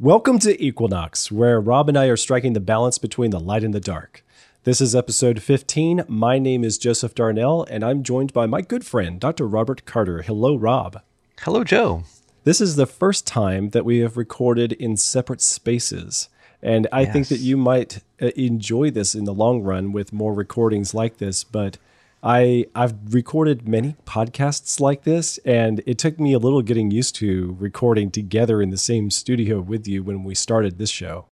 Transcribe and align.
Welcome 0.00 0.40
to 0.40 0.60
Equinox, 0.60 1.30
where 1.30 1.60
Rob 1.60 1.88
and 1.88 1.96
I 1.96 2.06
are 2.06 2.16
striking 2.16 2.52
the 2.52 2.58
balance 2.58 2.98
between 2.98 3.30
the 3.30 3.38
light 3.38 3.62
and 3.62 3.72
the 3.72 3.78
dark. 3.78 4.24
This 4.64 4.80
is 4.80 4.92
episode 4.92 5.40
15. 5.40 6.02
My 6.08 6.36
name 6.40 6.64
is 6.64 6.78
Joseph 6.78 7.14
Darnell, 7.14 7.64
and 7.70 7.84
I'm 7.84 8.02
joined 8.02 8.32
by 8.32 8.46
my 8.46 8.60
good 8.60 8.84
friend, 8.84 9.20
Dr. 9.20 9.46
Robert 9.46 9.84
Carter. 9.84 10.22
Hello, 10.22 10.56
Rob. 10.56 11.00
Hello, 11.42 11.62
Joe. 11.62 12.02
This 12.42 12.60
is 12.60 12.74
the 12.74 12.88
first 12.88 13.24
time 13.24 13.68
that 13.68 13.84
we 13.84 13.98
have 13.98 14.16
recorded 14.16 14.72
in 14.72 14.96
separate 14.96 15.40
spaces. 15.40 16.28
And 16.60 16.88
I 16.90 17.04
think 17.04 17.28
that 17.28 17.38
you 17.38 17.56
might 17.56 18.02
uh, 18.20 18.30
enjoy 18.34 18.90
this 18.90 19.14
in 19.14 19.26
the 19.26 19.32
long 19.32 19.62
run 19.62 19.92
with 19.92 20.12
more 20.12 20.34
recordings 20.34 20.92
like 20.92 21.18
this. 21.18 21.44
But 21.44 21.78
I, 22.24 22.64
I've 22.74 22.94
recorded 23.12 23.68
many 23.68 23.96
podcasts 24.06 24.80
like 24.80 25.02
this, 25.04 25.36
and 25.44 25.82
it 25.86 25.98
took 25.98 26.18
me 26.18 26.32
a 26.32 26.38
little 26.38 26.62
getting 26.62 26.90
used 26.90 27.14
to 27.16 27.54
recording 27.60 28.10
together 28.10 28.62
in 28.62 28.70
the 28.70 28.78
same 28.78 29.10
studio 29.10 29.60
with 29.60 29.86
you 29.86 30.02
when 30.02 30.24
we 30.24 30.34
started 30.34 30.78
this 30.78 30.88
show. 30.88 31.26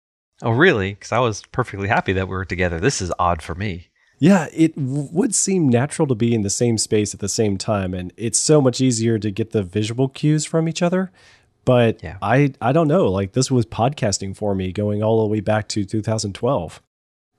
Oh, 0.44 0.52
really? 0.52 0.94
Because 0.94 1.14
I 1.14 1.20
was 1.20 1.44
perfectly 1.54 1.88
happy 1.88 2.12
that 2.14 2.28
we 2.28 2.32
were 2.36 2.44
together. 2.46 2.80
This 2.80 3.02
is 3.02 3.14
odd 3.18 3.42
for 3.42 3.56
me. 3.56 3.88
Yeah, 4.20 4.50
it 4.54 4.76
w- 4.76 5.08
would 5.14 5.34
seem 5.34 5.70
natural 5.70 6.08
to 6.08 6.16
be 6.16 6.36
in 6.36 6.42
the 6.42 6.50
same 6.50 6.78
space 6.78 7.14
at 7.14 7.22
the 7.22 7.30
same 7.30 7.58
time, 7.58 7.94
and 7.94 8.12
it's 8.18 8.38
so 8.40 8.60
much 8.62 8.82
easier 8.82 9.18
to 9.18 9.32
get 9.32 9.52
the 9.52 9.64
visual 9.64 10.10
cues 10.10 10.46
from 10.46 10.68
each 10.68 10.82
other. 10.82 11.12
But 11.64 12.04
Yeah. 12.04 12.18
I, 12.22 12.54
I 12.60 12.72
don't 12.74 12.88
know. 12.88 13.08
Like 13.08 13.32
this 13.34 13.50
was 13.50 13.66
podcasting 13.66 14.36
for 14.36 14.54
me, 14.56 14.72
going 14.74 15.02
all 15.02 15.22
the 15.22 15.28
way 15.28 15.40
back 15.40 15.68
to 15.70 15.86
2012. 15.86 16.82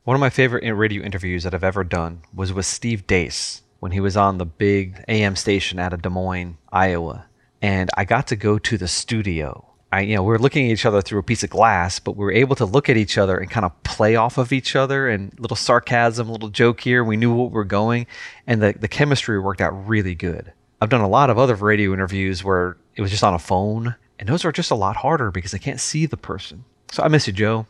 One 0.05 0.17
of 0.17 0.21
my 0.21 0.31
favorite 0.31 0.69
radio 0.75 1.05
interviews 1.05 1.45
that 1.45 1.55
I've 1.55 1.63
ever 1.63 1.85
done 1.85 2.23
was 2.35 2.53
with 2.53 2.67
Steve 2.67 3.07
Deace 3.07 3.63
when 3.79 3.93
he 3.93 4.01
was 4.01 4.17
on 4.17 4.39
the 4.39 4.45
big 4.45 5.05
AM 5.07 5.37
station 5.37 5.79
out 5.79 5.93
of 5.93 6.03
Des 6.03 6.09
Moines, 6.09 6.59
Iowa. 6.73 7.27
And 7.61 7.89
I 7.97 8.05
got 8.05 8.27
to 8.27 8.37
go 8.37 8.59
to 8.59 8.77
the 8.77 8.89
studio. 8.89 9.65
I, 9.93 10.01
you 10.01 10.17
know, 10.17 10.25
we 10.25 10.31
were 10.31 10.41
looking 10.41 10.67
at 10.67 10.73
each 10.73 10.87
other 10.87 11.03
through 11.03 11.21
a 11.21 11.23
piece 11.23 11.45
of 11.45 11.51
glass, 11.51 12.01
but 12.01 12.17
we 12.17 12.25
were 12.25 12.33
able 12.33 12.57
to 12.57 12.65
look 12.65 12.89
at 12.89 12.97
each 12.97 13.17
other 13.17 13.39
and 13.39 13.49
kind 13.49 13.65
of 13.65 13.81
play 13.85 14.17
off 14.17 14.39
of 14.39 14.53
each 14.53 14.75
other 14.75 15.09
and 15.09 15.39
little 15.39 15.57
sarcasm, 15.57 16.29
little 16.29 16.49
joke 16.49 16.81
here. 16.81 17.05
We 17.05 17.17
knew 17.17 17.33
what 17.33 17.51
we 17.51 17.55
were 17.55 17.63
going, 17.63 18.09
and 18.45 18.61
the, 18.61 18.73
the 18.73 18.89
chemistry 18.89 19.39
worked 19.39 19.61
out 19.61 19.87
really 19.87 20.17
good. 20.17 20.53
I've 20.81 20.89
done 20.89 21.03
a 21.03 21.09
lot 21.09 21.31
of 21.31 21.39
other 21.39 21.55
radio 21.55 21.93
interviews 21.93 22.43
where 22.43 22.77
it 22.97 23.03
was 23.03 23.13
just 23.13 23.23
on 23.23 23.35
a 23.35 23.39
phone, 23.39 23.95
and 24.19 24.29
those 24.29 24.45
are 24.45 24.51
just 24.51 24.73
a 24.73 24.75
lot 24.75 24.97
harder 24.97 25.31
because 25.31 25.55
I 25.55 25.59
can't 25.59 25.79
see 25.79 26.07
the 26.07 26.17
person. 26.17 26.65
So 26.91 27.05
I 27.05 27.09
miss 27.09 27.29
you, 27.29 27.33
Joe. 27.33 27.67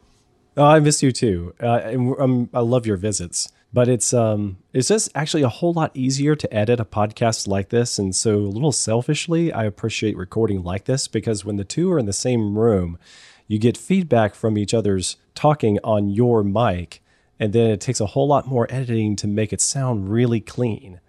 Oh, 0.57 0.65
I 0.65 0.81
miss 0.81 1.03
you 1.03 1.13
too. 1.13 1.55
Uh, 1.63 1.81
and 1.85 2.15
um, 2.19 2.51
I 2.53 2.61
love 2.61 2.87
your 2.87 2.97
visits. 2.97 3.51
But 3.75 3.89
it's 3.89 4.13
um 4.13 4.59
it's 4.75 4.89
just 4.89 5.09
actually 5.15 5.43
a 5.43 5.49
whole 5.49 5.73
lot 5.73 5.93
easier 5.95 6.37
to 6.37 6.55
edit 6.55 6.79
a 6.79 6.85
podcast 6.85 7.49
like 7.49 7.71
this. 7.71 7.99
And 7.99 8.15
so 8.15 8.37
a 8.37 8.53
little 8.55 8.73
selfishly, 8.73 9.51
I 9.51 9.65
appreciate 9.65 10.15
recording 10.17 10.63
like 10.63 10.85
this 10.85 11.09
because 11.09 11.45
when 11.45 11.57
the 11.57 11.65
two 11.65 11.91
are 11.91 11.99
in 11.99 12.05
the 12.05 12.13
same 12.13 12.59
room, 12.59 12.99
you 13.49 13.59
get 13.59 13.79
feedback 13.79 14.35
from 14.35 14.59
each 14.59 14.75
other's 14.75 15.17
talking 15.35 15.79
on 15.83 16.11
your 16.11 16.45
mic, 16.45 17.03
and 17.41 17.55
then 17.55 17.71
it 17.71 17.81
takes 17.81 18.01
a 18.01 18.07
whole 18.07 18.29
lot 18.29 18.47
more 18.47 18.67
editing 18.71 19.17
to 19.17 19.27
make 19.27 19.55
it 19.55 19.61
sound 19.63 20.11
really 20.11 20.41
clean. 20.41 21.01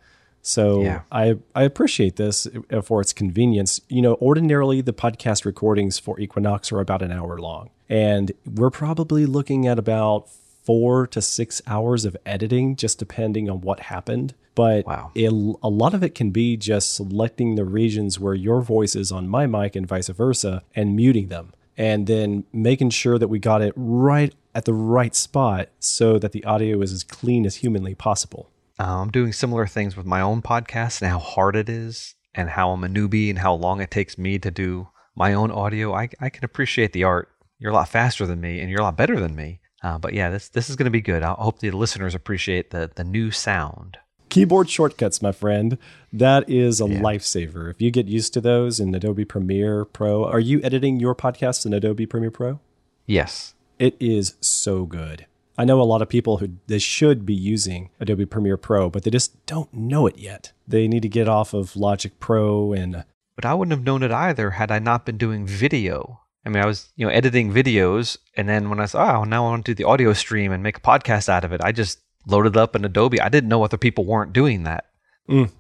So 0.44 0.82
Yeah. 0.84 1.02
I 1.12 1.38
I 1.56 1.64
appreciate 1.64 2.18
this 2.18 2.48
for 2.84 3.02
its 3.02 3.14
convenience. 3.14 3.80
You 3.88 4.02
know, 4.04 4.16
ordinarily 4.22 4.82
the 4.82 4.94
podcast 4.94 5.46
recordings 5.46 5.98
for 5.98 6.20
Equinox 6.20 6.72
are 6.72 6.80
about 6.82 7.02
an 7.02 7.12
hour 7.12 7.40
long, 7.40 7.70
and 7.90 8.32
we're 8.46 8.70
probably 8.70 9.26
looking 9.26 9.66
at 9.68 9.80
about 9.80 10.28
four 10.64 11.08
to 11.08 11.22
six 11.22 11.62
hours 11.66 12.06
of 12.06 12.16
editing, 12.26 12.76
just 12.76 13.00
depending 13.00 13.50
on 13.50 13.62
what 13.62 13.80
happened. 13.82 14.34
But 14.56 14.86
Wow. 14.86 15.12
it, 15.16 15.32
a 15.32 15.70
lot 15.70 15.94
of 15.94 16.04
it 16.04 16.14
can 16.14 16.30
be 16.30 16.56
just 16.58 16.94
selecting 16.94 17.56
the 17.56 17.66
regions 17.66 18.20
where 18.20 18.36
your 18.36 18.62
voice 18.62 18.96
is 18.96 19.12
on 19.12 19.28
my 19.28 19.48
mic 19.48 19.76
and 19.76 19.88
vice 19.88 20.10
versa, 20.10 20.62
and 20.76 20.96
muting 20.96 21.30
them, 21.30 21.54
and 21.78 22.06
then 22.06 22.44
making 22.54 22.92
sure 22.92 23.18
that 23.18 23.30
we 23.30 23.40
got 23.40 23.62
it 23.62 23.74
right 23.76 24.34
at 24.54 24.66
the 24.66 24.74
right 24.74 25.16
spot 25.16 25.70
so 25.80 26.20
that 26.20 26.32
the 26.34 26.44
audio 26.46 26.82
is 26.82 26.92
as 26.94 27.04
clean 27.04 27.46
as 27.46 27.56
humanly 27.58 27.96
possible. 27.96 28.50
Uh, 28.80 29.02
I'm 29.02 29.12
doing 29.12 29.34
similar 29.34 29.68
things 29.68 29.96
with 29.96 30.06
my 30.06 30.22
own 30.22 30.42
podcast 30.42 31.02
and 31.02 31.12
how 31.12 31.20
hard 31.20 31.56
it 31.56 31.70
is, 31.70 32.16
and 32.34 32.50
how 32.50 32.72
I'm 32.72 32.84
a 32.84 32.88
newbie 32.88 33.30
and 33.30 33.40
how 33.40 33.54
long 33.54 33.82
it 33.82 33.92
takes 33.92 34.18
me 34.18 34.40
to 34.40 34.50
do 34.52 34.88
my 35.16 35.34
own 35.34 35.52
audio. 35.52 35.94
I, 35.94 36.10
I 36.20 36.30
can 36.30 36.44
appreciate 36.44 36.92
the 36.94 37.04
art. 37.04 37.30
You're 37.60 37.72
a 37.72 37.76
lot 37.76 37.90
faster 37.90 38.26
than 38.26 38.42
me, 38.42 38.60
and 38.60 38.70
you're 38.70 38.82
a 38.82 38.84
lot 38.84 38.98
better 38.98 39.20
than 39.20 39.36
me. 39.36 39.60
Uh, 39.84 39.98
but 39.98 40.14
yeah, 40.14 40.30
this 40.30 40.50
this 40.50 40.70
is 40.70 40.76
going 40.76 40.86
to 40.86 40.92
be 40.92 41.02
good. 41.02 41.24
I 41.24 41.34
hope 41.34 41.60
the 41.60 41.70
listeners 41.72 42.16
appreciate 42.16 42.72
the 42.72 42.90
the 42.94 43.04
new 43.04 43.32
sound. 43.32 43.98
Keyboard 44.30 44.68
shortcuts, 44.70 45.22
my 45.22 45.32
friend. 45.32 45.78
That 46.12 46.50
is 46.50 46.82
a 46.82 46.86
lifesaver. 46.86 47.70
If 47.70 47.80
you 47.82 47.92
get 47.92 48.08
used 48.08 48.34
to 48.34 48.42
those 48.42 48.80
in 48.80 48.96
Adobe 48.96 49.26
Premiere 49.26 49.86
Pro, 49.86 50.26
are 50.26 50.40
you 50.40 50.60
editing 50.64 51.00
your 51.00 51.14
podcasts 51.14 51.68
in 51.68 51.74
Adobe 51.74 52.08
Premiere 52.08 52.32
Pro? 52.32 52.60
Yes, 53.06 53.54
It 53.78 53.96
is 54.00 54.36
so 54.42 54.86
good. 54.86 55.28
I 55.58 55.66
know 55.66 55.82
a 55.82 55.84
lot 55.84 56.02
of 56.02 56.10
people 56.10 56.38
who 56.38 56.50
they 56.68 56.80
should 56.80 57.26
be 57.26 57.34
using 57.34 57.90
Adobe 58.00 58.26
Premiere 58.26 58.58
Pro, 58.58 58.90
but 58.90 59.04
they 59.04 59.12
just 59.12 59.46
don't 59.46 59.72
know 59.74 60.08
it 60.08 60.18
yet. 60.18 60.52
They 60.68 60.88
need 60.88 61.04
to 61.04 61.10
get 61.10 61.28
off 61.28 61.54
of 61.54 61.76
Logic 61.76 62.20
Pro 62.20 62.74
and 62.74 62.96
uh, 62.96 63.04
but 63.36 63.46
I 63.46 63.54
wouldn't 63.54 63.76
have 63.78 63.86
known 63.86 64.04
it 64.04 64.12
either 64.12 64.52
had 64.52 64.72
I 64.72 64.80
not 64.80 65.06
been 65.06 65.18
doing 65.18 65.46
video. 65.46 66.22
I 66.46 66.50
mean, 66.50 66.62
I 66.62 66.66
was 66.66 66.92
you 66.96 67.06
know 67.06 67.12
editing 67.12 67.52
videos, 67.52 68.18
and 68.36 68.50
then 68.50 68.70
when 68.70 68.80
I 68.80 68.86
said, 68.86 69.02
oh, 69.02 69.24
now 69.24 69.46
I 69.46 69.50
want 69.50 69.66
to 69.66 69.72
do 69.72 69.76
the 69.76 69.88
audio 69.88 70.14
stream 70.14 70.52
and 70.52 70.64
make 70.64 70.78
a 70.78 70.82
podcast 70.82 71.30
out 71.30 71.44
of 71.44 71.54
it, 71.54 71.62
I 71.64 71.72
just 71.72 72.00
loaded 72.28 72.58
up 72.58 72.76
in 72.76 72.86
Adobe. 72.86 73.22
I 73.22 73.30
didn't 73.30 73.50
know 73.50 73.64
other 73.64 73.78
people 73.78 74.06
weren't 74.06 74.34
doing 74.34 74.64
that. 74.64 74.86
Mm. 75.30 75.52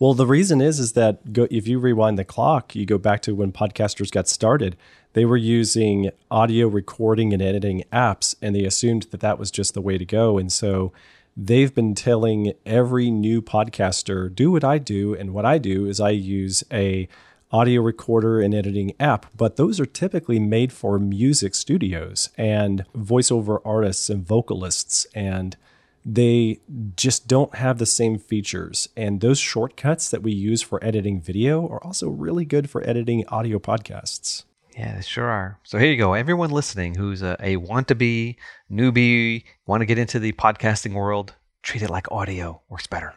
Well, 0.00 0.14
the 0.14 0.26
reason 0.26 0.62
is 0.62 0.80
is 0.80 0.94
that 0.94 1.34
go, 1.34 1.46
if 1.50 1.68
you 1.68 1.78
rewind 1.78 2.18
the 2.18 2.24
clock, 2.24 2.74
you 2.74 2.86
go 2.86 2.96
back 2.96 3.20
to 3.22 3.34
when 3.34 3.52
podcasters 3.52 4.10
got 4.10 4.28
started. 4.28 4.78
They 5.12 5.26
were 5.26 5.36
using 5.36 6.10
audio 6.30 6.68
recording 6.68 7.34
and 7.34 7.42
editing 7.42 7.84
apps, 7.92 8.34
and 8.40 8.56
they 8.56 8.64
assumed 8.64 9.08
that 9.10 9.20
that 9.20 9.38
was 9.38 9.50
just 9.50 9.74
the 9.74 9.82
way 9.82 9.98
to 9.98 10.06
go. 10.06 10.38
And 10.38 10.50
so 10.50 10.94
they've 11.36 11.74
been 11.74 11.94
telling 11.94 12.54
every 12.64 13.10
new 13.10 13.42
podcaster, 13.42 14.34
"Do 14.34 14.50
what 14.50 14.64
I 14.64 14.78
do," 14.78 15.14
and 15.14 15.34
what 15.34 15.44
I 15.44 15.58
do 15.58 15.84
is 15.84 16.00
I 16.00 16.10
use 16.10 16.64
a 16.72 17.06
audio 17.52 17.82
recorder 17.82 18.40
and 18.40 18.54
editing 18.54 18.94
app. 18.98 19.26
But 19.36 19.56
those 19.56 19.78
are 19.78 19.84
typically 19.84 20.38
made 20.38 20.72
for 20.72 20.98
music 20.98 21.54
studios 21.54 22.30
and 22.38 22.86
voiceover 22.96 23.60
artists 23.66 24.08
and 24.08 24.26
vocalists 24.26 25.06
and 25.14 25.58
they 26.04 26.60
just 26.96 27.28
don't 27.28 27.54
have 27.56 27.78
the 27.78 27.86
same 27.86 28.18
features. 28.18 28.88
And 28.96 29.20
those 29.20 29.38
shortcuts 29.38 30.10
that 30.10 30.22
we 30.22 30.32
use 30.32 30.62
for 30.62 30.82
editing 30.84 31.20
video 31.20 31.66
are 31.68 31.82
also 31.84 32.08
really 32.08 32.44
good 32.44 32.70
for 32.70 32.86
editing 32.88 33.26
audio 33.28 33.58
podcasts. 33.58 34.44
Yeah, 34.76 34.96
they 34.96 35.02
sure 35.02 35.26
are. 35.26 35.58
So 35.62 35.78
here 35.78 35.90
you 35.90 35.96
go. 35.96 36.14
Everyone 36.14 36.50
listening 36.50 36.94
who's 36.94 37.22
a, 37.22 37.36
a 37.40 37.56
want 37.56 37.88
to 37.88 37.94
be 37.94 38.36
newbie, 38.70 39.44
want 39.66 39.82
to 39.82 39.86
get 39.86 39.98
into 39.98 40.18
the 40.18 40.32
podcasting 40.32 40.94
world, 40.94 41.34
treat 41.62 41.82
it 41.82 41.90
like 41.90 42.10
audio 42.10 42.62
works 42.68 42.86
better. 42.86 43.14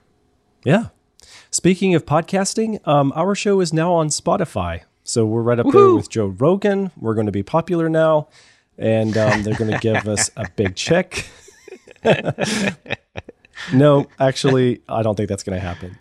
Yeah. 0.66 0.88
Speaking 1.52 1.96
of 1.96 2.06
podcasting, 2.06 2.86
um, 2.88 3.14
our 3.16 3.36
show 3.36 3.62
is 3.62 3.72
now 3.72 3.94
on 3.94 4.10
Spotify. 4.10 4.82
So 5.04 5.26
we're 5.26 5.42
right 5.42 5.60
up 5.60 5.68
there 5.72 5.94
with 5.96 6.10
Joe 6.10 6.28
Rogan. 6.28 6.92
We're 6.98 7.14
going 7.14 7.28
to 7.28 7.32
be 7.32 7.44
popular 7.44 7.90
now. 7.90 8.30
And 8.78 9.16
um, 9.18 9.44
they're 9.44 9.56
going 9.56 9.72
to 9.72 9.80
give 9.80 10.08
us 10.08 10.32
a 10.36 10.48
big 10.56 10.76
check. 10.76 11.26
no, 13.74 14.08
actually, 14.20 14.82
I 14.88 15.02
don't 15.02 15.16
think 15.16 15.30
that's 15.30 15.44
going 15.44 15.60
to 15.60 15.66
happen. 15.66 15.98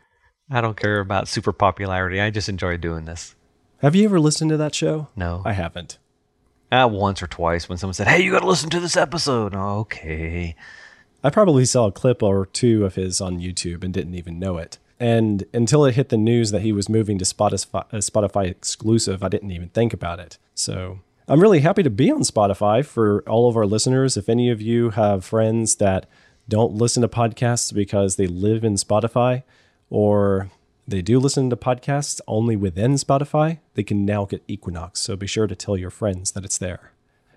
I 0.51 0.61
don't 0.61 0.77
care 0.77 1.01
about 1.01 1.29
super 1.29 1.53
popularity. 1.53 2.21
I 2.21 2.31
just 2.31 2.49
enjoy 2.49 2.77
doing 2.77 3.05
this. 3.05 3.35
Have 3.79 3.97
you 3.97 4.05
ever 4.05 4.21
listened 4.21 4.51
to 4.51 4.57
that 4.59 4.75
show? 4.75 5.09
No. 5.17 5.43
I 5.45 5.53
haven't. 5.53 5.99
Uh, 6.71 6.89
once 6.91 7.23
or 7.23 7.27
twice 7.27 7.69
when 7.69 7.79
someone 7.79 7.95
said, 7.95 8.09
"Hey, 8.09 8.23
you 8.23 8.31
got 8.31 8.41
to 8.41 8.47
listen 8.47 8.71
to 8.71 8.81
this 8.81 8.97
episode." 8.97 9.55
Okay. 9.55 10.57
I 11.25 11.31
probably 11.31 11.65
saw 11.65 11.87
a 11.87 11.93
clip 11.93 12.23
or 12.23 12.47
two 12.47 12.85
of 12.85 12.95
his 12.95 13.21
on 13.21 13.39
YouTube 13.39 13.85
and 13.85 13.93
didn't 13.93 14.15
even 14.15 14.39
know 14.39 14.57
it. 14.59 14.79
And 14.99 15.45
until 15.53 15.85
it 15.85 15.97
hit 15.97 16.09
the 16.09 16.17
news 16.17 16.51
that 16.53 16.63
he 16.63 16.73
was 16.73 16.89
moving 16.89 17.19
to 17.19 17.25
Spotify, 17.25 17.85
uh, 17.93 17.99
Spotify 17.99 18.49
exclusive, 18.49 19.23
I 19.23 19.29
didn't 19.29 19.51
even 19.51 19.69
think 19.69 19.93
about 19.93 20.21
it. 20.21 20.39
So 20.55 21.01
I'm 21.29 21.41
really 21.41 21.61
happy 21.61 21.85
to 21.85 21.91
be 21.91 22.11
on 22.11 22.23
Spotify 22.23 22.85
for 22.85 23.23
all 23.29 23.49
of 23.49 23.57
our 23.57 23.65
listeners. 23.65 24.17
If 24.17 24.29
any 24.29 24.51
of 24.51 24.61
you 24.61 24.91
have 24.91 25.25
friends 25.25 25.77
that 25.77 26.07
don't 26.49 26.75
listen 26.75 27.03
to 27.03 27.09
podcasts 27.09 27.73
because 27.73 28.17
they 28.17 28.27
live 28.27 28.65
in 28.65 28.75
Spotify 28.75 29.45
or 29.89 30.51
they 30.89 31.01
do 31.01 31.21
listen 31.21 31.49
to 31.51 31.57
podcasts 31.57 32.21
only 32.27 32.57
within 32.57 32.95
Spotify, 32.95 33.61
they 33.75 33.85
can 33.85 34.05
now 34.05 34.25
get 34.25 34.43
Equinox. 34.49 34.99
So 34.99 35.15
be 35.15 35.29
sure 35.29 35.47
to 35.47 35.55
tell 35.55 35.77
your 35.77 35.91
friends 35.91 36.33
that 36.33 36.45
it's 36.45 36.59
there. 36.59 36.91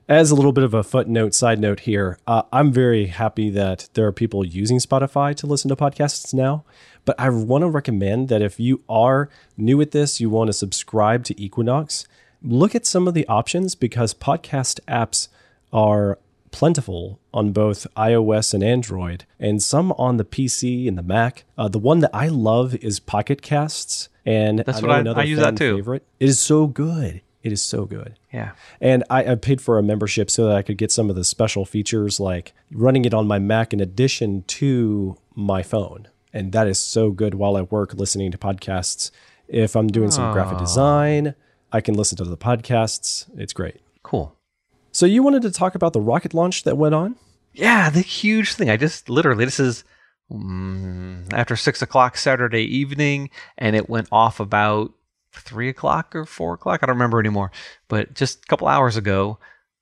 As 0.10 0.32
a 0.32 0.36
little 0.36 0.52
bit 0.52 0.64
of 0.64 0.74
a 0.74 0.84
footnote, 0.84 1.36
side 1.36 1.60
note 1.60 1.82
here, 1.82 2.18
uh, 2.26 2.44
I'm 2.52 2.72
very 2.72 3.08
happy 3.08 3.52
that 3.52 3.90
there 3.94 4.08
are 4.08 4.12
people 4.12 4.44
using 4.44 4.80
Spotify 4.80 5.36
to 5.36 5.48
listen 5.48 5.70
to 5.70 5.76
podcasts 5.76 6.34
now. 6.34 6.64
But 7.06 7.20
I 7.20 7.30
want 7.30 7.62
to 7.62 7.70
recommend 7.70 8.30
that 8.30 8.42
if 8.42 8.60
you 8.60 8.82
are 8.90 9.30
new 9.58 9.80
at 9.82 9.92
this, 9.92 10.20
you 10.20 10.30
want 10.30 10.48
to 10.48 10.54
subscribe 10.54 11.24
to 11.26 11.42
Equinox, 11.42 12.08
look 12.46 12.76
at 12.76 12.86
some 12.86 13.08
of 13.08 13.14
the 13.14 13.28
options 13.28 13.76
because 13.76 14.14
podcast 14.14 14.80
apps 14.88 15.28
are 15.74 16.20
plentiful 16.52 17.20
on 17.34 17.52
both 17.52 17.86
iOS 17.98 18.54
and 18.54 18.64
Android, 18.64 19.26
and 19.40 19.62
some 19.62 19.92
on 19.94 20.16
the 20.18 20.24
PC 20.24 20.88
and 20.88 20.98
the 20.98 21.04
Mac. 21.04 21.44
Uh, 21.58 21.68
the 21.68 21.80
one 21.80 22.00
that 22.00 22.12
I 22.14 22.28
love 22.30 22.76
is 22.76 23.00
Pocket 23.00 23.42
Casts, 23.42 24.08
and 24.26 24.60
That's 24.60 24.82
know 24.82 24.88
what 24.88 24.96
I- 24.98 25.00
another 25.02 25.22
I 25.22 25.26
use 25.26 25.40
that 25.40 25.58
too. 25.58 25.76
Favorite. 25.78 26.04
It 26.20 26.30
is 26.30 26.40
so 26.40 26.68
good. 26.68 27.22
It 27.44 27.52
is 27.52 27.62
so 27.62 27.86
good. 27.86 28.18
Yeah. 28.34 28.52
And 28.82 29.04
I, 29.10 29.34
I 29.34 29.36
paid 29.36 29.62
for 29.62 29.78
a 29.78 29.84
membership 29.84 30.32
so 30.32 30.48
that 30.48 30.56
I 30.56 30.62
could 30.64 30.78
get 30.78 30.92
some 30.92 31.10
of 31.12 31.16
the 31.16 31.24
special 31.24 31.64
features 31.64 32.20
like 32.20 32.54
running 32.72 33.06
it 33.06 33.14
on 33.14 33.28
my 33.28 33.38
Mac 33.38 33.72
in 33.72 33.80
addition 33.80 34.44
to 34.48 35.18
my 35.36 35.62
phone. 35.62 36.08
And 36.34 36.54
that 36.54 36.68
is 36.68 36.80
so 36.80 37.12
good 37.12 37.36
while 37.36 37.56
I 37.56 37.62
work 37.62 37.94
listening 37.94 38.32
to 38.32 38.38
podcasts. 38.40 39.12
If 39.48 39.76
I'm 39.76 39.88
doing 39.90 40.10
some 40.10 40.34
graphic 40.34 40.58
design, 40.58 41.36
I 41.76 41.82
can 41.82 41.96
listen 41.96 42.18
to 42.20 42.24
the 42.24 42.38
podcasts. 42.38 43.30
It's 43.38 43.52
great. 43.52 43.82
Cool. 44.02 44.34
So 44.94 45.06
you 45.06 45.22
wanted 45.22 45.42
to 45.42 45.52
talk 45.52 45.76
about 45.76 45.92
the 45.92 46.00
rocket 46.00 46.34
launch 46.34 46.64
that 46.64 46.78
went 46.78 46.96
on? 46.96 47.18
Yeah, 47.52 47.90
the 47.90 48.00
huge 48.00 48.54
thing. 48.54 48.70
I 48.70 48.78
just 48.78 49.10
literally, 49.10 49.44
this 49.44 49.60
is 49.60 49.84
mm, 50.32 51.34
after 51.34 51.58
six 51.58 51.82
o'clock 51.82 52.16
Saturday 52.16 52.64
evening, 52.64 53.30
and 53.58 53.76
it 53.76 53.90
went 53.90 54.08
off 54.10 54.40
about 54.40 54.94
three 55.34 55.68
o'clock 55.68 56.16
or 56.16 56.26
four 56.26 56.54
o'clock. 56.54 56.80
I 56.82 56.86
don't 56.86 56.96
remember 56.96 57.20
anymore. 57.20 57.52
But 57.90 58.14
just 58.14 58.46
a 58.46 58.48
couple 58.48 58.70
hours 58.70 58.96
ago, 58.96 59.38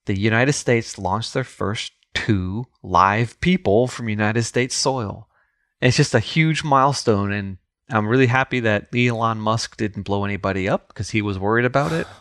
the 0.06 0.18
United 0.18 0.54
States 0.54 0.98
launched 0.98 1.36
their 1.36 1.44
first 1.44 1.94
two 2.16 2.66
live 2.82 3.40
people 3.40 3.88
from 3.88 4.10
United 4.10 4.46
States 4.46 4.74
soil. 4.74 5.28
It's 5.80 5.98
just 5.98 6.16
a 6.16 6.20
huge 6.20 6.64
milestone, 6.64 7.32
and 7.32 7.58
I'm 7.90 8.08
really 8.08 8.28
happy 8.28 8.62
that 8.62 8.88
Elon 8.96 9.40
Musk 9.40 9.78
didn't 9.78 10.04
blow 10.04 10.24
anybody 10.26 10.68
up 10.70 10.88
because 10.88 11.10
he 11.12 11.22
was 11.22 11.38
worried 11.40 11.66
about 11.66 11.92
it. 11.92 12.08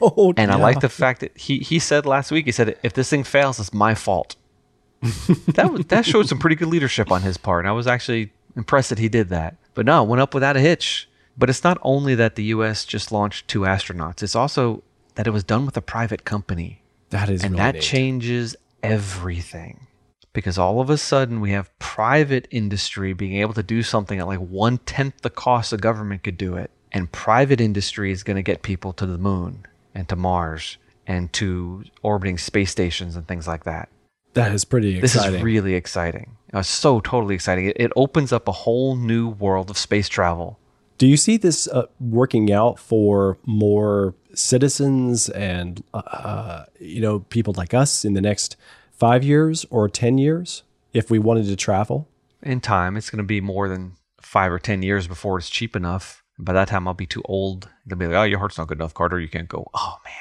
Oh, 0.00 0.32
And 0.36 0.52
I 0.52 0.54
like 0.54 0.78
the 0.78 0.88
fact 0.88 1.18
that 1.18 1.36
he, 1.36 1.58
he 1.58 1.80
said 1.80 2.06
last 2.06 2.30
week, 2.30 2.44
he 2.44 2.52
said, 2.52 2.78
if 2.84 2.92
this 2.92 3.10
thing 3.10 3.24
fails, 3.24 3.58
it's 3.58 3.74
my 3.74 3.96
fault. 3.96 4.36
that 5.02 5.72
was, 5.72 5.84
that 5.86 6.06
showed 6.06 6.28
some 6.28 6.38
pretty 6.38 6.54
good 6.54 6.68
leadership 6.68 7.10
on 7.10 7.22
his 7.22 7.36
part. 7.36 7.64
And 7.64 7.68
I 7.68 7.72
was 7.72 7.88
actually 7.88 8.32
impressed 8.54 8.90
that 8.90 9.00
he 9.00 9.08
did 9.08 9.30
that. 9.30 9.56
But 9.74 9.86
no, 9.86 10.04
it 10.04 10.06
went 10.08 10.22
up 10.22 10.32
without 10.32 10.56
a 10.56 10.60
hitch. 10.60 11.08
But 11.36 11.50
it's 11.50 11.64
not 11.64 11.76
only 11.82 12.14
that 12.14 12.36
the 12.36 12.44
U.S. 12.44 12.84
just 12.84 13.10
launched 13.10 13.48
two 13.48 13.62
astronauts, 13.62 14.22
it's 14.22 14.36
also 14.36 14.84
that 15.16 15.26
it 15.26 15.30
was 15.30 15.42
done 15.42 15.66
with 15.66 15.76
a 15.76 15.82
private 15.82 16.24
company. 16.24 16.82
that 17.08 17.28
is 17.28 17.42
And 17.42 17.54
really 17.54 17.62
that 17.64 17.74
neat. 17.74 17.82
changes 17.82 18.54
everything. 18.84 19.88
Because 20.32 20.58
all 20.58 20.80
of 20.80 20.90
a 20.90 20.96
sudden 20.96 21.40
we 21.40 21.50
have 21.52 21.76
private 21.78 22.46
industry 22.50 23.12
being 23.12 23.36
able 23.36 23.54
to 23.54 23.62
do 23.62 23.82
something 23.82 24.18
at 24.20 24.26
like 24.26 24.38
one 24.38 24.78
tenth 24.78 25.22
the 25.22 25.30
cost 25.30 25.72
the 25.72 25.76
government 25.76 26.22
could 26.22 26.38
do 26.38 26.56
it. 26.56 26.70
And 26.92 27.10
private 27.10 27.60
industry 27.60 28.12
is 28.12 28.22
going 28.22 28.36
to 28.36 28.42
get 28.42 28.62
people 28.62 28.92
to 28.94 29.06
the 29.06 29.18
moon 29.18 29.66
and 29.94 30.08
to 30.08 30.16
Mars 30.16 30.78
and 31.06 31.32
to 31.34 31.84
orbiting 32.02 32.38
space 32.38 32.70
stations 32.70 33.16
and 33.16 33.26
things 33.26 33.48
like 33.48 33.64
that. 33.64 33.88
That 34.34 34.52
is 34.52 34.64
pretty 34.64 35.00
This 35.00 35.16
is 35.16 35.42
really 35.42 35.74
exciting. 35.74 36.36
Uh, 36.52 36.62
so 36.62 37.00
totally 37.00 37.34
exciting. 37.34 37.66
It, 37.66 37.76
it 37.80 37.92
opens 37.96 38.32
up 38.32 38.46
a 38.46 38.52
whole 38.52 38.94
new 38.94 39.28
world 39.28 39.70
of 39.70 39.78
space 39.78 40.08
travel. 40.08 40.58
Do 40.98 41.06
you 41.06 41.16
see 41.16 41.36
this 41.36 41.66
uh, 41.66 41.86
working 41.98 42.52
out 42.52 42.78
for 42.78 43.38
more 43.46 44.14
citizens 44.34 45.28
and 45.30 45.82
uh, 45.94 46.64
you 46.78 47.00
know 47.00 47.20
people 47.20 47.54
like 47.56 47.74
us 47.74 48.04
in 48.04 48.14
the 48.14 48.20
next 48.20 48.56
five 49.00 49.24
years 49.24 49.66
or 49.70 49.88
ten 49.88 50.16
years 50.18 50.62
if 50.92 51.10
we 51.10 51.18
wanted 51.18 51.46
to 51.46 51.56
travel? 51.56 52.06
in 52.42 52.60
time. 52.60 52.96
It's 52.96 53.10
going 53.10 53.18
to 53.18 53.24
be 53.24 53.40
more 53.40 53.68
than 53.68 53.96
five 54.20 54.52
or 54.52 54.58
ten 54.58 54.82
years 54.82 55.06
before 55.06 55.38
it's 55.38 55.50
cheap 55.50 55.76
enough. 55.76 56.22
By 56.38 56.52
that 56.54 56.68
time, 56.68 56.88
I'll 56.88 56.94
be 56.94 57.06
too 57.06 57.22
old. 57.26 57.68
They'll 57.86 57.98
be 57.98 58.06
like, 58.06 58.16
"Oh, 58.16 58.22
your 58.22 58.38
heart's 58.38 58.56
not 58.56 58.68
good 58.68 58.78
enough, 58.78 58.94
Carter. 58.94 59.20
You 59.20 59.28
can't 59.28 59.48
go." 59.48 59.68
Oh 59.74 59.96
man, 60.04 60.14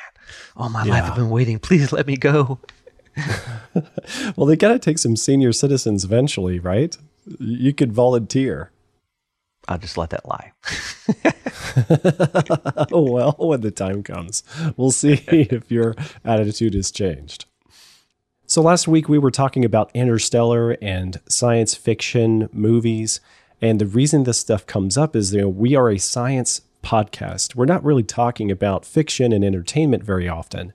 all 0.57 0.69
my 0.69 0.83
life 0.83 1.03
I've 1.05 1.15
been 1.15 1.29
waiting. 1.29 1.59
Please 1.59 1.91
let 1.91 2.07
me 2.07 2.17
go. 2.17 2.59
Well, 4.35 4.47
they 4.47 4.55
got 4.55 4.69
to 4.69 4.79
take 4.79 4.97
some 4.97 5.15
senior 5.15 5.51
citizens 5.51 6.03
eventually, 6.03 6.59
right? 6.59 6.95
You 7.39 7.73
could 7.73 7.91
volunteer. 7.91 8.71
I'll 9.67 9.77
just 9.77 9.97
let 9.97 10.09
that 10.11 10.27
lie. 10.27 10.53
oh 12.91 13.01
well, 13.11 13.35
when 13.37 13.61
the 13.61 13.71
time 13.71 14.03
comes, 14.03 14.43
we'll 14.77 14.91
see 14.91 15.13
if 15.27 15.69
your 15.69 15.95
attitude 16.23 16.73
has 16.73 16.91
changed. 16.91 17.45
So 18.49 18.63
last 18.63 18.87
week 18.87 19.07
we 19.07 19.19
were 19.19 19.29
talking 19.29 19.63
about 19.63 19.91
interstellar 19.93 20.71
and 20.81 21.21
science 21.29 21.75
fiction 21.75 22.49
movies, 22.51 23.21
and 23.61 23.79
the 23.79 23.85
reason 23.85 24.23
this 24.23 24.39
stuff 24.39 24.65
comes 24.65 24.97
up 24.97 25.15
is 25.15 25.35
you 25.35 25.41
know 25.41 25.47
we 25.47 25.75
are 25.75 25.91
a 25.91 25.99
science 25.99 26.61
podcast. 26.81 27.53
We're 27.53 27.65
not 27.65 27.83
really 27.83 28.01
talking 28.01 28.49
about 28.49 28.85
fiction 28.85 29.31
and 29.31 29.45
entertainment 29.45 30.03
very 30.03 30.27
often, 30.27 30.73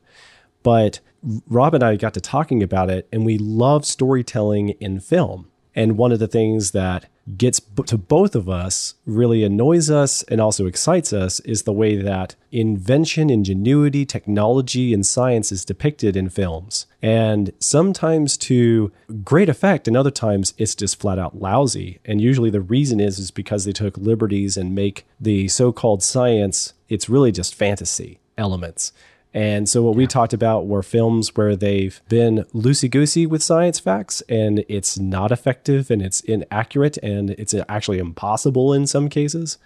but 0.62 1.00
Rob 1.48 1.74
and 1.74 1.82
I 1.82 1.96
got 1.96 2.14
to 2.14 2.20
talking 2.20 2.62
about 2.62 2.90
it, 2.90 3.08
and 3.12 3.26
we 3.26 3.38
love 3.38 3.84
storytelling 3.84 4.68
in 4.78 5.00
film. 5.00 5.50
And 5.74 5.98
one 5.98 6.12
of 6.12 6.18
the 6.18 6.28
things 6.28 6.70
that 6.70 7.06
gets 7.36 7.60
to 7.86 7.96
both 7.96 8.34
of 8.34 8.48
us, 8.48 8.94
really 9.06 9.44
annoys 9.44 9.90
us, 9.90 10.22
and 10.24 10.40
also 10.40 10.66
excites 10.66 11.12
us 11.12 11.40
is 11.40 11.62
the 11.62 11.72
way 11.72 11.96
that 11.96 12.34
invention, 12.52 13.30
ingenuity, 13.30 14.04
technology, 14.04 14.92
and 14.92 15.06
science 15.06 15.50
is 15.50 15.64
depicted 15.64 16.16
in 16.16 16.28
films. 16.28 16.86
And 17.02 17.52
sometimes 17.58 18.36
to 18.38 18.92
great 19.24 19.48
effect, 19.48 19.88
and 19.88 19.96
other 19.96 20.10
times 20.10 20.52
it's 20.58 20.74
just 20.74 21.00
flat 21.00 21.18
out 21.18 21.40
lousy. 21.40 21.98
And 22.04 22.20
usually 22.20 22.50
the 22.50 22.60
reason 22.60 23.00
is 23.00 23.18
is 23.18 23.30
because 23.30 23.64
they 23.64 23.72
took 23.72 23.96
liberties 23.96 24.56
and 24.56 24.74
make 24.74 25.06
the 25.18 25.48
so-called 25.48 26.02
science, 26.02 26.74
it's 26.88 27.08
really 27.08 27.32
just 27.32 27.54
fantasy 27.54 28.20
elements. 28.36 28.92
And 29.34 29.68
so 29.68 29.82
what 29.82 29.96
we 29.96 30.06
talked 30.06 30.32
about 30.32 30.68
were 30.68 30.82
films 30.84 31.34
where 31.34 31.56
they've 31.56 32.00
been 32.08 32.44
loosey 32.54 32.88
goosey 32.88 33.26
with 33.26 33.42
science 33.42 33.80
facts 33.80 34.22
and 34.28 34.64
it's 34.68 34.96
not 34.96 35.32
effective 35.32 35.90
and 35.90 36.00
it's 36.00 36.20
inaccurate 36.20 36.96
and 36.98 37.30
it's 37.30 37.52
actually 37.68 37.98
impossible 37.98 38.72
in 38.72 38.86
some 38.86 39.08
cases. 39.08 39.58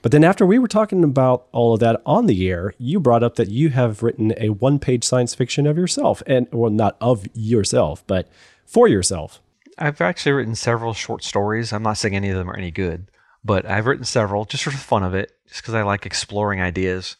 But 0.00 0.12
then 0.12 0.22
after 0.22 0.46
we 0.46 0.60
were 0.60 0.68
talking 0.68 1.02
about 1.02 1.48
all 1.50 1.74
of 1.74 1.80
that 1.80 2.00
on 2.06 2.26
the 2.26 2.48
air, 2.48 2.72
you 2.78 3.00
brought 3.00 3.24
up 3.24 3.34
that 3.34 3.50
you 3.50 3.70
have 3.70 4.04
written 4.04 4.32
a 4.36 4.50
one 4.50 4.78
page 4.78 5.02
science 5.02 5.34
fiction 5.34 5.66
of 5.66 5.76
yourself 5.76 6.22
and 6.28 6.46
well 6.52 6.70
not 6.70 6.96
of 7.00 7.26
yourself, 7.34 8.06
but 8.06 8.28
for 8.64 8.86
yourself. 8.86 9.40
I've 9.76 10.00
actually 10.00 10.32
written 10.32 10.54
several 10.54 10.94
short 10.94 11.24
stories. 11.24 11.72
I'm 11.72 11.82
not 11.82 11.98
saying 11.98 12.14
any 12.14 12.30
of 12.30 12.36
them 12.36 12.48
are 12.48 12.56
any 12.56 12.70
good, 12.70 13.10
but 13.44 13.66
I've 13.66 13.86
written 13.86 14.04
several 14.04 14.44
just 14.44 14.62
for 14.62 14.70
the 14.70 14.76
fun 14.76 15.02
of 15.02 15.14
it, 15.14 15.32
just 15.48 15.62
because 15.62 15.74
I 15.74 15.82
like 15.82 16.06
exploring 16.06 16.60
ideas. 16.60 17.16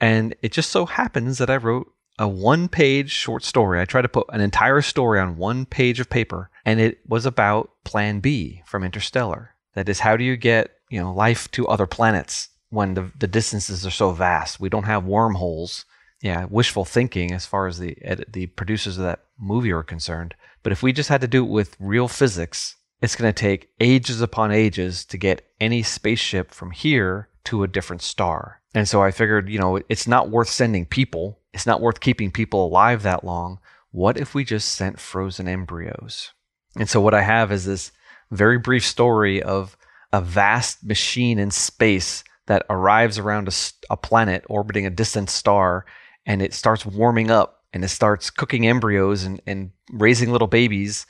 And 0.00 0.34
it 0.42 0.52
just 0.52 0.70
so 0.70 0.86
happens 0.86 1.38
that 1.38 1.50
I 1.50 1.56
wrote 1.56 1.92
a 2.18 2.28
one 2.28 2.68
page 2.68 3.10
short 3.10 3.44
story. 3.44 3.80
I 3.80 3.84
tried 3.84 4.02
to 4.02 4.08
put 4.08 4.26
an 4.30 4.40
entire 4.40 4.82
story 4.82 5.20
on 5.20 5.36
one 5.36 5.66
page 5.66 6.00
of 6.00 6.10
paper, 6.10 6.50
and 6.64 6.80
it 6.80 6.98
was 7.06 7.26
about 7.26 7.70
Plan 7.84 8.20
B 8.20 8.62
from 8.66 8.84
Interstellar. 8.84 9.54
That 9.74 9.88
is, 9.88 10.00
how 10.00 10.16
do 10.16 10.24
you 10.24 10.36
get 10.36 10.72
you 10.90 11.00
know 11.00 11.12
life 11.12 11.50
to 11.52 11.68
other 11.68 11.86
planets 11.86 12.48
when 12.70 12.94
the, 12.94 13.10
the 13.18 13.28
distances 13.28 13.86
are 13.86 13.90
so 13.90 14.10
vast? 14.10 14.60
We 14.60 14.68
don't 14.68 14.84
have 14.84 15.04
wormholes. 15.04 15.84
Yeah, 16.20 16.46
wishful 16.50 16.84
thinking 16.84 17.32
as 17.32 17.46
far 17.46 17.68
as 17.68 17.78
the 17.78 17.96
the 18.28 18.46
producers 18.46 18.98
of 18.98 19.04
that 19.04 19.24
movie 19.38 19.72
are 19.72 19.84
concerned. 19.84 20.34
But 20.64 20.72
if 20.72 20.82
we 20.82 20.92
just 20.92 21.08
had 21.08 21.20
to 21.20 21.28
do 21.28 21.44
it 21.44 21.48
with 21.48 21.76
real 21.78 22.08
physics, 22.08 22.74
it's 23.00 23.14
going 23.14 23.32
to 23.32 23.40
take 23.40 23.70
ages 23.78 24.20
upon 24.20 24.50
ages 24.50 25.04
to 25.06 25.16
get 25.16 25.48
any 25.60 25.84
spaceship 25.84 26.50
from 26.50 26.72
here 26.72 27.28
to 27.44 27.62
a 27.62 27.68
different 27.68 28.02
star. 28.02 28.57
And 28.74 28.88
so 28.88 29.02
I 29.02 29.10
figured, 29.10 29.48
you 29.48 29.58
know, 29.58 29.80
it's 29.88 30.06
not 30.06 30.30
worth 30.30 30.48
sending 30.48 30.86
people. 30.86 31.40
It's 31.52 31.66
not 31.66 31.80
worth 31.80 32.00
keeping 32.00 32.30
people 32.30 32.66
alive 32.66 33.02
that 33.02 33.24
long. 33.24 33.60
What 33.90 34.18
if 34.18 34.34
we 34.34 34.44
just 34.44 34.74
sent 34.74 35.00
frozen 35.00 35.48
embryos? 35.48 36.32
And 36.76 36.88
so 36.88 37.00
what 37.00 37.14
I 37.14 37.22
have 37.22 37.50
is 37.50 37.64
this 37.64 37.90
very 38.30 38.58
brief 38.58 38.84
story 38.84 39.42
of 39.42 39.76
a 40.12 40.20
vast 40.20 40.84
machine 40.84 41.38
in 41.38 41.50
space 41.50 42.22
that 42.46 42.64
arrives 42.70 43.18
around 43.18 43.48
a 43.90 43.96
planet 43.96 44.44
orbiting 44.48 44.86
a 44.86 44.90
distant 44.90 45.30
star 45.30 45.84
and 46.24 46.42
it 46.42 46.54
starts 46.54 46.84
warming 46.84 47.30
up 47.30 47.62
and 47.72 47.84
it 47.84 47.88
starts 47.88 48.30
cooking 48.30 48.66
embryos 48.66 49.24
and, 49.24 49.40
and 49.46 49.70
raising 49.92 50.30
little 50.30 50.46
babies 50.46 51.06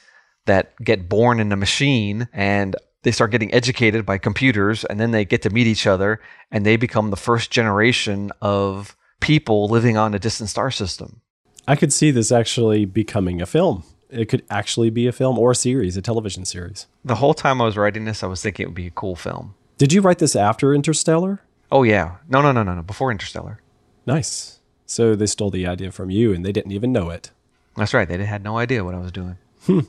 that 0.47 0.75
get 0.83 1.09
born 1.09 1.39
in 1.39 1.53
a 1.53 1.57
machine 1.57 2.29
and 2.33 2.75
they 3.03 3.11
start 3.11 3.31
getting 3.31 3.53
educated 3.53 4.05
by 4.05 4.19
computers 4.19 4.85
and 4.85 4.99
then 4.99 5.11
they 5.11 5.25
get 5.25 5.43
to 5.43 5.51
meet 5.51 5.67
each 5.67 5.87
other 5.87 6.21
and 6.51 6.65
they 6.65 6.77
become 6.77 7.11
the 7.11 7.17
first 7.17 7.51
generation 7.51 8.33
of 8.41 8.97
people 9.21 9.69
living 9.69 9.97
on 9.97 10.15
a 10.15 10.19
distant 10.19 10.51
star 10.51 10.71
system. 10.71 11.21
I 11.67 11.77
could 11.77 11.93
see 11.93 12.11
this 12.11 12.33
actually 12.33 12.85
becoming 12.85 13.43
a 13.43 13.47
film. 13.47 13.85
It 14.11 14.27
could 14.27 14.43
actually 14.49 14.91
be 14.91 15.07
a 15.07 15.13
film 15.13 15.39
or 15.39 15.51
a 15.51 15.55
series, 15.55 15.97
a 15.97 16.03
television 16.03 16.45
series. 16.45 16.87
The 17.05 17.17
whole 17.17 17.35
time 17.35 17.61
I 17.61 17.67
was 17.67 17.77
writing 17.77 18.07
this, 18.07 18.23
I 18.23 18.27
was 18.27 18.43
thinking 18.43 18.65
it 18.65 18.69
would 18.69 18.75
be 18.75 18.87
a 18.87 18.91
cool 18.91 19.17
film. 19.17 19.55
Did 19.77 19.93
you 19.93 20.01
write 20.01 20.19
this 20.19 20.35
after 20.35 20.75
Interstellar? 20.75 21.41
Oh 21.71 21.83
yeah. 21.83 22.17
No, 22.29 22.41
no, 22.41 22.53
no, 22.53 22.63
no, 22.63 22.75
no. 22.75 22.83
Before 22.83 23.11
Interstellar. 23.11 23.61
Nice. 24.07 24.61
So 24.87 25.15
they 25.15 25.27
stole 25.27 25.51
the 25.51 25.67
idea 25.67 25.93
from 25.93 26.11
you 26.11 26.33
and 26.33 26.45
they 26.45 26.53
didn't 26.53 26.73
even 26.73 26.91
know 26.91 27.11
it. 27.11 27.31
That's 27.77 27.93
right. 27.93 28.09
They 28.09 28.25
had 28.25 28.43
no 28.43 28.57
idea 28.57 28.83
what 28.83 28.95
I 28.95 28.99
was 28.99 29.13
doing. 29.13 29.37
Hmm. 29.67 29.81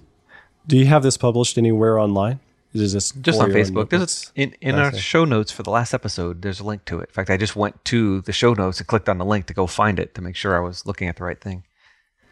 Do 0.67 0.77
you 0.77 0.85
have 0.87 1.01
this 1.01 1.17
published 1.17 1.57
anywhere 1.57 1.97
online? 1.97 2.41
Is 2.73 2.93
this 2.93 3.11
Just 3.11 3.41
on 3.41 3.49
Facebook. 3.49 3.89
There's 3.89 4.31
a, 4.35 4.41
in 4.41 4.55
in 4.61 4.75
our 4.75 4.91
see. 4.91 4.99
show 4.99 5.25
notes 5.25 5.51
for 5.51 5.63
the 5.63 5.71
last 5.71 5.93
episode. 5.93 6.43
There's 6.43 6.59
a 6.59 6.63
link 6.63 6.85
to 6.85 6.99
it. 6.99 7.09
In 7.09 7.13
fact, 7.13 7.29
I 7.29 7.37
just 7.37 7.55
went 7.55 7.83
to 7.85 8.21
the 8.21 8.31
show 8.31 8.53
notes 8.53 8.79
and 8.79 8.87
clicked 8.87 9.09
on 9.09 9.17
the 9.17 9.25
link 9.25 9.47
to 9.47 9.53
go 9.53 9.65
find 9.65 9.99
it 9.99 10.13
to 10.15 10.21
make 10.21 10.35
sure 10.35 10.55
I 10.55 10.59
was 10.59 10.85
looking 10.85 11.07
at 11.07 11.15
the 11.15 11.23
right 11.23 11.39
thing. 11.41 11.63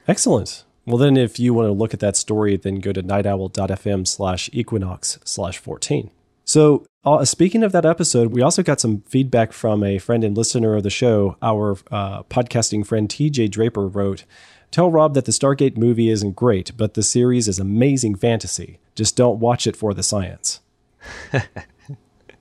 Excellent. 0.07 0.63
Well, 0.85 0.97
then, 0.97 1.17
if 1.17 1.39
you 1.39 1.53
want 1.53 1.67
to 1.67 1.73
look 1.73 1.93
at 1.93 1.99
that 2.01 2.15
story, 2.15 2.55
then 2.55 2.79
go 2.79 2.93
to 2.93 3.03
nightowl.fm 3.03 4.07
slash 4.07 4.49
equinox 4.53 5.19
slash 5.25 5.57
14. 5.57 6.11
So, 6.45 6.85
uh, 7.03 7.25
speaking 7.25 7.63
of 7.63 7.73
that 7.73 7.85
episode, 7.85 8.31
we 8.31 8.41
also 8.41 8.63
got 8.63 8.79
some 8.79 9.01
feedback 9.01 9.51
from 9.51 9.83
a 9.83 9.97
friend 9.97 10.23
and 10.23 10.37
listener 10.37 10.75
of 10.75 10.83
the 10.83 10.89
show. 10.89 11.35
Our 11.41 11.77
uh, 11.91 12.23
podcasting 12.23 12.85
friend 12.85 13.09
TJ 13.09 13.51
Draper 13.51 13.85
wrote, 13.87 14.23
Tell 14.71 14.89
Rob 14.89 15.13
that 15.15 15.25
the 15.25 15.33
Stargate 15.33 15.77
movie 15.77 16.09
isn't 16.09 16.37
great, 16.37 16.71
but 16.77 16.93
the 16.93 17.03
series 17.03 17.47
is 17.49 17.59
amazing 17.59 18.15
fantasy. 18.15 18.79
Just 18.97 19.15
don't 19.15 19.39
watch 19.39 19.67
it 19.67 19.75
for 19.75 19.93
the 19.93 20.01
science. 20.01 20.59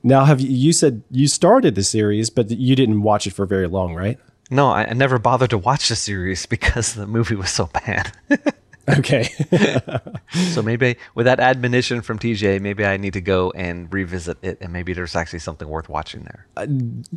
now, 0.02 0.24
have 0.24 0.40
you, 0.40 0.48
you 0.48 0.72
said 0.72 1.02
you 1.10 1.28
started 1.28 1.74
the 1.74 1.84
series, 1.84 2.30
but 2.30 2.50
you 2.50 2.74
didn't 2.74 3.02
watch 3.02 3.26
it 3.26 3.34
for 3.34 3.44
very 3.44 3.68
long, 3.68 3.94
right? 3.94 4.18
No, 4.50 4.70
I, 4.70 4.86
I 4.86 4.92
never 4.94 5.18
bothered 5.18 5.50
to 5.50 5.58
watch 5.58 5.90
the 5.90 5.96
series 5.96 6.46
because 6.56 6.94
the 6.94 7.06
movie 7.06 7.36
was 7.36 7.50
so 7.50 7.66
bad. 7.66 8.12
Okay. 8.88 9.24
so 10.52 10.62
maybe 10.62 10.96
with 11.14 11.26
that 11.26 11.40
admonition 11.40 12.02
from 12.02 12.18
TJ, 12.18 12.60
maybe 12.60 12.84
I 12.84 12.96
need 12.96 13.14
to 13.14 13.20
go 13.20 13.50
and 13.50 13.92
revisit 13.92 14.38
it, 14.42 14.58
and 14.60 14.72
maybe 14.72 14.92
there's 14.92 15.16
actually 15.16 15.40
something 15.40 15.68
worth 15.68 15.88
watching 15.88 16.22
there. 16.22 16.46
Uh, 16.56 16.66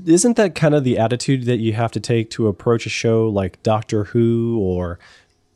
isn't 0.05 0.36
that 0.38 0.55
kind 0.55 0.74
of 0.74 0.84
the 0.84 0.98
attitude 0.98 1.43
that 1.43 1.60
you 1.60 1.74
have 1.74 1.91
to 1.91 2.00
take 2.00 2.31
to 2.31 2.48
approach 2.48 2.86
a 2.86 2.89
show 2.89 3.27
like 3.27 3.62
Doctor 3.62 4.05
Who 4.05 4.58
or 4.60 4.98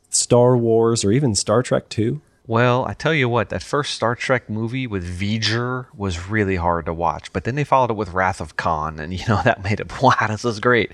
Star 0.10 0.56
Wars 0.56 1.04
or 1.04 1.12
even 1.12 1.34
Star 1.34 1.64
Trek 1.64 1.90
2? 1.90 2.22
Well, 2.46 2.86
I 2.86 2.94
tell 2.94 3.14
you 3.14 3.30
what, 3.30 3.50
that 3.50 3.64
first 3.64 3.94
Star 3.94 4.16
Trek 4.16 4.50
movie 4.50 4.86
with 4.86 5.20
V'Ger 5.20 5.88
was 5.96 6.28
really 6.28 6.58
hard 6.58 6.86
to 6.88 6.94
watch, 6.94 7.32
but 7.32 7.46
then 7.46 7.56
they 7.56 7.64
followed 7.64 7.92
it 7.92 7.96
with 7.96 8.12
Wrath 8.12 8.42
of 8.42 8.58
Khan, 8.58 9.00
and 9.00 9.14
you 9.18 9.26
know 9.28 9.42
that 9.44 9.64
made 9.64 9.80
it 9.80 9.92
wow, 10.02 10.14
this 10.28 10.44
was 10.44 10.60
great. 10.60 10.92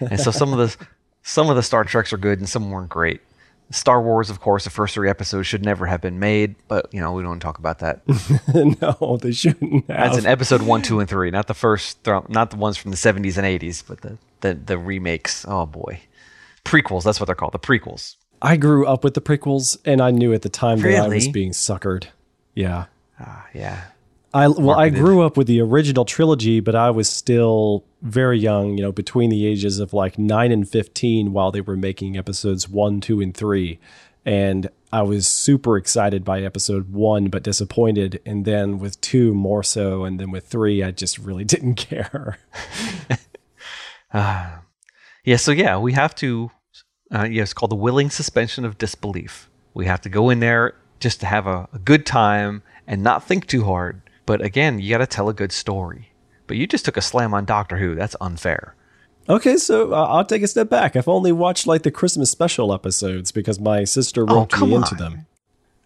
and 0.00 0.18
so 0.18 0.30
some 0.30 0.52
of 0.52 0.58
the 0.58 0.86
some 1.22 1.50
of 1.50 1.56
the 1.56 1.62
Star 1.62 1.84
Treks 1.84 2.12
are 2.12 2.18
good, 2.18 2.38
and 2.38 2.48
some 2.48 2.70
weren't 2.70 2.88
great. 2.88 3.20
Star 3.70 4.00
Wars, 4.00 4.30
of 4.30 4.40
course, 4.40 4.62
the 4.62 4.70
first 4.70 4.94
three 4.94 5.10
episodes 5.10 5.48
should 5.48 5.64
never 5.64 5.86
have 5.86 6.00
been 6.00 6.20
made, 6.20 6.54
but 6.68 6.88
you 6.92 7.00
know 7.00 7.12
we 7.12 7.22
don't 7.22 7.40
talk 7.40 7.58
about 7.58 7.80
that. 7.80 8.00
no, 8.80 9.18
they 9.20 9.32
shouldn't. 9.32 9.86
Have. 9.88 10.12
That's 10.12 10.18
in 10.18 10.26
episode 10.26 10.62
one, 10.62 10.82
two, 10.82 11.00
and 11.00 11.08
three, 11.08 11.30
not 11.30 11.46
the 11.48 11.54
first, 11.54 11.98
not 12.06 12.50
the 12.50 12.56
ones 12.56 12.76
from 12.76 12.90
the 12.90 12.96
seventies 12.96 13.36
and 13.36 13.46
eighties, 13.46 13.82
but 13.82 14.00
the, 14.02 14.18
the 14.40 14.54
the 14.54 14.78
remakes. 14.78 15.44
Oh 15.48 15.66
boy, 15.66 16.00
prequels. 16.64 17.02
That's 17.02 17.18
what 17.18 17.26
they're 17.26 17.34
called, 17.34 17.52
the 17.52 17.58
prequels. 17.58 18.14
I 18.42 18.56
grew 18.56 18.86
up 18.86 19.04
with 19.04 19.14
the 19.14 19.20
prequels, 19.20 19.78
and 19.84 20.00
I 20.00 20.10
knew 20.10 20.32
at 20.32 20.42
the 20.42 20.48
time 20.48 20.80
that 20.80 21.04
I 21.04 21.08
was 21.08 21.28
being 21.28 21.52
suckered. 21.52 22.06
Yeah, 22.54 22.86
Ah, 23.18 23.46
yeah. 23.54 23.84
I 24.34 24.48
well, 24.48 24.78
I 24.78 24.90
grew 24.90 25.22
up 25.22 25.36
with 25.38 25.46
the 25.46 25.60
original 25.62 26.04
trilogy, 26.04 26.60
but 26.60 26.74
I 26.74 26.90
was 26.90 27.08
still 27.08 27.84
very 28.02 28.38
young. 28.38 28.76
You 28.76 28.84
know, 28.84 28.92
between 28.92 29.30
the 29.30 29.46
ages 29.46 29.78
of 29.78 29.94
like 29.94 30.18
nine 30.18 30.52
and 30.52 30.68
fifteen, 30.68 31.32
while 31.32 31.50
they 31.50 31.62
were 31.62 31.76
making 31.76 32.18
episodes 32.18 32.68
one, 32.68 33.00
two, 33.00 33.22
and 33.22 33.34
three, 33.34 33.78
and 34.26 34.68
I 34.92 35.02
was 35.02 35.26
super 35.26 35.78
excited 35.78 36.22
by 36.24 36.42
episode 36.42 36.92
one, 36.92 37.28
but 37.28 37.42
disappointed. 37.44 38.20
And 38.26 38.44
then 38.44 38.78
with 38.78 39.00
two, 39.00 39.32
more 39.32 39.62
so, 39.62 40.04
and 40.04 40.20
then 40.20 40.30
with 40.30 40.46
three, 40.46 40.82
I 40.82 40.90
just 40.90 41.18
really 41.18 41.44
didn't 41.54 41.76
care. 41.76 42.38
Yeah, 45.24 45.36
so 45.36 45.50
yeah, 45.50 45.78
we 45.78 45.92
have 45.92 46.14
to. 46.16 46.50
Uh, 47.14 47.24
yeah, 47.24 47.42
it's 47.42 47.52
called 47.52 47.70
the 47.70 47.76
willing 47.76 48.10
suspension 48.10 48.64
of 48.64 48.78
disbelief. 48.78 49.48
We 49.74 49.86
have 49.86 50.00
to 50.02 50.08
go 50.08 50.30
in 50.30 50.40
there 50.40 50.74
just 51.00 51.20
to 51.20 51.26
have 51.26 51.46
a, 51.46 51.68
a 51.72 51.78
good 51.78 52.04
time 52.06 52.62
and 52.86 53.02
not 53.02 53.24
think 53.24 53.46
too 53.46 53.64
hard. 53.64 54.00
But 54.24 54.40
again, 54.42 54.80
you 54.80 54.90
got 54.90 54.98
to 54.98 55.06
tell 55.06 55.28
a 55.28 55.34
good 55.34 55.52
story. 55.52 56.10
But 56.46 56.56
you 56.56 56.66
just 56.66 56.84
took 56.84 56.96
a 56.96 57.00
slam 57.02 57.34
on 57.34 57.44
Doctor 57.44 57.76
Who. 57.78 57.94
That's 57.94 58.16
unfair. 58.20 58.74
Okay, 59.28 59.56
so 59.56 59.92
uh, 59.92 60.06
I'll 60.06 60.24
take 60.24 60.42
a 60.42 60.48
step 60.48 60.68
back. 60.68 60.94
I've 60.96 61.08
only 61.08 61.32
watched 61.32 61.66
like 61.66 61.82
the 61.82 61.90
Christmas 61.90 62.30
special 62.30 62.72
episodes 62.72 63.32
because 63.32 63.58
my 63.58 63.84
sister 63.84 64.24
roped 64.24 64.52
come 64.52 64.70
me 64.70 64.76
into 64.76 64.92
on. 64.92 64.98
them. 64.98 65.26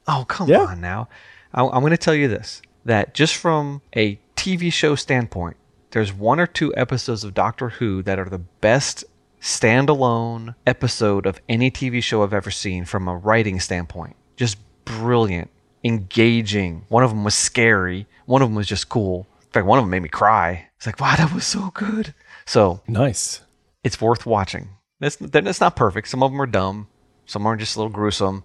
Oh, 0.07 0.25
come 0.29 0.49
Yeah. 0.49 0.61
on 0.61 0.81
now. 0.81 1.09
I, 1.55 1.63
I'm 1.65 1.81
going 1.81 1.91
to 1.91 1.97
tell 1.97 2.15
you 2.15 2.29
this 2.29 2.61
that 2.85 3.13
just 3.15 3.37
from 3.37 3.83
a 3.97 4.19
TV 4.37 4.73
show 4.73 4.95
standpoint, 4.95 5.57
there's 5.91 6.13
one 6.13 6.39
or 6.41 6.47
two 6.47 6.75
episodes 6.77 7.25
of 7.25 7.35
Doctor 7.35 7.71
Who 7.71 8.03
that 8.03 8.19
are 8.19 8.29
the 8.29 8.39
best 8.39 9.05
standalone 9.41 10.55
episode 10.67 11.27
of 11.27 11.41
any 11.49 11.71
TV 11.71 12.03
show 12.03 12.23
I've 12.23 12.35
ever 12.35 12.51
seen 12.51 12.85
from 12.85 13.09
a 13.09 13.17
writing 13.17 13.61
standpoint. 13.61 14.17
Just 14.37 14.59
brilliant, 14.85 15.51
engaging. 15.85 16.85
One 16.89 17.03
of 17.05 17.11
them 17.11 17.25
was 17.25 17.35
scary, 17.35 18.07
one 18.27 18.43
of 18.43 18.49
them 18.49 18.55
was 18.57 18.67
just 18.67 18.89
cool. 18.89 19.27
In 19.43 19.49
fact, 19.53 19.67
one 19.67 19.79
of 19.79 19.85
them 19.85 19.91
made 19.91 20.03
me 20.03 20.09
cry. 20.09 20.69
It's 20.77 20.87
like, 20.87 21.01
wow, 21.01 21.15
that 21.17 21.33
was 21.35 21.45
so 21.47 21.71
good. 21.75 22.15
So 22.47 22.81
Nice. 22.87 23.41
it's 23.83 24.01
worth 24.01 24.25
watching. 24.27 24.69
It's, 25.01 25.17
then 25.17 25.47
it's 25.47 25.61
not 25.61 25.77
perfect. 25.77 26.09
Some 26.09 26.23
of 26.23 26.31
them 26.31 26.41
are 26.41 26.47
dumb. 26.47 26.87
Some 27.27 27.47
are 27.47 27.57
just 27.57 27.75
a 27.77 27.79
little 27.79 27.93
gruesome. 27.93 28.45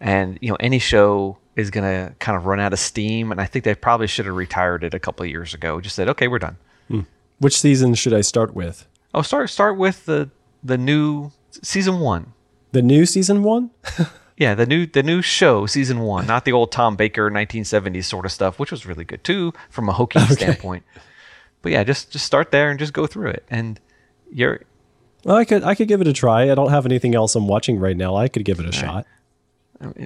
And 0.00 0.38
you 0.42 0.50
know, 0.50 0.56
any 0.60 0.78
show 0.78 1.38
is 1.56 1.70
gonna 1.70 2.14
kind 2.18 2.36
of 2.36 2.46
run 2.46 2.60
out 2.60 2.72
of 2.72 2.78
steam. 2.78 3.30
And 3.30 3.40
I 3.40 3.46
think 3.46 3.64
they 3.64 3.74
probably 3.74 4.06
should 4.08 4.26
have 4.26 4.34
retired 4.34 4.84
it 4.84 4.94
a 4.94 4.98
couple 4.98 5.24
of 5.24 5.30
years 5.30 5.54
ago. 5.54 5.80
Just 5.80 5.96
said, 5.96 6.08
okay, 6.08 6.28
we're 6.28 6.38
done. 6.40 6.56
Hmm. 6.88 7.00
Which 7.38 7.58
season 7.60 7.94
should 7.94 8.12
I 8.14 8.20
start 8.20 8.54
with? 8.54 8.86
Oh, 9.14 9.22
start 9.22 9.50
start 9.50 9.76
with 9.76 10.06
the 10.06 10.30
the 10.62 10.78
new 10.78 11.32
season 11.50 12.00
one. 12.00 12.32
The 12.72 12.82
new 12.82 13.06
season 13.06 13.42
one? 13.42 13.70
Yeah, 14.38 14.54
the 14.54 14.66
new 14.66 14.86
the 14.86 15.02
new 15.04 15.22
show, 15.22 15.66
season 15.66 16.00
one, 16.00 16.26
not 16.26 16.44
the 16.46 16.52
old 16.52 16.72
Tom 16.72 16.96
Baker 16.96 17.30
1970s 17.30 18.04
sort 18.06 18.24
of 18.24 18.32
stuff, 18.32 18.58
which 18.58 18.72
was 18.72 18.86
really 18.86 19.04
good 19.04 19.22
too 19.22 19.52
from 19.70 19.88
a 19.88 19.92
hokey 19.92 20.18
standpoint. 20.30 20.84
But 21.60 21.70
yeah, 21.70 21.84
just 21.84 22.10
just 22.10 22.24
start 22.26 22.50
there 22.50 22.70
and 22.70 22.78
just 22.78 22.92
go 22.92 23.06
through 23.06 23.28
it, 23.28 23.44
and 23.50 23.78
you're 24.32 24.62
Well, 25.24 25.36
I 25.36 25.44
could 25.44 25.62
I 25.62 25.76
could 25.76 25.86
give 25.86 26.00
it 26.00 26.08
a 26.08 26.12
try. 26.12 26.50
I 26.50 26.54
don't 26.56 26.70
have 26.70 26.86
anything 26.86 27.14
else 27.14 27.36
I'm 27.36 27.46
watching 27.46 27.78
right 27.78 27.96
now. 27.96 28.16
I 28.16 28.26
could 28.26 28.44
give 28.44 28.58
it 28.58 28.66
a 28.66 28.72
shot. 28.72 29.06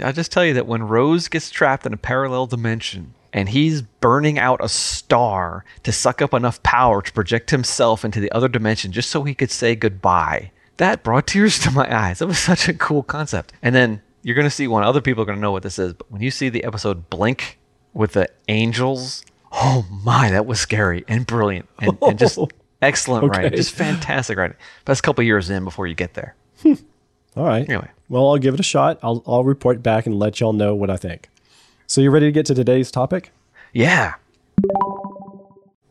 I'll 0.03 0.13
just 0.13 0.33
tell 0.33 0.45
you 0.45 0.53
that 0.55 0.67
when 0.67 0.83
Rose 0.83 1.29
gets 1.29 1.49
trapped 1.49 1.87
in 1.87 1.95
a 1.95 1.97
parallel 1.97 2.47
dimension 2.47 3.15
and 3.33 3.49
he's 3.49 3.83
burning 3.83 4.39
out 4.39 4.63
a 4.63 4.69
star 4.69 5.65
to 5.83 5.93
suck 5.93 6.23
up 6.23 6.35
enough 6.35 6.63
power 6.63 7.03
to 7.03 7.13
project 7.13 7.51
himself 7.51 8.05
into 8.05 8.21
the 8.21 8.31
other 8.33 8.49
dimension 8.49 8.93
just 8.93 9.11
so 9.11 9.25
he 9.25 9.35
could 9.35 9.51
say 9.51 9.75
goodbye, 9.75 10.51
that 10.77 11.03
brought 11.03 11.27
tears 11.27 11.59
to 11.61 11.71
my 11.71 11.87
eyes. 11.95 12.19
That 12.19 12.27
was 12.27 12.39
such 12.39 12.69
a 12.69 12.75
cool 12.75 13.03
concept. 13.03 13.53
And 13.63 13.75
then 13.75 14.03
you're 14.23 14.35
going 14.35 14.47
to 14.47 14.51
see 14.51 14.69
one, 14.69 14.83
other 14.83 15.01
people 15.01 15.23
are 15.23 15.27
going 15.27 15.39
to 15.39 15.43
know 15.43 15.53
what 15.53 15.63
this 15.63 15.79
is, 15.79 15.93
but 15.93 16.11
when 16.11 16.23
you 16.23 16.31
see 16.31 16.49
the 16.49 16.65
episode 16.65 17.09
Blink 17.11 17.59
with 17.93 18.13
the 18.13 18.29
angels, 18.49 19.25
oh 19.53 19.87
my, 20.05 20.31
that 20.31 20.47
was 20.47 20.61
scary 20.61 21.05
and 21.09 21.27
brilliant 21.27 21.69
and, 21.79 21.97
and 22.03 22.19
just 22.19 22.39
excellent 22.83 23.29
writing. 23.29 23.57
Just 23.57 23.75
fantastic 23.75 24.37
writing. 24.39 24.57
A 24.87 24.97
couple 24.97 25.25
years 25.25 25.51
in 25.51 25.65
before 25.65 25.87
you 25.87 25.95
get 25.95 26.15
there. 26.15 26.35
Hmm. 26.63 26.75
All 27.37 27.45
right. 27.45 27.69
Anyway. 27.69 27.91
Well, 28.09 28.29
I'll 28.29 28.39
give 28.39 28.55
it 28.55 28.61
a 28.61 28.65
shot. 28.65 28.99
I'll 29.03 29.23
I'll 29.27 29.45
report 29.45 29.83
back 29.83 30.07
and 30.07 30.19
let 30.19 30.41
y'all 30.41 30.53
know 30.53 30.75
what 30.75 30.91
I 30.91 30.97
think. 30.97 31.29
So 31.89 32.01
you're 32.01 32.11
ready 32.11 32.27
to 32.27 32.33
get 32.33 32.47
to 32.47 32.55
today's 32.55 32.91
topic? 32.91 33.31
Yeah. 33.73 34.15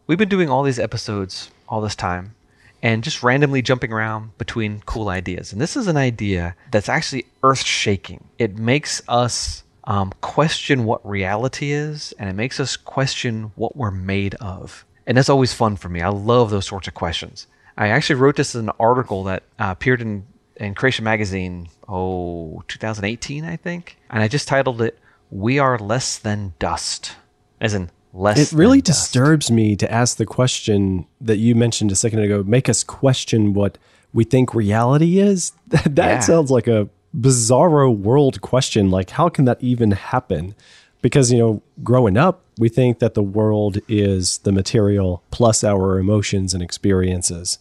We've 0.07 0.17
been 0.17 0.27
doing 0.27 0.49
all 0.49 0.61
these 0.61 0.77
episodes 0.77 1.51
all 1.69 1.79
this 1.79 1.95
time 1.95 2.35
and 2.83 3.01
just 3.01 3.23
randomly 3.23 3.61
jumping 3.61 3.93
around 3.93 4.37
between 4.37 4.81
cool 4.85 5.07
ideas. 5.07 5.53
And 5.53 5.61
this 5.61 5.77
is 5.77 5.87
an 5.87 5.95
idea 5.95 6.57
that's 6.69 6.89
actually 6.89 7.27
earth 7.43 7.63
shaking. 7.63 8.25
It 8.37 8.57
makes 8.57 9.01
us 9.07 9.63
um, 9.85 10.11
question 10.19 10.83
what 10.83 11.07
reality 11.07 11.71
is 11.71 12.13
and 12.19 12.29
it 12.29 12.33
makes 12.33 12.59
us 12.59 12.75
question 12.75 13.53
what 13.55 13.77
we're 13.77 13.89
made 13.89 14.35
of. 14.35 14.83
And 15.07 15.17
that's 15.17 15.29
always 15.29 15.53
fun 15.53 15.77
for 15.77 15.87
me. 15.87 16.01
I 16.01 16.09
love 16.09 16.49
those 16.49 16.67
sorts 16.67 16.89
of 16.89 16.93
questions. 16.93 17.47
I 17.77 17.87
actually 17.87 18.17
wrote 18.17 18.35
this 18.35 18.53
in 18.53 18.67
an 18.67 18.75
article 18.81 19.23
that 19.23 19.43
uh, 19.59 19.67
appeared 19.69 20.01
in, 20.01 20.25
in 20.57 20.75
Creation 20.75 21.05
Magazine, 21.05 21.69
oh, 21.87 22.63
2018, 22.67 23.45
I 23.45 23.55
think. 23.55 23.97
And 24.09 24.21
I 24.21 24.27
just 24.27 24.49
titled 24.49 24.81
it, 24.81 24.99
We 25.35 25.59
Are 25.59 25.77
Less 25.77 26.17
Than 26.17 26.53
Dust. 26.59 27.11
As 27.59 27.73
in, 27.73 27.89
less 28.13 28.37
It 28.53 28.55
really 28.55 28.79
disturbs 28.79 29.51
me 29.51 29.75
to 29.75 29.91
ask 29.91 30.15
the 30.15 30.25
question 30.25 31.05
that 31.19 31.37
you 31.37 31.55
mentioned 31.55 31.91
a 31.91 31.95
second 31.95 32.19
ago. 32.19 32.41
Make 32.43 32.69
us 32.69 32.85
question 32.85 33.53
what 33.53 33.77
we 34.13 34.23
think 34.23 34.55
reality 34.55 35.19
is. 35.19 35.51
That, 35.67 35.83
that 35.95 36.07
Yeah. 36.07 36.19
sounds 36.21 36.51
like 36.51 36.67
a 36.67 36.87
bizarro 37.13 37.93
world 37.95 38.39
question. 38.39 38.89
Like, 38.89 39.09
how 39.09 39.27
can 39.27 39.43
that 39.43 39.61
even 39.61 39.91
happen? 39.91 40.55
Because 41.01 41.33
you 41.33 41.37
know, 41.37 41.61
growing 41.83 42.15
up, 42.15 42.41
we 42.57 42.69
think 42.69 42.99
that 42.99 43.13
the 43.13 43.21
world 43.23 43.79
is 43.89 44.37
the 44.39 44.53
material 44.53 45.21
plus 45.31 45.65
our 45.65 45.99
emotions 45.99 46.53
and 46.53 46.63
experiences. 46.63 47.59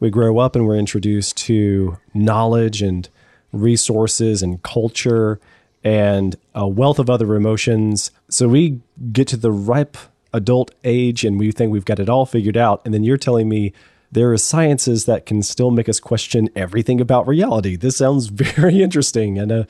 We 0.00 0.08
grow 0.08 0.38
up 0.38 0.56
and 0.56 0.66
we're 0.66 0.76
introduced 0.78 1.36
to 1.48 1.98
knowledge 2.14 2.80
and 2.80 3.06
resources 3.52 4.42
and 4.42 4.62
culture 4.62 5.38
and 5.82 6.36
a 6.54 6.68
wealth 6.68 6.98
of 6.98 7.08
other 7.08 7.34
emotions. 7.34 8.10
So 8.28 8.48
we 8.48 8.80
get 9.12 9.28
to 9.28 9.36
the 9.36 9.52
ripe 9.52 9.96
adult 10.32 10.72
age 10.84 11.24
and 11.24 11.38
we 11.38 11.52
think 11.52 11.72
we've 11.72 11.84
got 11.84 11.98
it 11.98 12.08
all 12.08 12.26
figured 12.26 12.56
out. 12.56 12.82
And 12.84 12.94
then 12.94 13.04
you're 13.04 13.16
telling 13.16 13.48
me 13.48 13.72
there 14.12 14.32
are 14.32 14.38
sciences 14.38 15.06
that 15.06 15.26
can 15.26 15.42
still 15.42 15.70
make 15.70 15.88
us 15.88 16.00
question 16.00 16.48
everything 16.54 17.00
about 17.00 17.26
reality. 17.26 17.76
This 17.76 17.96
sounds 17.96 18.26
very 18.28 18.82
interesting 18.82 19.38
and 19.38 19.52
uh, 19.52 19.64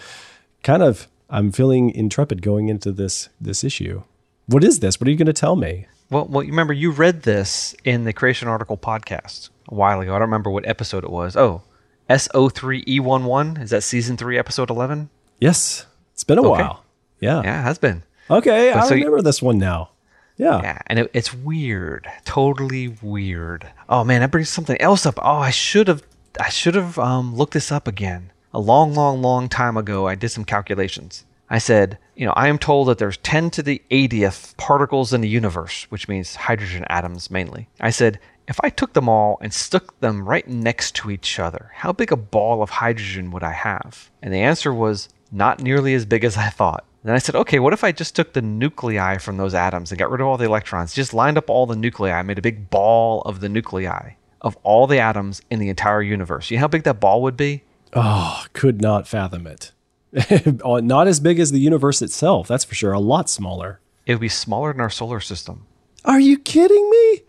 kind 0.62 0.82
of 0.82 1.08
I'm 1.28 1.52
feeling 1.52 1.90
intrepid 1.90 2.42
going 2.42 2.68
into 2.68 2.90
this 2.90 3.28
this 3.40 3.62
issue. 3.62 4.02
What 4.46 4.64
is 4.64 4.80
this? 4.80 5.00
What 5.00 5.06
are 5.06 5.12
you 5.12 5.16
going 5.16 5.26
to 5.26 5.32
tell 5.32 5.54
me? 5.54 5.86
Well, 6.10 6.26
well, 6.26 6.44
remember 6.44 6.72
you 6.72 6.90
read 6.90 7.22
this 7.22 7.72
in 7.84 8.02
the 8.02 8.12
Creation 8.12 8.48
Article 8.48 8.76
podcast 8.76 9.50
a 9.68 9.74
while 9.74 10.00
ago. 10.00 10.10
I 10.10 10.14
don't 10.14 10.22
remember 10.22 10.50
what 10.50 10.66
episode 10.66 11.04
it 11.04 11.10
was. 11.10 11.36
Oh, 11.36 11.62
SO3E11. 12.08 13.62
Is 13.62 13.70
that 13.70 13.84
season 13.84 14.16
three, 14.16 14.36
episode 14.36 14.70
11? 14.70 15.08
Yes, 15.38 15.86
it's 16.20 16.24
been 16.24 16.36
a 16.38 16.42
Okay. 16.42 16.62
while. 16.62 16.84
Yeah. 17.18 17.40
Yeah, 17.42 17.60
it 17.60 17.62
has 17.64 17.78
been. 17.78 18.02
Okay, 18.30 18.72
I 18.72 18.86
so 18.86 18.94
you- 18.94 19.04
remember 19.06 19.22
this 19.22 19.40
one 19.40 19.56
now. 19.58 19.90
Yeah. 20.36 20.60
Yeah, 20.62 20.78
and 20.86 20.98
it, 20.98 21.10
it's 21.14 21.32
weird, 21.34 22.06
totally 22.26 22.88
weird. 23.02 23.66
Oh 23.88 24.04
man, 24.04 24.20
that 24.20 24.30
brings 24.30 24.48
something 24.50 24.80
else 24.80 25.04
up. 25.06 25.18
Oh, 25.22 25.38
I 25.38 25.50
should 25.50 25.88
have, 25.88 26.02
I 26.38 26.48
should 26.50 26.74
have 26.74 26.98
um, 26.98 27.34
looked 27.36 27.54
this 27.54 27.72
up 27.72 27.88
again. 27.88 28.32
A 28.52 28.58
long, 28.58 28.94
long, 28.94 29.22
long 29.22 29.48
time 29.48 29.76
ago, 29.78 30.06
I 30.06 30.14
did 30.14 30.28
some 30.30 30.44
calculations. 30.44 31.24
I 31.48 31.58
said, 31.58 31.98
you 32.14 32.26
know, 32.26 32.32
I 32.36 32.48
am 32.48 32.58
told 32.58 32.88
that 32.88 32.98
there's 32.98 33.16
10 33.18 33.50
to 33.52 33.62
the 33.62 33.82
80th 33.90 34.56
particles 34.56 35.12
in 35.12 35.20
the 35.22 35.28
universe, 35.28 35.86
which 35.90 36.06
means 36.08 36.34
hydrogen 36.36 36.84
atoms 36.88 37.30
mainly. 37.30 37.68
I 37.80 37.90
said, 37.90 38.18
if 38.46 38.58
I 38.62 38.68
took 38.70 38.92
them 38.92 39.08
all 39.08 39.38
and 39.42 39.52
stuck 39.52 39.98
them 40.00 40.28
right 40.28 40.46
next 40.48 40.94
to 40.96 41.10
each 41.10 41.38
other, 41.38 41.70
how 41.74 41.92
big 41.92 42.12
a 42.12 42.16
ball 42.16 42.62
of 42.62 42.70
hydrogen 42.70 43.30
would 43.32 43.42
I 43.42 43.52
have? 43.52 44.10
And 44.22 44.32
the 44.32 44.38
answer 44.40 44.72
was 44.72 45.08
not 45.32 45.60
nearly 45.62 45.94
as 45.94 46.04
big 46.06 46.24
as 46.24 46.36
I 46.36 46.48
thought. 46.48 46.84
Then 47.02 47.14
I 47.14 47.18
said, 47.18 47.34
okay, 47.34 47.58
what 47.58 47.72
if 47.72 47.82
I 47.82 47.92
just 47.92 48.14
took 48.14 48.32
the 48.34 48.42
nuclei 48.42 49.16
from 49.18 49.38
those 49.38 49.54
atoms 49.54 49.90
and 49.90 49.98
got 49.98 50.10
rid 50.10 50.20
of 50.20 50.26
all 50.26 50.36
the 50.36 50.44
electrons, 50.44 50.92
just 50.92 51.14
lined 51.14 51.38
up 51.38 51.48
all 51.48 51.64
the 51.66 51.76
nuclei, 51.76 52.20
made 52.22 52.38
a 52.38 52.42
big 52.42 52.68
ball 52.68 53.22
of 53.22 53.40
the 53.40 53.48
nuclei 53.48 54.12
of 54.42 54.56
all 54.62 54.86
the 54.86 54.98
atoms 54.98 55.40
in 55.50 55.58
the 55.60 55.68
entire 55.70 56.02
universe? 56.02 56.50
You 56.50 56.58
know 56.58 56.62
how 56.62 56.68
big 56.68 56.82
that 56.82 57.00
ball 57.00 57.22
would 57.22 57.36
be? 57.38 57.62
Oh, 57.94 58.44
could 58.52 58.82
not 58.82 59.08
fathom 59.08 59.46
it. 59.46 59.72
Oh, 60.62 60.76
not 60.80 61.08
as 61.08 61.20
big 61.20 61.38
as 61.40 61.52
the 61.52 61.60
universe 61.60 62.02
itself, 62.02 62.48
that's 62.48 62.64
for 62.64 62.74
sure. 62.74 62.92
A 62.92 63.00
lot 63.00 63.30
smaller. 63.30 63.80
It 64.06 64.12
would 64.14 64.20
be 64.20 64.28
smaller 64.28 64.72
than 64.72 64.80
our 64.82 64.90
solar 64.90 65.20
system. 65.20 65.66
Are 66.04 66.20
you 66.20 66.38
kidding 66.38 66.90
me? 66.90 67.20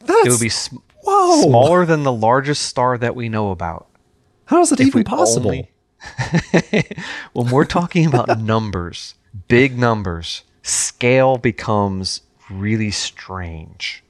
That's 0.00 0.26
It 0.26 0.30
would 0.30 0.40
be 0.40 0.48
sm- 0.48 0.76
whoa. 1.02 1.42
smaller 1.42 1.84
than 1.84 2.02
the 2.04 2.12
largest 2.12 2.62
star 2.62 2.96
that 2.98 3.14
we 3.16 3.28
know 3.28 3.50
about. 3.50 3.88
How 4.46 4.60
is 4.60 4.72
it 4.72 4.80
If 4.80 4.86
even 4.88 5.04
possible? 5.04 5.50
only- 5.50 5.70
when 7.32 7.50
we're 7.50 7.64
talking 7.64 8.06
about 8.06 8.38
numbers, 8.40 9.14
big 9.48 9.78
numbers, 9.78 10.42
scale 10.62 11.36
becomes 11.38 12.22
really 12.50 12.90
strange. 12.90 14.02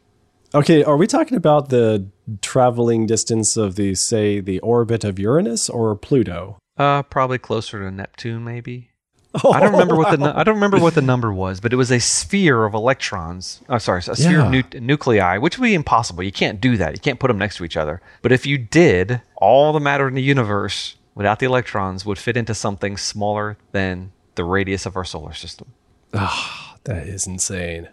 Okay, 0.55 0.83
are 0.83 0.97
we 0.97 1.07
talking 1.07 1.37
about 1.37 1.69
the 1.69 2.07
traveling 2.41 3.07
distance 3.07 3.57
of 3.57 3.77
the 3.77 3.95
say 3.95 4.41
the 4.41 4.61
orbit 4.61 5.05
of 5.05 5.19
Uranus 5.19 5.69
or 5.69 5.95
Pluto? 5.95 6.59
Uh, 6.79 7.03
probably 7.03 7.39
closer 7.39 7.81
to 7.81 7.91
Neptune, 7.91 8.45
maybe. 8.45 8.91
Oh, 9.45 9.53
I 9.53 9.61
don't 9.61 9.73
remember 9.73 9.95
what 9.95 10.19
the 10.19 10.33
I 10.35 10.43
don't 10.43 10.55
remember 10.55 10.79
what 10.81 10.95
the 10.95 11.03
number 11.03 11.31
was, 11.31 11.61
but 11.61 11.73
it 11.73 11.77
was 11.77 11.91
a 11.91 12.01
sphere 12.01 12.65
of 12.65 12.73
electrons. 12.73 13.61
Oh, 13.69 13.77
sorry, 13.77 14.03
a 14.09 14.17
sphere 14.17 14.41
of 14.41 14.51
nu- 14.51 14.81
nuclei, 14.81 15.37
which 15.37 15.59
would 15.59 15.67
be 15.67 15.75
impossible. 15.75 16.23
You 16.23 16.33
can't 16.33 16.63
do 16.63 16.79
that. 16.79 16.95
You 16.95 17.01
can't 17.01 17.21
put 17.21 17.29
them 17.29 17.37
next 17.37 17.57
to 17.59 17.65
each 17.65 17.77
other. 17.77 18.01
But 18.23 18.33
if 18.33 18.47
you 18.47 18.57
did, 18.57 19.21
all 19.37 19.75
the 19.75 19.81
matter 19.81 20.09
in 20.09 20.15
the 20.15 20.23
universe 20.23 20.97
without 21.19 21.39
the 21.41 21.47
electrons 21.47 22.07
would 22.07 22.17
fit 22.19 22.37
into 22.37 22.55
something 22.55 22.97
smaller 22.97 23.59
than 23.73 24.13
the 24.37 24.45
radius 24.45 24.87
of 24.87 24.97
our 24.97 25.05
solar 25.05 25.35
system. 25.35 25.67
Ah, 26.15 26.77
That 26.85 27.07
is 27.09 27.27
insane. 27.27 27.89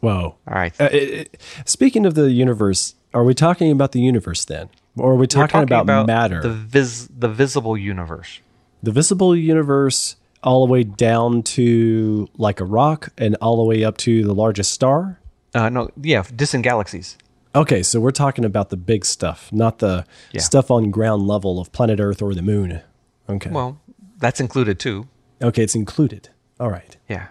Whoa. 0.00 0.36
All 0.46 0.54
right. 0.54 0.72
Uh, 0.80 0.88
it- 0.92 1.10
it- 1.32 1.42
speaking 1.64 2.06
of 2.06 2.14
the 2.14 2.30
universe, 2.30 2.94
are 3.12 3.24
we 3.24 3.34
talking 3.34 3.72
about 3.72 3.90
the 3.92 4.00
universe 4.00 4.44
then? 4.44 4.68
Or 4.96 5.12
are 5.12 5.14
we 5.14 5.20
We're 5.20 5.26
talking, 5.26 5.62
about, 5.62 5.86
matter? 6.06 6.40
the 6.40 6.50
vis- 6.52 7.08
the 7.18 7.28
visible 7.28 7.76
universe. 7.76 8.40
the 8.82 8.92
visible 8.92 9.34
universe 9.34 10.14
all 10.44 10.64
the 10.64 10.70
way 10.70 10.84
down 10.84 11.42
to 11.42 12.28
like 12.36 12.60
a 12.60 12.64
rock 12.64 13.08
and 13.18 13.34
all 13.40 13.56
the 13.56 13.64
way 13.64 13.82
up 13.82 13.96
to 14.06 14.22
the 14.22 14.34
largest 14.34 14.72
star? 14.72 15.18
Uh, 15.54 15.68
no, 15.68 15.88
yeah, 16.00 16.22
distant 16.36 16.62
galaxies. 16.62 17.16
Okay, 17.58 17.82
so 17.82 17.98
we're 17.98 18.12
talking 18.12 18.44
about 18.44 18.70
the 18.70 18.76
big 18.76 19.04
stuff, 19.04 19.52
not 19.52 19.78
the 19.80 20.04
Yeah. 20.32 20.40
stuff 20.42 20.70
on 20.70 20.90
ground 20.92 21.26
level 21.26 21.58
of 21.58 21.72
planet 21.72 21.98
Earth 21.98 22.22
or 22.22 22.32
the 22.32 22.42
moon. 22.42 22.80
Okay. 23.28 23.50
Well, 23.50 23.80
that's 24.18 24.38
included 24.40 24.78
too. 24.78 25.08
okay, 25.42 25.62
it's 25.64 25.74
included. 25.74 26.28
All 26.60 26.70
right. 26.70 26.96
Yeah. 27.08 27.28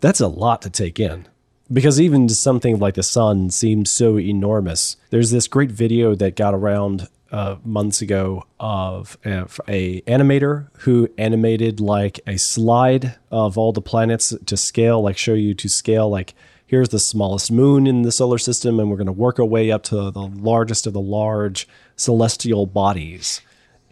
That's 0.00 0.20
a 0.20 0.26
lot 0.28 0.62
to 0.62 0.70
take 0.70 0.98
in. 1.00 1.26
Because 1.72 2.00
even 2.00 2.28
something 2.28 2.78
like 2.78 2.94
the 2.94 3.02
sun 3.02 3.50
seems 3.50 3.88
so 3.90 4.18
enormous. 4.18 4.96
There's 5.10 5.30
this 5.30 5.46
great 5.48 5.70
video 5.72 6.14
that 6.16 6.36
got 6.36 6.54
around 6.54 7.08
uh, 7.30 7.56
months 7.64 8.02
ago 8.02 8.44
of 8.60 9.16
a, 9.24 9.46
a 9.68 10.00
animator 10.02 10.68
who 10.80 11.08
animated 11.16 11.80
like 11.80 12.20
a 12.26 12.36
slide 12.36 13.14
of 13.30 13.56
all 13.56 13.72
the 13.72 13.80
planets 13.80 14.34
to 14.44 14.56
scale, 14.56 15.00
like 15.02 15.16
show 15.16 15.34
you 15.34 15.54
to 15.54 15.68
scale, 15.68 16.10
like 16.10 16.34
here's 16.72 16.88
the 16.88 16.98
smallest 16.98 17.52
moon 17.52 17.86
in 17.86 18.00
the 18.00 18.10
solar 18.10 18.38
system, 18.38 18.80
and 18.80 18.90
we're 18.90 18.96
going 18.96 19.04
to 19.04 19.12
work 19.12 19.38
our 19.38 19.44
way 19.44 19.70
up 19.70 19.82
to 19.82 20.10
the 20.10 20.26
largest 20.26 20.86
of 20.86 20.94
the 20.94 21.00
large 21.02 21.68
celestial 21.96 22.64
bodies 22.64 23.42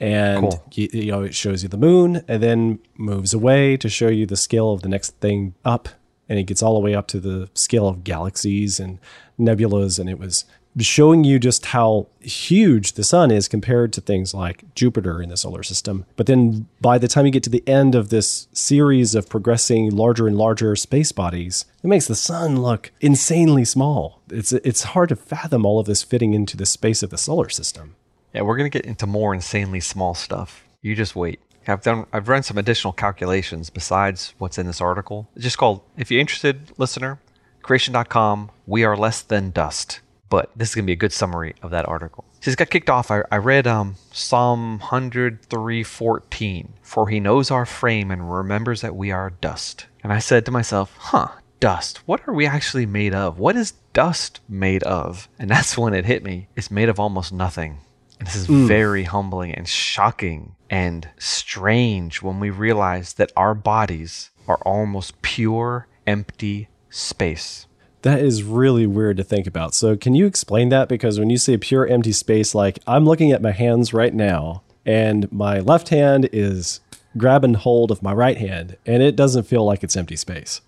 and 0.01 0.51
Cool. 0.51 0.65
you, 0.73 0.89
you 0.93 1.13
know 1.13 1.23
it 1.23 1.35
shows 1.35 1.63
you 1.63 1.69
the 1.69 1.77
moon 1.77 2.25
and 2.27 2.43
then 2.43 2.79
moves 2.97 3.35
away 3.35 3.77
to 3.77 3.91
show 3.91 4.09
you 4.09 4.25
the 4.25 4.37
scale 4.37 4.73
of 4.73 4.81
the 4.81 4.89
next 4.89 5.11
thing 5.21 5.55
up 5.63 5.91
and 6.27 6.39
it 6.39 6.45
gets 6.45 6.63
all 6.63 6.73
the 6.73 6.81
way 6.81 6.95
up 6.95 7.07
to 7.09 7.21
the 7.21 7.51
scale 7.53 7.87
of 7.87 8.03
galaxies 8.03 8.81
and 8.81 8.99
nebulas 9.39 9.99
and 9.99 10.09
it 10.09 10.19
was 10.19 10.47
showing 10.79 11.25
you 11.25 11.39
just 11.39 11.67
how 11.67 12.07
huge 12.21 12.93
the 12.93 13.05
sun 13.05 13.31
is 13.31 13.49
compared 13.49 13.93
to 13.93 14.01
things 14.01 14.33
like 14.33 14.65
Jupiter 14.75 15.21
in 15.21 15.29
the 15.29 15.37
solar 15.37 15.63
system 15.63 16.07
but 16.17 16.27
then 16.27 16.69
by 16.81 16.97
the 16.99 17.09
time 17.09 17.27
you 17.27 17.33
get 17.33 17.43
to 17.43 17.51
the 17.51 17.67
end 17.69 17.95
of 17.95 18.11
this 18.11 18.47
series 18.53 19.15
of 19.15 19.29
progressing 19.29 19.91
larger 19.91 20.29
and 20.29 20.37
larger 20.39 20.77
space 20.77 21.13
bodies 21.13 21.65
it 21.83 21.89
makes 21.89 22.07
the 22.07 22.15
sun 22.15 22.63
look 22.63 22.93
insanely 23.01 23.65
small 23.65 24.21
it's 24.31 24.53
it's 24.53 24.83
hard 24.95 25.09
to 25.09 25.17
fathom 25.17 25.67
all 25.67 25.79
of 25.81 25.87
this 25.87 26.03
fitting 26.03 26.35
into 26.35 26.57
the 26.57 26.67
space 26.67 27.03
of 27.03 27.11
the 27.11 27.19
solar 27.19 27.49
system 27.49 27.97
Yeah, 28.33 28.43
we're 28.43 28.57
gonna 28.57 28.69
get 28.69 28.87
into 28.87 29.07
more 29.07 29.35
insanely 29.35 29.81
small 29.81 30.15
stuff. 30.15 30.65
You 30.83 30.95
just 30.95 31.17
wait. 31.17 31.41
I've 31.67 31.83
done. 31.83 32.07
I've 32.13 32.29
run 32.29 32.43
some 32.43 32.59
additional 32.59 32.93
calculations 32.93 33.71
besides 33.71 34.35
what's 34.39 34.57
in 34.57 34.67
this 34.67 34.81
article. 34.81 35.29
It's 35.35 35.45
just 35.45 35.59
called. 35.59 35.83
If 35.97 36.11
you're 36.11 36.21
interested, 36.21 36.73
listener, 36.79 37.19
creation.com. 37.63 38.51
We 38.67 38.85
are 38.85 38.97
less 38.97 39.21
than 39.23 39.51
dust. 39.51 40.01
But 40.31 40.51
this 40.57 40.71
is 40.71 40.75
gonna 40.75 40.87
be 40.87 40.93
a 40.93 40.97
good 40.97 41.13
summary 41.13 41.55
of 41.61 41.71
that 41.73 41.87
article. 41.87 42.25
Just 42.41 42.57
got 42.57 42.71
kicked 42.71 42.89
off. 42.89 43.11
I, 43.11 43.25
I 43.31 43.37
read 43.37 43.67
um, 43.67 43.97
Psalm 44.13 44.79
103:14. 44.79 46.69
For 46.81 47.09
He 47.09 47.21
knows 47.21 47.51
our 47.51 47.67
frame 47.67 48.11
and 48.11 48.33
remembers 48.33 48.81
that 48.81 48.97
we 48.97 49.11
are 49.11 49.35
dust. 49.43 49.87
And 50.03 50.13
I 50.13 50.19
said 50.21 50.47
to 50.47 50.51
myself, 50.51 50.95
Huh, 50.97 51.29
dust. 51.59 51.99
What 52.07 52.27
are 52.27 52.33
we 52.33 52.47
actually 52.47 52.87
made 52.87 53.15
of? 53.15 53.39
What 53.39 53.57
is 53.57 53.75
dust 53.93 54.41
made 54.49 54.83
of? 54.85 55.29
And 55.39 55.51
that's 55.51 55.77
when 55.77 55.93
it 55.93 56.07
hit 56.07 56.25
me. 56.25 56.49
It's 56.57 56.71
made 56.71 56.89
of 56.89 56.99
almost 56.99 57.33
nothing. 57.33 57.81
And 58.19 58.27
this 58.27 58.37
is 58.37 58.47
very 58.47 59.05
humbling 59.05 59.55
and 59.55 59.67
shocking 59.67 60.55
and 60.69 61.09
strange 61.19 62.23
when 62.23 62.39
we 62.39 62.51
realize 62.51 63.15
that 63.15 63.33
our 63.35 63.55
bodies 63.55 64.31
are 64.47 64.59
almost 64.59 65.23
pure, 65.23 65.87
empty 66.07 66.69
space. 66.91 67.67
That 68.03 68.21
is 68.21 68.43
really 68.43 68.87
weird 68.87 69.17
to 69.19 69.25
think 69.25 69.47
about. 69.47 69.75
So, 69.75 69.97
can 69.97 70.15
you 70.15 70.27
explain 70.27 70.71
that? 70.71 70.89
Because 70.89 71.19
when 71.19 71.29
you 71.31 71.37
say 71.39 71.57
pure 71.57 71.87
empty 71.87 72.13
space, 72.13 72.55
like 72.55 72.79
I'm 72.87 73.05
looking 73.05 73.31
at 73.33 73.43
my 73.43 73.53
hands 73.53 73.93
right 73.93 74.15
now, 74.15 74.63
and 74.87 75.31
my 75.31 75.61
left 75.61 75.91
hand 75.91 76.29
is 76.33 76.81
grabbing 77.17 77.55
hold 77.55 77.91
of 77.91 78.03
my 78.03 78.13
right 78.13 78.39
hand, 78.39 78.77
and 78.87 79.03
it 79.03 79.17
doesn't 79.17 79.43
feel 79.45 79.65
like 79.65 79.83
it's 79.83 79.97
empty 79.97 80.17
space. 80.17 80.61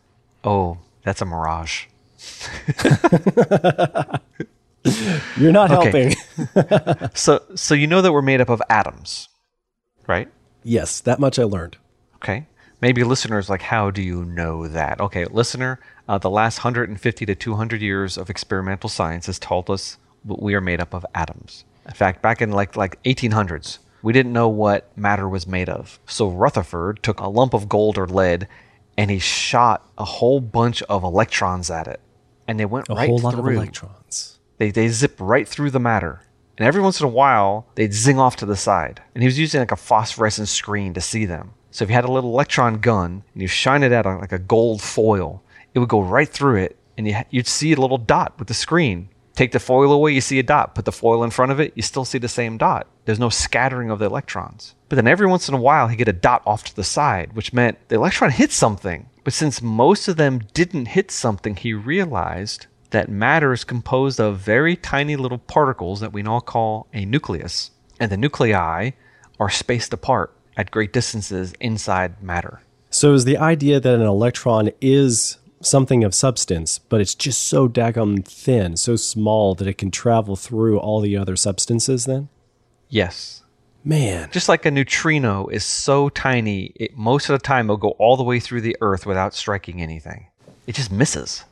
Oh, 0.44 0.78
that's 1.04 1.22
a 1.22 1.24
mirage. 1.24 1.86
You're 5.36 5.52
not 5.52 5.70
helping. 5.70 6.14
So, 7.14 7.42
so 7.54 7.74
you 7.74 7.86
know 7.86 8.02
that 8.02 8.12
we're 8.12 8.22
made 8.22 8.40
up 8.40 8.48
of 8.48 8.62
atoms, 8.68 9.28
right? 10.06 10.28
yes, 10.64 11.00
that 11.00 11.20
much 11.20 11.38
I 11.38 11.44
learned. 11.44 11.76
Okay. 12.16 12.46
Maybe 12.80 13.04
listeners 13.04 13.48
like, 13.50 13.62
how 13.62 13.90
do 13.90 14.02
you 14.02 14.24
know 14.24 14.66
that? 14.68 15.00
Okay, 15.00 15.24
listener, 15.26 15.78
uh, 16.08 16.18
the 16.18 16.30
last 16.30 16.58
150 16.58 17.26
to 17.26 17.34
200 17.34 17.80
years 17.80 18.18
of 18.18 18.28
experimental 18.30 18.88
science 18.88 19.26
has 19.26 19.38
told 19.38 19.70
us 19.70 19.98
that 20.24 20.42
we 20.42 20.54
are 20.54 20.60
made 20.60 20.80
up 20.80 20.94
of 20.94 21.06
atoms. 21.14 21.64
In 21.86 21.94
fact, 21.94 22.22
back 22.22 22.40
in 22.40 22.50
like 22.52 22.76
like 22.76 23.02
1800s, 23.02 23.78
we 24.02 24.12
didn't 24.12 24.32
know 24.32 24.48
what 24.48 24.96
matter 24.96 25.28
was 25.28 25.46
made 25.46 25.68
of. 25.68 25.98
So 26.06 26.28
Rutherford 26.28 27.02
took 27.02 27.20
a 27.20 27.28
lump 27.28 27.54
of 27.54 27.68
gold 27.68 27.98
or 27.98 28.06
lead, 28.06 28.46
and 28.96 29.10
he 29.10 29.18
shot 29.18 29.88
a 29.98 30.04
whole 30.04 30.40
bunch 30.40 30.82
of 30.84 31.02
electrons 31.02 31.70
at 31.70 31.88
it, 31.88 32.00
and 32.46 32.58
they 32.58 32.64
went 32.64 32.88
A 32.88 32.94
right 32.94 33.08
whole 33.08 33.18
through. 33.18 33.30
lot 33.30 33.38
of 33.38 33.46
electrons. 33.48 34.38
They 34.58 34.70
they 34.70 34.88
zip 34.88 35.16
right 35.18 35.46
through 35.48 35.70
the 35.70 35.80
matter. 35.80 36.22
And 36.58 36.66
every 36.68 36.82
once 36.82 37.00
in 37.00 37.06
a 37.06 37.10
while, 37.10 37.66
they'd 37.74 37.94
zing 37.94 38.18
off 38.18 38.36
to 38.36 38.46
the 38.46 38.56
side. 38.56 39.00
And 39.14 39.22
he 39.22 39.26
was 39.26 39.38
using 39.38 39.60
like 39.60 39.72
a 39.72 39.76
phosphorescent 39.76 40.48
screen 40.48 40.92
to 40.94 41.00
see 41.00 41.24
them. 41.24 41.54
So 41.70 41.82
if 41.82 41.88
you 41.88 41.94
had 41.96 42.04
a 42.04 42.12
little 42.12 42.30
electron 42.30 42.78
gun 42.78 43.24
and 43.32 43.42
you 43.42 43.48
shine 43.48 43.82
it 43.82 43.90
at 43.90 44.04
a, 44.04 44.16
like 44.18 44.32
a 44.32 44.38
gold 44.38 44.82
foil, 44.82 45.42
it 45.74 45.78
would 45.78 45.88
go 45.88 46.00
right 46.00 46.28
through 46.28 46.56
it, 46.56 46.76
and 46.96 47.06
you, 47.06 47.16
you'd 47.30 47.46
see 47.46 47.72
a 47.72 47.80
little 47.80 47.98
dot 47.98 48.38
with 48.38 48.48
the 48.48 48.54
screen. 48.54 49.08
Take 49.34 49.52
the 49.52 49.60
foil 49.60 49.92
away, 49.92 50.12
you 50.12 50.20
see 50.20 50.38
a 50.38 50.42
dot. 50.42 50.74
Put 50.74 50.84
the 50.84 50.92
foil 50.92 51.24
in 51.24 51.30
front 51.30 51.52
of 51.52 51.60
it, 51.60 51.72
you 51.74 51.82
still 51.82 52.04
see 52.04 52.18
the 52.18 52.28
same 52.28 52.58
dot. 52.58 52.86
There's 53.04 53.18
no 53.18 53.30
scattering 53.30 53.90
of 53.90 53.98
the 53.98 54.04
electrons. 54.06 54.74
But 54.88 54.96
then 54.96 55.08
every 55.08 55.26
once 55.26 55.48
in 55.48 55.54
a 55.54 55.60
while, 55.60 55.88
he'd 55.88 55.96
get 55.96 56.08
a 56.08 56.12
dot 56.12 56.42
off 56.44 56.64
to 56.64 56.76
the 56.76 56.84
side, 56.84 57.32
which 57.32 57.52
meant 57.52 57.78
the 57.88 57.96
electron 57.96 58.30
hit 58.30 58.52
something. 58.52 59.08
But 59.24 59.32
since 59.32 59.62
most 59.62 60.08
of 60.08 60.16
them 60.16 60.40
didn't 60.52 60.86
hit 60.86 61.10
something, 61.10 61.56
he 61.56 61.72
realized 61.72 62.66
that 62.90 63.08
matter 63.08 63.52
is 63.52 63.64
composed 63.64 64.20
of 64.20 64.38
very 64.38 64.76
tiny 64.76 65.16
little 65.16 65.38
particles 65.38 66.00
that 66.00 66.12
we 66.12 66.22
now 66.22 66.40
call 66.40 66.88
a 66.92 67.06
nucleus. 67.06 67.70
And 67.98 68.12
the 68.12 68.16
nuclei 68.16 68.90
are 69.40 69.48
spaced 69.48 69.92
apart 69.92 70.34
at 70.56 70.70
great 70.70 70.92
distances 70.92 71.54
inside 71.60 72.22
matter. 72.22 72.60
So, 72.90 73.14
is 73.14 73.24
the 73.24 73.38
idea 73.38 73.80
that 73.80 73.94
an 73.94 74.02
electron 74.02 74.70
is 74.82 75.38
something 75.62 76.04
of 76.04 76.14
substance, 76.14 76.78
but 76.78 77.00
it's 77.00 77.14
just 77.14 77.44
so 77.44 77.68
daggum 77.68 78.24
thin, 78.24 78.76
so 78.76 78.96
small 78.96 79.54
that 79.54 79.68
it 79.68 79.78
can 79.78 79.90
travel 79.90 80.36
through 80.36 80.78
all 80.78 81.00
the 81.00 81.16
other 81.16 81.36
substances 81.36 82.04
then? 82.04 82.28
Yes. 82.88 83.42
Man. 83.84 84.28
Just 84.30 84.48
like 84.48 84.64
a 84.64 84.70
neutrino 84.70 85.48
is 85.48 85.64
so 85.64 86.08
tiny, 86.08 86.72
it, 86.76 86.96
most 86.96 87.28
of 87.28 87.34
the 87.34 87.44
time 87.44 87.66
it'll 87.66 87.76
go 87.76 87.90
all 87.90 88.16
the 88.16 88.22
way 88.22 88.38
through 88.38 88.60
the 88.60 88.76
Earth 88.80 89.06
without 89.06 89.34
striking 89.34 89.80
anything. 89.80 90.28
It 90.66 90.74
just 90.74 90.92
misses. 90.92 91.44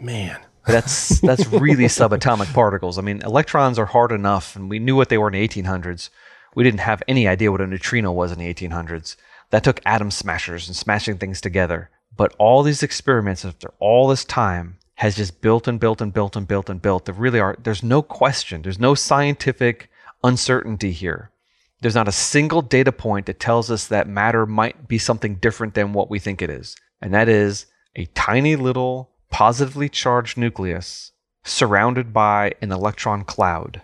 Man. 0.00 0.38
That's 0.66 1.20
that's 1.20 1.46
really 1.48 1.84
subatomic 1.84 2.52
particles. 2.54 2.98
I 2.98 3.02
mean, 3.02 3.20
electrons 3.22 3.78
are 3.78 3.86
hard 3.86 4.12
enough, 4.12 4.54
and 4.54 4.70
we 4.70 4.78
knew 4.78 4.94
what 4.94 5.08
they 5.08 5.18
were 5.18 5.28
in 5.28 5.32
the 5.32 5.48
1800s. 5.48 6.08
We 6.54 6.64
didn't 6.64 6.80
have 6.80 7.02
any 7.08 7.26
idea 7.26 7.50
what 7.50 7.60
a 7.60 7.66
neutrino 7.66 8.12
was 8.12 8.30
in 8.30 8.38
the 8.38 8.52
1800s. 8.52 9.16
That 9.50 9.64
took 9.64 9.80
atom 9.84 10.10
smashers 10.10 10.68
and 10.68 10.76
smashing 10.76 11.18
things 11.18 11.40
together. 11.40 11.90
But 12.22 12.36
all 12.38 12.62
these 12.62 12.84
experiments 12.84 13.44
after 13.44 13.74
all 13.80 14.06
this 14.06 14.24
time 14.24 14.78
has 14.94 15.16
just 15.16 15.40
built 15.40 15.66
and 15.66 15.80
built 15.80 16.00
and 16.00 16.14
built 16.14 16.36
and 16.36 16.46
built 16.46 16.70
and 16.70 16.80
built. 16.80 17.06
There 17.06 17.16
really 17.16 17.40
are. 17.40 17.56
There's 17.60 17.82
no 17.82 18.00
question. 18.00 18.62
There's 18.62 18.78
no 18.78 18.94
scientific 18.94 19.90
uncertainty 20.22 20.92
here. 20.92 21.32
There's 21.80 21.96
not 21.96 22.06
a 22.06 22.12
single 22.12 22.62
data 22.62 22.92
point 22.92 23.26
that 23.26 23.40
tells 23.40 23.72
us 23.72 23.88
that 23.88 24.06
matter 24.06 24.46
might 24.46 24.86
be 24.86 24.98
something 24.98 25.34
different 25.34 25.74
than 25.74 25.94
what 25.94 26.10
we 26.10 26.20
think 26.20 26.40
it 26.40 26.48
is. 26.48 26.76
And 27.00 27.12
that 27.12 27.28
is 27.28 27.66
a 27.96 28.04
tiny 28.14 28.54
little 28.54 29.10
positively 29.32 29.88
charged 29.88 30.38
nucleus 30.38 31.10
surrounded 31.42 32.12
by 32.12 32.52
an 32.62 32.70
electron 32.70 33.24
cloud. 33.24 33.82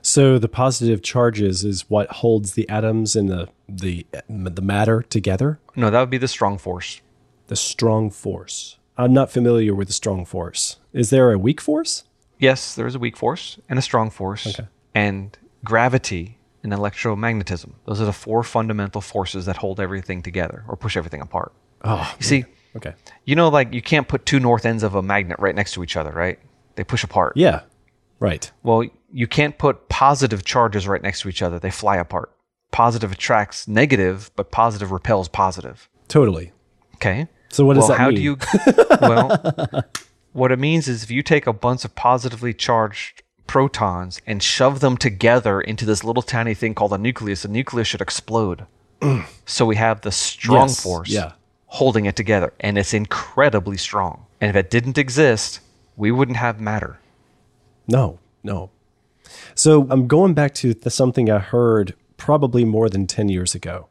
So 0.00 0.38
the 0.38 0.48
positive 0.48 1.02
charges 1.02 1.62
is 1.62 1.90
what 1.90 2.08
holds 2.10 2.54
the 2.54 2.66
atoms 2.70 3.14
and 3.14 3.28
the 3.28 3.50
the 3.68 4.06
the 4.30 4.62
matter 4.62 5.02
together. 5.02 5.58
No, 5.74 5.90
that 5.90 6.00
would 6.00 6.08
be 6.08 6.16
the 6.16 6.26
strong 6.26 6.56
force. 6.56 7.02
The 7.48 7.56
strong 7.56 8.10
force. 8.10 8.78
I'm 8.98 9.12
not 9.12 9.30
familiar 9.30 9.74
with 9.74 9.88
the 9.88 9.94
strong 9.94 10.24
force. 10.24 10.76
Is 10.92 11.10
there 11.10 11.30
a 11.32 11.38
weak 11.38 11.60
force? 11.60 12.04
Yes, 12.38 12.74
there 12.74 12.86
is 12.86 12.94
a 12.94 12.98
weak 12.98 13.16
force 13.16 13.58
and 13.68 13.78
a 13.78 13.82
strong 13.82 14.10
force. 14.10 14.46
Okay. 14.46 14.68
And 14.94 15.36
gravity 15.64 16.38
and 16.62 16.72
electromagnetism. 16.72 17.72
Those 17.84 18.00
are 18.00 18.04
the 18.06 18.12
four 18.12 18.42
fundamental 18.42 19.00
forces 19.00 19.46
that 19.46 19.58
hold 19.58 19.78
everything 19.80 20.22
together 20.22 20.64
or 20.68 20.76
push 20.76 20.96
everything 20.96 21.20
apart. 21.20 21.52
Oh, 21.84 22.14
You 22.18 22.24
see, 22.24 22.44
okay. 22.76 22.94
you 23.24 23.36
know, 23.36 23.48
like 23.48 23.72
you 23.72 23.82
can't 23.82 24.08
put 24.08 24.26
two 24.26 24.40
north 24.40 24.64
ends 24.66 24.82
of 24.82 24.94
a 24.94 25.02
magnet 25.02 25.38
right 25.38 25.54
next 25.54 25.72
to 25.74 25.82
each 25.82 25.96
other, 25.96 26.10
right? 26.12 26.38
They 26.76 26.84
push 26.84 27.04
apart. 27.04 27.34
Yeah. 27.36 27.60
Right. 28.18 28.50
Well, 28.62 28.84
you 29.12 29.26
can't 29.26 29.56
put 29.58 29.88
positive 29.88 30.44
charges 30.44 30.88
right 30.88 31.02
next 31.02 31.20
to 31.20 31.28
each 31.28 31.42
other. 31.42 31.58
They 31.58 31.70
fly 31.70 31.96
apart. 31.96 32.32
Positive 32.72 33.12
attracts 33.12 33.68
negative, 33.68 34.30
but 34.36 34.50
positive 34.50 34.90
repels 34.90 35.28
positive. 35.28 35.88
Totally. 36.08 36.52
Okay. 36.96 37.28
So 37.56 37.64
what 37.64 37.72
does 37.72 37.88
well, 37.88 37.96
that 37.96 37.98
how 37.98 38.08
mean? 38.08 38.16
do 38.16 38.22
you? 38.22 38.36
well, 39.00 39.84
what 40.34 40.52
it 40.52 40.58
means 40.58 40.88
is 40.88 41.02
if 41.02 41.10
you 41.10 41.22
take 41.22 41.46
a 41.46 41.54
bunch 41.54 41.86
of 41.86 41.94
positively 41.94 42.52
charged 42.52 43.22
protons 43.46 44.20
and 44.26 44.42
shove 44.42 44.80
them 44.80 44.98
together 44.98 45.62
into 45.62 45.86
this 45.86 46.04
little 46.04 46.22
tiny 46.22 46.52
thing 46.52 46.74
called 46.74 46.92
a 46.92 46.98
nucleus, 46.98 47.44
the 47.44 47.48
nucleus 47.48 47.88
should 47.88 48.02
explode. 48.02 48.66
so 49.46 49.64
we 49.64 49.76
have 49.76 50.02
the 50.02 50.12
strong 50.12 50.68
Yes, 50.68 50.82
force 50.82 51.08
yeah. 51.08 51.32
holding 51.64 52.04
it 52.04 52.14
together, 52.14 52.52
and 52.60 52.76
it's 52.76 52.92
incredibly 52.92 53.78
strong. 53.78 54.26
And 54.38 54.50
if 54.50 54.56
it 54.56 54.68
didn't 54.68 54.98
exist, 54.98 55.60
we 55.96 56.10
wouldn't 56.10 56.36
have 56.36 56.60
matter. 56.60 57.00
No, 57.88 58.18
no. 58.44 58.68
So 59.54 59.86
I'm 59.88 60.06
going 60.06 60.34
back 60.34 60.52
to 60.56 60.74
the, 60.74 60.90
something 60.90 61.30
I 61.30 61.38
heard 61.38 61.94
probably 62.18 62.66
more 62.66 62.90
than 62.90 63.06
10 63.06 63.30
years 63.30 63.54
ago. 63.54 63.88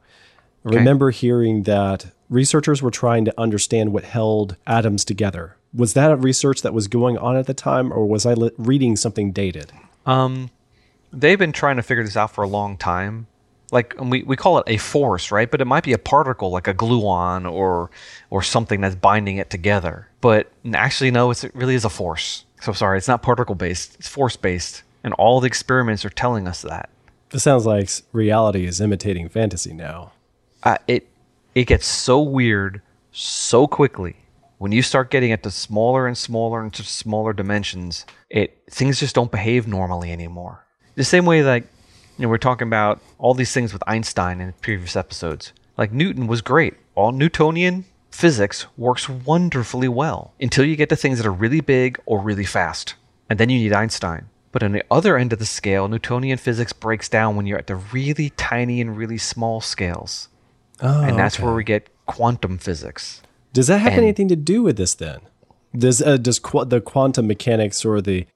I 0.64 0.76
remember 0.76 1.10
hearing 1.10 1.64
that 1.64 2.12
researchers 2.28 2.82
were 2.82 2.90
trying 2.90 3.24
to 3.24 3.40
understand 3.40 3.92
what 3.92 4.04
held 4.04 4.56
atoms 4.66 5.04
together. 5.04 5.56
Was 5.74 5.94
that 5.94 6.10
a 6.10 6.16
research 6.16 6.62
that 6.62 6.72
was 6.72 6.88
going 6.88 7.18
on 7.18 7.36
at 7.36 7.46
the 7.46 7.54
time, 7.54 7.92
or 7.92 8.06
was 8.06 8.24
I 8.26 8.34
li- 8.34 8.50
reading 8.56 8.96
something 8.96 9.32
dated? 9.32 9.72
Um, 10.06 10.50
they've 11.12 11.38
been 11.38 11.52
trying 11.52 11.76
to 11.76 11.82
figure 11.82 12.04
this 12.04 12.16
out 12.16 12.30
for 12.32 12.42
a 12.44 12.48
long 12.48 12.76
time. 12.76 13.26
Like 13.72 13.94
and 13.98 14.10
we, 14.10 14.22
we 14.22 14.36
call 14.36 14.58
it 14.58 14.64
a 14.68 14.76
force, 14.76 15.32
right? 15.32 15.50
But 15.50 15.60
it 15.60 15.64
might 15.64 15.82
be 15.82 15.92
a 15.92 15.98
particle 15.98 16.50
like 16.50 16.68
a 16.68 16.74
gluon 16.74 17.50
or 17.50 17.90
or 18.30 18.40
something 18.42 18.80
that's 18.80 18.94
binding 18.94 19.38
it 19.38 19.50
together. 19.50 20.08
But 20.20 20.50
actually, 20.72 21.10
no, 21.10 21.32
it's, 21.32 21.42
it 21.42 21.52
really 21.54 21.74
is 21.74 21.84
a 21.84 21.90
force. 21.90 22.44
So 22.60 22.72
sorry, 22.72 22.96
it's 22.98 23.08
not 23.08 23.22
particle 23.22 23.56
based. 23.56 23.96
It's 23.98 24.08
force 24.08 24.36
based, 24.36 24.84
and 25.02 25.12
all 25.14 25.40
the 25.40 25.48
experiments 25.48 26.04
are 26.04 26.10
telling 26.10 26.46
us 26.46 26.62
that. 26.62 26.88
This 27.30 27.42
sounds 27.42 27.66
like 27.66 27.90
reality 28.12 28.66
is 28.66 28.80
imitating 28.80 29.28
fantasy 29.28 29.74
now. 29.74 30.12
uh, 30.62 30.78
it 30.86 31.08
it 31.56 31.64
gets 31.64 31.86
so 31.86 32.20
weird 32.20 32.82
so 33.12 33.66
quickly 33.66 34.14
when 34.58 34.72
you 34.72 34.82
start 34.82 35.10
getting 35.10 35.30
into 35.30 35.50
smaller 35.50 36.06
and 36.06 36.16
smaller 36.16 36.62
and 36.62 36.76
smaller 36.76 37.32
dimensions. 37.32 38.04
It 38.28 38.62
things 38.70 39.00
just 39.00 39.14
don't 39.14 39.32
behave 39.32 39.66
normally 39.66 40.12
anymore. 40.12 40.66
The 40.96 41.04
same 41.04 41.24
way 41.24 41.42
like 41.42 41.64
you 42.18 42.24
know 42.24 42.28
we're 42.28 42.36
talking 42.36 42.68
about 42.68 43.00
all 43.18 43.32
these 43.32 43.54
things 43.54 43.72
with 43.72 43.82
Einstein 43.86 44.42
in 44.42 44.52
previous 44.60 44.96
episodes. 44.96 45.54
Like 45.78 45.92
Newton 45.92 46.26
was 46.26 46.42
great. 46.42 46.74
All 46.94 47.10
Newtonian 47.10 47.86
physics 48.10 48.66
works 48.76 49.08
wonderfully 49.08 49.88
well 49.88 50.34
until 50.38 50.66
you 50.66 50.76
get 50.76 50.90
to 50.90 50.96
things 50.96 51.16
that 51.16 51.26
are 51.26 51.32
really 51.32 51.62
big 51.62 51.98
or 52.04 52.20
really 52.20 52.44
fast. 52.44 52.96
And 53.30 53.40
then 53.40 53.48
you 53.48 53.58
need 53.58 53.72
Einstein. 53.72 54.28
But 54.52 54.62
on 54.62 54.72
the 54.72 54.84
other 54.90 55.16
end 55.16 55.32
of 55.32 55.38
the 55.38 55.46
scale, 55.46 55.88
Newtonian 55.88 56.36
physics 56.36 56.74
breaks 56.74 57.08
down 57.08 57.34
when 57.34 57.46
you're 57.46 57.58
at 57.58 57.66
the 57.66 57.76
really 57.76 58.30
tiny 58.30 58.82
and 58.82 58.96
really 58.96 59.18
small 59.18 59.62
scales. 59.62 60.28
Oh, 60.80 61.02
and 61.02 61.18
that's 61.18 61.38
where 61.40 61.54
we 61.54 61.64
get 61.64 61.88
quantum 62.06 62.58
physics. 62.58 63.22
Does 63.52 63.66
that 63.68 63.78
have 63.78 63.92
and- 63.94 64.02
anything 64.02 64.28
to 64.28 64.36
do 64.36 64.62
with 64.62 64.76
this 64.76 64.94
then? 64.94 65.20
Does 65.76 66.00
uh, 66.02 66.16
does 66.16 66.38
qu- 66.38 66.64
the 66.64 66.80
quantum 66.80 67.26
mechanics 67.26 67.84
or 67.84 68.00
the 68.00 68.26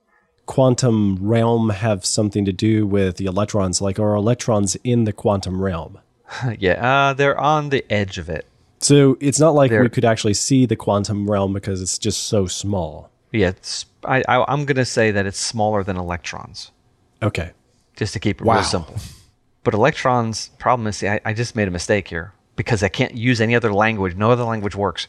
quantum 0.46 1.16
realm 1.20 1.70
have 1.70 2.04
something 2.04 2.44
to 2.44 2.52
do 2.52 2.86
with 2.86 3.16
the 3.16 3.26
electrons? 3.26 3.80
Like, 3.80 3.98
are 3.98 4.14
electrons 4.14 4.76
in 4.84 5.04
the 5.04 5.12
quantum 5.12 5.60
realm? 5.60 5.98
yeah, 6.58 6.72
uh, 7.08 7.12
they're 7.14 7.38
on 7.38 7.70
the 7.70 7.84
edge 7.90 8.18
of 8.18 8.28
it. 8.28 8.46
So 8.80 9.16
it's 9.20 9.38
not 9.38 9.54
like 9.54 9.70
we 9.70 9.76
They're- 9.76 9.88
could 9.90 10.04
actually 10.04 10.34
see 10.34 10.64
the 10.66 10.76
quantum 10.76 11.30
realm 11.30 11.52
because 11.52 11.82
it's 11.82 11.98
just 11.98 12.24
so 12.24 12.46
small. 12.46 13.10
Yeah, 13.32 13.48
it's, 13.50 13.84
I, 14.04 14.22
I, 14.26 14.44
I'm 14.48 14.64
going 14.64 14.76
to 14.76 14.84
say 14.84 15.10
that 15.12 15.24
it's 15.26 15.38
smaller 15.38 15.84
than 15.84 15.96
electrons, 15.96 16.72
Okay. 17.22 17.52
just 17.96 18.12
to 18.14 18.18
keep 18.20 18.40
it 18.40 18.44
Wow. 18.44 18.54
real 18.54 18.62
simple. 18.64 18.96
But 19.62 19.74
electrons, 19.74 20.50
problem 20.58 20.86
is, 20.86 20.96
see, 20.96 21.08
I, 21.08 21.20
I 21.24 21.32
just 21.34 21.54
made 21.54 21.68
a 21.68 21.70
mistake 21.70 22.08
here 22.08 22.32
because 22.56 22.82
I 22.82 22.88
can't 22.88 23.14
use 23.14 23.40
any 23.40 23.54
other 23.54 23.72
language. 23.72 24.16
No 24.16 24.30
other 24.30 24.44
language 24.44 24.74
works. 24.74 25.06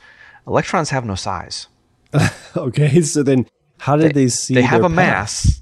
Electrons 0.48 0.90
have 0.90 1.06
no 1.06 1.16
size. 1.16 1.68
Okay. 2.58 3.02
So 3.02 3.24
then, 3.24 3.48
how 3.80 3.96
did 3.96 4.14
they, 4.14 4.28
see? 4.28 4.54
They 4.56 4.62
have 4.64 4.82
a 4.84 4.90
path? 4.90 4.96
mass. 4.96 5.62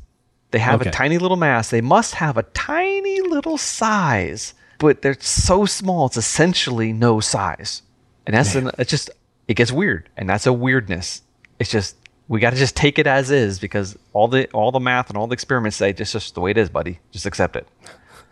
They 0.52 0.58
have 0.60 0.82
Okay. 0.82 0.89
a 0.89 0.91
tiny 0.93 1.19
little 1.19 1.38
mass. 1.38 1.69
They 1.69 1.82
must 1.82 2.15
have 2.15 2.36
a 2.36 2.41
tiny 2.43 3.21
little 3.21 3.60
size, 3.60 4.56
but 4.80 5.04
they're 5.04 5.15
so 5.19 5.65
small. 5.65 6.08
It's 6.08 6.17
essentially 6.17 6.91
no 6.91 7.19
size, 7.19 7.84
and 8.25 8.36
that's 8.36 8.56
an, 8.56 8.71
it's 8.80 8.89
just 8.89 9.12
it 9.47 9.54
gets 9.54 9.71
weird, 9.71 10.10
and 10.17 10.28
that's 10.28 10.47
a 10.47 10.54
weirdness. 10.54 11.21
It's 11.60 11.69
just 11.69 11.95
we 12.28 12.39
got 12.39 12.49
to 12.52 12.56
just 12.56 12.75
take 12.75 12.97
it 12.97 13.06
as 13.06 13.30
is 13.30 13.60
because 13.60 13.95
all 14.13 14.28
the 14.28 14.49
all 14.49 14.71
the 14.71 14.80
math 14.80 15.10
and 15.10 15.17
all 15.17 15.28
the 15.28 15.34
experiments 15.34 15.78
say 15.78 15.91
it's 15.91 16.12
just 16.12 16.34
the 16.34 16.41
way 16.41 16.49
it 16.49 16.58
is, 16.58 16.69
buddy. 16.69 16.99
Just 17.12 17.28
accept 17.28 17.56
it. 17.56 17.67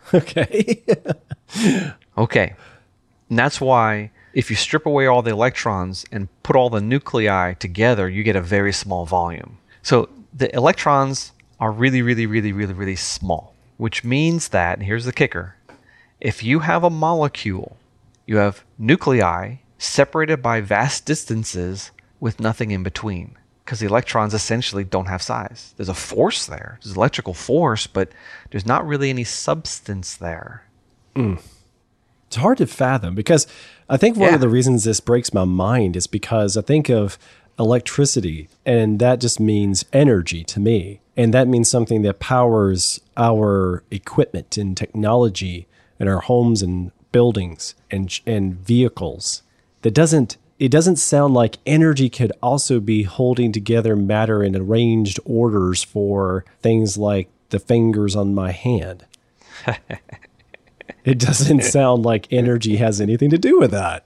Okay. 0.14 0.82
Okay. 2.16 2.54
And 3.28 3.38
that's 3.38 3.60
why 3.60 4.10
if 4.34 4.50
you 4.50 4.56
strip 4.56 4.86
away 4.86 5.06
all 5.06 5.22
the 5.22 5.30
electrons 5.30 6.04
and 6.12 6.28
put 6.42 6.56
all 6.56 6.70
the 6.70 6.80
nuclei 6.80 7.54
together, 7.54 8.08
you 8.08 8.22
get 8.22 8.36
a 8.36 8.40
very 8.40 8.72
small 8.72 9.06
volume. 9.06 9.58
So 9.82 10.08
the 10.32 10.54
electrons 10.54 11.32
are 11.60 11.72
really, 11.72 12.02
really, 12.02 12.26
really, 12.26 12.52
really, 12.52 12.74
really 12.74 12.96
small, 12.96 13.54
which 13.76 14.04
means 14.04 14.48
that, 14.48 14.82
here's 14.82 15.04
the 15.04 15.12
kicker 15.12 15.56
if 16.20 16.42
you 16.42 16.60
have 16.60 16.82
a 16.82 16.90
molecule, 16.90 17.76
you 18.26 18.38
have 18.38 18.64
nuclei 18.78 19.56
separated 19.78 20.42
by 20.42 20.60
vast 20.60 21.06
distances 21.06 21.92
with 22.18 22.40
nothing 22.40 22.72
in 22.72 22.82
between. 22.82 23.36
Because 23.68 23.80
the 23.80 23.86
electrons 23.86 24.32
essentially 24.32 24.82
don't 24.82 25.08
have 25.08 25.20
size. 25.20 25.74
There's 25.76 25.90
a 25.90 25.94
force 25.94 26.46
there, 26.46 26.78
there's 26.82 26.96
electrical 26.96 27.34
force, 27.34 27.86
but 27.86 28.08
there's 28.50 28.64
not 28.64 28.86
really 28.86 29.10
any 29.10 29.24
substance 29.24 30.16
there. 30.16 30.62
Hmm. 31.14 31.34
it's 32.28 32.36
hard 32.36 32.56
to 32.58 32.66
fathom 32.66 33.14
because 33.14 33.46
I 33.90 33.98
think 33.98 34.16
one 34.16 34.30
Yeah. 34.30 34.36
of 34.36 34.40
the 34.40 34.48
reasons 34.48 34.84
this 34.84 35.00
breaks 35.00 35.34
my 35.34 35.44
mind 35.44 35.96
is 35.96 36.06
because 36.06 36.56
I 36.56 36.62
think 36.62 36.88
of 36.88 37.18
electricity 37.58 38.48
and 38.64 38.98
that 39.00 39.20
just 39.20 39.38
means 39.38 39.84
energy 39.92 40.44
to 40.44 40.60
me. 40.60 41.00
And 41.14 41.34
that 41.34 41.46
means 41.46 41.68
something 41.70 42.00
that 42.02 42.20
powers 42.20 43.00
our 43.18 43.82
equipment 43.90 44.56
and 44.56 44.74
technology 44.78 45.66
and 46.00 46.08
our 46.08 46.20
homes 46.20 46.62
and 46.62 46.90
buildings 47.12 47.74
and 47.90 48.18
and 48.26 48.54
vehicles. 48.54 49.42
That 49.82 49.92
doesn't 49.92 50.38
it 50.58 50.70
doesn't 50.70 50.96
sound 50.96 51.34
like 51.34 51.58
energy 51.66 52.08
could 52.10 52.32
also 52.42 52.80
be 52.80 53.04
holding 53.04 53.52
together 53.52 53.94
matter 53.96 54.42
in 54.42 54.56
arranged 54.56 55.20
orders 55.24 55.82
for 55.84 56.44
things 56.60 56.96
like 56.98 57.28
the 57.50 57.58
fingers 57.58 58.14
on 58.16 58.34
my 58.34 58.50
hand. 58.52 59.04
It 61.04 61.18
doesn't 61.18 61.62
sound 61.64 62.02
like 62.04 62.30
energy 62.30 62.76
has 62.76 63.00
anything 63.00 63.30
to 63.30 63.38
do 63.38 63.58
with 63.58 63.70
that. 63.70 64.04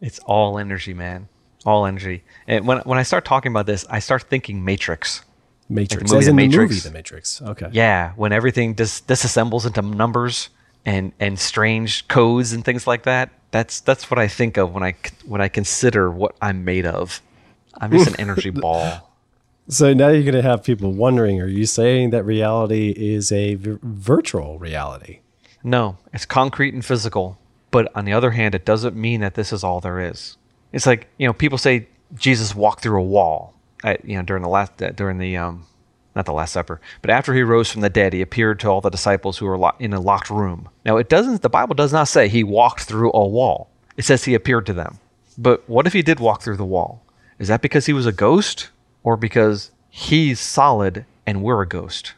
It's 0.00 0.18
all 0.20 0.58
energy, 0.58 0.92
man. 0.92 1.28
All 1.64 1.86
energy. 1.86 2.22
And 2.46 2.66
when 2.66 2.78
when 2.80 2.98
I 2.98 3.02
start 3.02 3.24
talking 3.24 3.50
about 3.50 3.64
this, 3.66 3.86
I 3.88 3.98
start 4.00 4.24
thinking 4.24 4.64
Matrix. 4.64 5.24
Matrix. 5.70 6.10
movie 6.10 6.18
As 6.18 6.24
The 6.26 6.30
in 6.30 6.36
the 6.36 6.46
Matrix. 6.48 6.70
movie 6.70 6.80
The 6.88 6.90
Matrix. 6.92 7.40
Okay. 7.42 7.68
Yeah, 7.72 8.12
when 8.16 8.32
everything 8.32 8.74
dis- 8.74 9.00
disassembles 9.00 9.66
into 9.66 9.80
numbers 9.80 10.50
and 10.84 11.12
and 11.18 11.38
strange 11.38 12.06
codes 12.08 12.52
and 12.52 12.62
things 12.64 12.86
like 12.86 13.04
that. 13.04 13.30
That's 13.50 13.80
that's 13.80 14.10
what 14.10 14.18
I 14.18 14.28
think 14.28 14.56
of 14.56 14.74
when 14.74 14.82
I 14.82 14.94
when 15.24 15.40
I 15.40 15.48
consider 15.48 16.10
what 16.10 16.36
I'm 16.40 16.64
made 16.64 16.86
of. 16.86 17.22
I'm 17.80 17.90
just 17.90 18.08
an 18.08 18.16
energy 18.16 18.50
ball. 18.64 19.10
So 19.68 19.92
now 19.92 20.08
you're 20.08 20.22
going 20.22 20.34
to 20.34 20.42
have 20.42 20.64
people 20.64 20.92
wondering: 20.92 21.40
Are 21.40 21.46
you 21.46 21.66
saying 21.66 22.10
that 22.10 22.24
reality 22.24 22.94
is 22.96 23.30
a 23.32 23.54
v- 23.54 23.78
virtual 23.82 24.58
reality? 24.58 25.20
No, 25.62 25.98
it's 26.12 26.24
concrete 26.24 26.74
and 26.74 26.84
physical. 26.84 27.38
But 27.70 27.94
on 27.94 28.04
the 28.06 28.12
other 28.12 28.30
hand, 28.30 28.54
it 28.54 28.64
doesn't 28.64 28.96
mean 28.96 29.20
that 29.20 29.34
this 29.34 29.52
is 29.52 29.62
all 29.62 29.80
there 29.80 30.00
is. 30.00 30.36
It's 30.72 30.86
like 30.86 31.08
you 31.18 31.26
know, 31.26 31.32
people 31.32 31.58
say 31.58 31.88
Jesus 32.14 32.54
walked 32.54 32.82
through 32.82 33.00
a 33.00 33.04
wall. 33.04 33.54
At, 33.84 34.04
you 34.04 34.16
know, 34.16 34.22
during 34.22 34.42
the 34.42 34.48
last 34.48 34.82
uh, 34.82 34.90
during 34.90 35.18
the 35.18 35.36
um, 35.36 35.66
not 36.18 36.26
the 36.26 36.32
Last 36.32 36.52
Supper, 36.52 36.80
but 37.00 37.10
after 37.10 37.32
he 37.32 37.42
rose 37.42 37.70
from 37.70 37.80
the 37.80 37.88
dead, 37.88 38.12
he 38.12 38.20
appeared 38.20 38.60
to 38.60 38.68
all 38.68 38.80
the 38.82 38.90
disciples 38.90 39.38
who 39.38 39.46
were 39.46 39.56
lo- 39.56 39.72
in 39.78 39.94
a 39.94 40.00
locked 40.00 40.28
room. 40.28 40.68
Now, 40.84 40.96
it 40.98 41.08
doesn't. 41.08 41.40
The 41.42 41.48
Bible 41.48 41.74
does 41.74 41.92
not 41.92 42.08
say 42.08 42.28
he 42.28 42.44
walked 42.44 42.82
through 42.82 43.12
a 43.14 43.26
wall. 43.26 43.70
It 43.96 44.04
says 44.04 44.24
he 44.24 44.34
appeared 44.34 44.66
to 44.66 44.72
them. 44.72 44.98
But 45.38 45.68
what 45.68 45.86
if 45.86 45.92
he 45.92 46.02
did 46.02 46.20
walk 46.20 46.42
through 46.42 46.56
the 46.56 46.64
wall? 46.64 47.02
Is 47.38 47.48
that 47.48 47.62
because 47.62 47.86
he 47.86 47.92
was 47.92 48.04
a 48.06 48.12
ghost, 48.12 48.70
or 49.02 49.16
because 49.16 49.70
he's 49.88 50.40
solid 50.40 51.06
and 51.26 51.42
we're 51.42 51.62
a 51.62 51.68
ghost? 51.68 52.14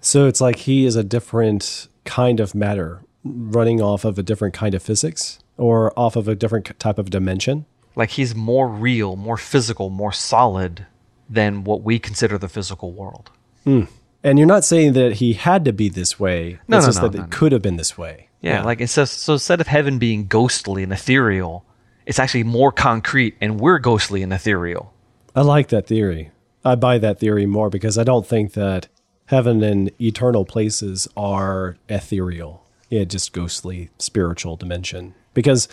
So 0.00 0.26
it's 0.26 0.40
like 0.40 0.56
he 0.56 0.84
is 0.84 0.96
a 0.96 1.04
different 1.04 1.88
kind 2.04 2.40
of 2.40 2.54
matter, 2.54 3.00
running 3.24 3.80
off 3.80 4.04
of 4.04 4.18
a 4.18 4.22
different 4.22 4.52
kind 4.52 4.74
of 4.74 4.82
physics, 4.82 5.38
or 5.56 5.96
off 5.98 6.16
of 6.16 6.26
a 6.28 6.34
different 6.34 6.78
type 6.78 6.98
of 6.98 7.10
dimension. 7.10 7.66
like 7.96 8.10
he's 8.10 8.34
more 8.34 8.68
real, 8.68 9.14
more 9.14 9.36
physical, 9.36 9.88
more 9.88 10.12
solid 10.12 10.86
than 11.30 11.62
what 11.64 11.82
we 11.82 11.98
consider 11.98 12.36
the 12.36 12.48
physical 12.48 12.92
world. 12.92 13.30
And 13.66 14.38
you're 14.38 14.48
not 14.48 14.64
saying 14.64 14.94
that 14.94 15.14
he 15.14 15.34
had 15.34 15.66
to 15.66 15.72
be 15.72 15.90
this 15.90 16.18
way. 16.18 16.58
No, 16.66 16.78
it's 16.78 16.86
no, 16.86 16.88
just 16.88 17.02
no, 17.02 17.08
that 17.08 17.18
no, 17.18 17.24
it 17.24 17.30
could 17.30 17.52
have 17.52 17.60
been 17.60 17.76
this 17.76 17.98
way. 17.98 18.30
Yeah, 18.40 18.62
like 18.62 18.80
it 18.80 18.88
says 18.88 19.10
so 19.10 19.34
instead 19.34 19.60
of 19.60 19.66
heaven 19.66 19.98
being 19.98 20.26
ghostly 20.26 20.82
and 20.82 20.92
ethereal, 20.92 21.64
it's 22.06 22.18
actually 22.18 22.44
more 22.44 22.72
concrete 22.72 23.36
and 23.40 23.60
we're 23.60 23.78
ghostly 23.78 24.22
and 24.22 24.32
ethereal. 24.32 24.92
I 25.34 25.42
like 25.42 25.68
that 25.68 25.86
theory. 25.86 26.30
I 26.64 26.74
buy 26.74 26.98
that 26.98 27.18
theory 27.18 27.46
more 27.46 27.68
because 27.68 27.98
I 27.98 28.04
don't 28.04 28.26
think 28.26 28.52
that 28.52 28.88
heaven 29.26 29.62
and 29.62 29.90
eternal 30.00 30.44
places 30.44 31.08
are 31.16 31.76
ethereal. 31.88 32.66
Yeah, 32.88 33.04
just 33.04 33.32
ghostly 33.32 33.90
spiritual 33.98 34.56
dimension. 34.56 35.14
Because 35.32 35.68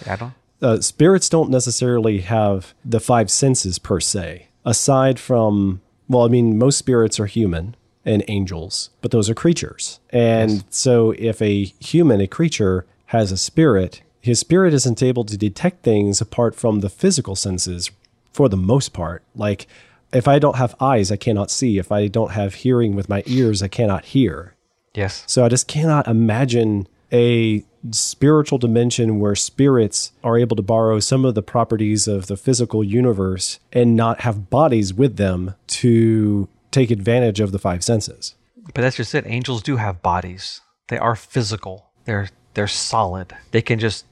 uh, 0.62 0.82
spirits 0.82 1.30
don't 1.30 1.50
necessarily 1.50 2.22
have 2.22 2.74
the 2.84 3.00
five 3.00 3.30
senses 3.30 3.80
per 3.80 4.00
se. 4.00 4.48
Aside 4.66 5.20
from, 5.20 5.82
well, 6.08 6.26
I 6.26 6.30
mean, 6.30 6.58
most 6.58 6.78
spirits 6.78 7.20
are 7.20 7.26
human 7.28 7.76
and 8.06 8.24
angels, 8.28 8.90
but 9.02 9.12
those 9.12 9.30
are 9.30 9.36
creatures. 9.36 10.00
And 10.10 10.64
so 10.70 11.12
if 11.12 11.42
a 11.42 11.66
human, 11.80 12.22
a 12.22 12.28
creature, 12.28 12.86
has 13.08 13.32
a 13.32 13.38
spirit, 13.38 14.02
his 14.20 14.40
spirit 14.40 14.74
isn't 14.74 15.04
able 15.04 15.26
to 15.26 15.38
detect 15.38 15.84
things 15.84 16.22
apart 16.22 16.56
from 16.56 16.80
the 16.80 16.90
physical 16.90 17.36
senses 17.36 17.92
for 18.32 18.48
the 18.48 18.58
most 18.58 18.94
part. 18.94 19.24
Like, 19.36 19.68
if 20.14 20.28
I 20.28 20.40
don't 20.40 20.58
have 20.58 20.76
eyes, 20.80 21.12
I 21.12 21.16
cannot 21.16 21.52
see. 21.52 21.78
If 21.78 21.92
I 21.92 22.08
don't 22.08 22.32
have 22.32 22.56
hearing 22.56 22.96
with 22.96 23.10
my 23.10 23.24
ears, 23.26 23.62
I 23.64 23.68
cannot 23.68 24.06
hear. 24.06 24.56
Yes. 24.94 25.24
So 25.28 25.46
I 25.46 25.50
just 25.50 25.68
cannot 25.68 26.08
imagine 26.08 26.88
a 27.12 27.64
spiritual 27.92 28.58
dimension 28.58 29.20
where 29.20 29.36
spirits 29.36 30.12
are 30.24 30.38
able 30.38 30.56
to 30.56 30.62
borrow 30.62 31.00
some 31.00 31.26
of 31.26 31.34
the 31.34 31.42
properties 31.42 32.08
of 32.08 32.28
the 32.28 32.38
physical 32.38 32.84
universe 32.84 33.60
and 33.74 33.96
not 33.96 34.22
have 34.22 34.50
bodies 34.50 34.94
with 34.94 35.18
them 35.18 35.56
to 35.68 36.48
take 36.72 36.92
advantage 36.92 37.40
of 37.40 37.52
the 37.52 37.60
five 37.60 37.84
senses. 37.84 38.36
But 38.74 38.82
that's 38.82 38.98
just 38.98 39.16
it. 39.16 39.26
Angels 39.28 39.62
do 39.62 39.78
have 39.78 40.02
bodies. 40.02 40.62
They 40.88 40.98
are 40.98 41.16
physical. 41.16 41.88
They're 42.06 42.30
they're 42.54 42.68
solid. 42.68 43.36
They 43.52 43.62
can 43.62 43.80
just 43.80 44.06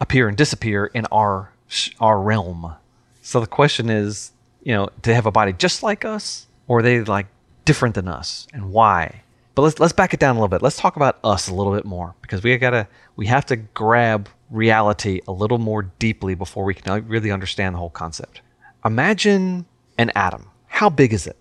appear 0.00 0.28
and 0.28 0.36
disappear 0.36 0.86
in 0.86 1.06
our 1.06 1.52
our 2.00 2.20
realm. 2.20 2.74
So 3.22 3.40
the 3.40 3.46
question 3.46 3.90
is, 3.90 4.32
you 4.62 4.72
know, 4.72 4.86
do 4.86 5.10
they 5.10 5.14
have 5.14 5.26
a 5.26 5.32
body 5.32 5.52
just 5.52 5.82
like 5.82 6.04
us, 6.04 6.46
or 6.68 6.78
are 6.78 6.82
they 6.82 7.00
like 7.02 7.26
different 7.64 7.94
than 7.94 8.08
us, 8.08 8.46
and 8.52 8.70
why? 8.70 9.22
But 9.54 9.62
let's 9.62 9.80
let's 9.80 9.92
back 9.92 10.12
it 10.14 10.20
down 10.20 10.36
a 10.36 10.38
little 10.38 10.48
bit. 10.48 10.62
Let's 10.62 10.76
talk 10.76 10.96
about 10.96 11.18
us 11.24 11.48
a 11.48 11.54
little 11.54 11.74
bit 11.74 11.84
more 11.84 12.14
because 12.22 12.42
we 12.42 12.56
gotta 12.58 12.86
we 13.16 13.26
have 13.26 13.46
to 13.46 13.56
grab 13.56 14.28
reality 14.50 15.20
a 15.26 15.32
little 15.32 15.58
more 15.58 15.82
deeply 15.98 16.34
before 16.34 16.64
we 16.64 16.74
can 16.74 17.08
really 17.08 17.30
understand 17.30 17.74
the 17.74 17.78
whole 17.78 17.90
concept. 17.90 18.42
Imagine 18.84 19.66
an 19.98 20.12
atom. 20.14 20.50
How 20.66 20.90
big 20.90 21.12
is 21.12 21.26
it? 21.26 21.36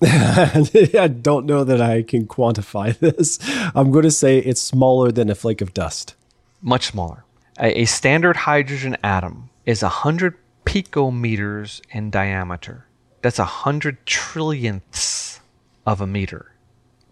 I 0.02 1.08
don't 1.08 1.46
know 1.46 1.64
that 1.64 1.80
I 1.80 2.02
can 2.02 2.26
quantify 2.26 2.96
this. 3.00 3.38
I'm 3.74 3.90
going 3.90 4.04
to 4.04 4.10
say 4.10 4.38
it's 4.38 4.60
smaller 4.60 5.10
than 5.10 5.28
a 5.30 5.34
flake 5.34 5.60
of 5.60 5.74
dust. 5.74 6.14
much 6.62 6.86
smaller. 6.86 7.24
A, 7.58 7.82
a 7.82 7.84
standard 7.86 8.36
hydrogen 8.36 8.96
atom 9.02 9.50
is 9.66 9.82
100 9.82 10.36
picometers 10.64 11.80
in 11.90 12.10
diameter. 12.10 12.86
That's 13.22 13.38
100 13.38 14.06
trillionths 14.06 15.40
of 15.86 16.00
a 16.00 16.06
meter. 16.06 16.52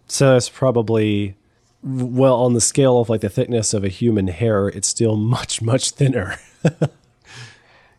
So 0.06 0.34
that's 0.34 0.48
probably, 0.48 1.36
well, 1.82 2.36
on 2.36 2.54
the 2.54 2.60
scale 2.60 3.00
of 3.00 3.08
like 3.08 3.22
the 3.22 3.28
thickness 3.28 3.74
of 3.74 3.82
a 3.82 3.88
human 3.88 4.28
hair, 4.28 4.68
it's 4.68 4.86
still 4.86 5.16
much, 5.34 5.60
much 5.60 5.90
thinner. 5.90 6.36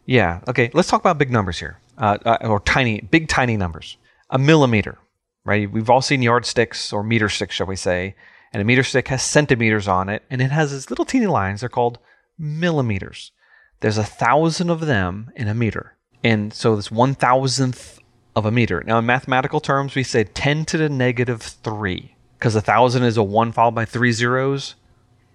Yeah, 0.05 0.39
okay, 0.47 0.71
let's 0.73 0.87
talk 0.87 1.01
about 1.01 1.17
big 1.17 1.31
numbers 1.31 1.59
here, 1.59 1.79
uh, 1.97 2.17
uh, 2.25 2.37
or 2.43 2.61
tiny, 2.61 3.01
big, 3.01 3.27
tiny 3.27 3.57
numbers. 3.57 3.97
A 4.29 4.37
millimeter, 4.37 4.97
right? 5.45 5.71
We've 5.71 5.89
all 5.89 6.01
seen 6.01 6.21
yardsticks 6.21 6.91
or 6.91 7.03
meter 7.03 7.29
sticks, 7.29 7.55
shall 7.55 7.67
we 7.67 7.75
say, 7.75 8.15
and 8.51 8.61
a 8.61 8.65
meter 8.65 8.83
stick 8.83 9.07
has 9.09 9.21
centimeters 9.21 9.87
on 9.87 10.09
it, 10.09 10.23
and 10.29 10.41
it 10.41 10.51
has 10.51 10.71
these 10.71 10.89
little 10.89 11.05
teeny 11.05 11.27
lines. 11.27 11.61
They're 11.61 11.69
called 11.69 11.99
millimeters. 12.37 13.31
There's 13.79 13.97
a 13.97 14.03
thousand 14.03 14.69
of 14.69 14.81
them 14.81 15.31
in 15.35 15.47
a 15.47 15.53
meter. 15.53 15.95
And 16.23 16.53
so 16.53 16.75
this 16.75 16.91
one 16.91 17.13
thousandth 17.13 17.99
of 18.37 18.45
a 18.45 18.51
meter. 18.51 18.83
Now, 18.85 18.99
in 18.99 19.05
mathematical 19.05 19.59
terms, 19.59 19.95
we 19.95 20.03
say 20.03 20.23
10 20.23 20.65
to 20.65 20.77
the 20.77 20.89
negative 20.89 21.41
3, 21.41 22.15
because 22.37 22.55
a 22.55 22.61
thousand 22.61 23.03
is 23.03 23.17
a 23.17 23.23
1 23.23 23.51
followed 23.51 23.73
by 23.73 23.85
three 23.85 24.11
zeros. 24.11 24.75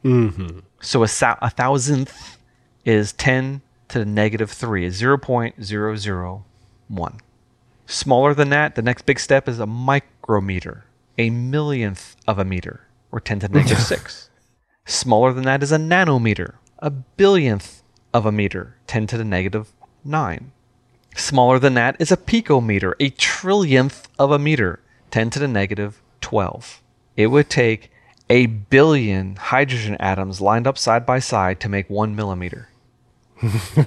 Mm-hmm. 0.05 0.61
So 0.81 1.03
a, 1.03 1.09
thou- 1.09 1.39
a 1.43 1.51
thousandth 1.51 2.39
is 2.85 3.13
10 3.15 3.61
to 3.89 3.99
the 3.99 4.05
negative 4.05 4.53
3, 4.53 4.85
is 4.85 5.03
0.001. 5.03 7.19
Smaller 7.87 8.35
than 8.35 8.51
that, 8.51 8.75
the 8.75 8.83
next 8.83 9.07
big 9.07 9.19
step 9.21 9.49
is 9.49 9.59
a 9.59 9.67
micrometer, 9.67 10.85
a 11.19 11.31
millionth 11.31 12.17
of 12.27 12.39
a 12.39 12.45
meter, 12.45 12.87
or 13.11 13.21
10 13.21 13.41
to 13.41 13.49
the 13.49 13.55
negative 13.59 13.79
6. 13.83 14.31
Smaller 14.87 15.33
than 15.33 15.45
that 15.45 15.63
is 15.63 15.73
a 15.73 15.79
nanometer, 15.79 16.55
a 16.79 16.91
billionth 16.91 17.83
of 18.13 18.27
a 18.27 18.33
meter, 18.33 18.77
10 18.87 19.07
to 19.09 19.19
the 19.19 19.25
negative 19.25 19.73
9. 20.05 20.53
Smaller 21.15 21.59
than 21.59 21.75
that 21.75 21.97
is 21.99 22.11
a 22.11 22.17
picometer, 22.17 22.95
a 22.99 23.11
trillionth 23.11 24.05
of 24.19 24.31
a 24.31 24.39
meter, 24.39 24.81
10 25.11 25.31
to 25.31 25.39
the 25.39 25.49
negative 25.49 26.01
12. 26.21 26.83
It 27.17 27.27
would 27.29 27.51
take 27.51 27.91
a 28.31 28.47
billion 28.47 29.37
hydrogen 29.37 29.97
atoms 30.01 30.41
lined 30.41 30.67
up 30.67 30.79
side 30.79 31.05
by 31.05 31.19
side 31.19 31.61
to 31.61 31.69
make 31.69 31.91
one 31.91 32.17
millimeter. 32.17 32.69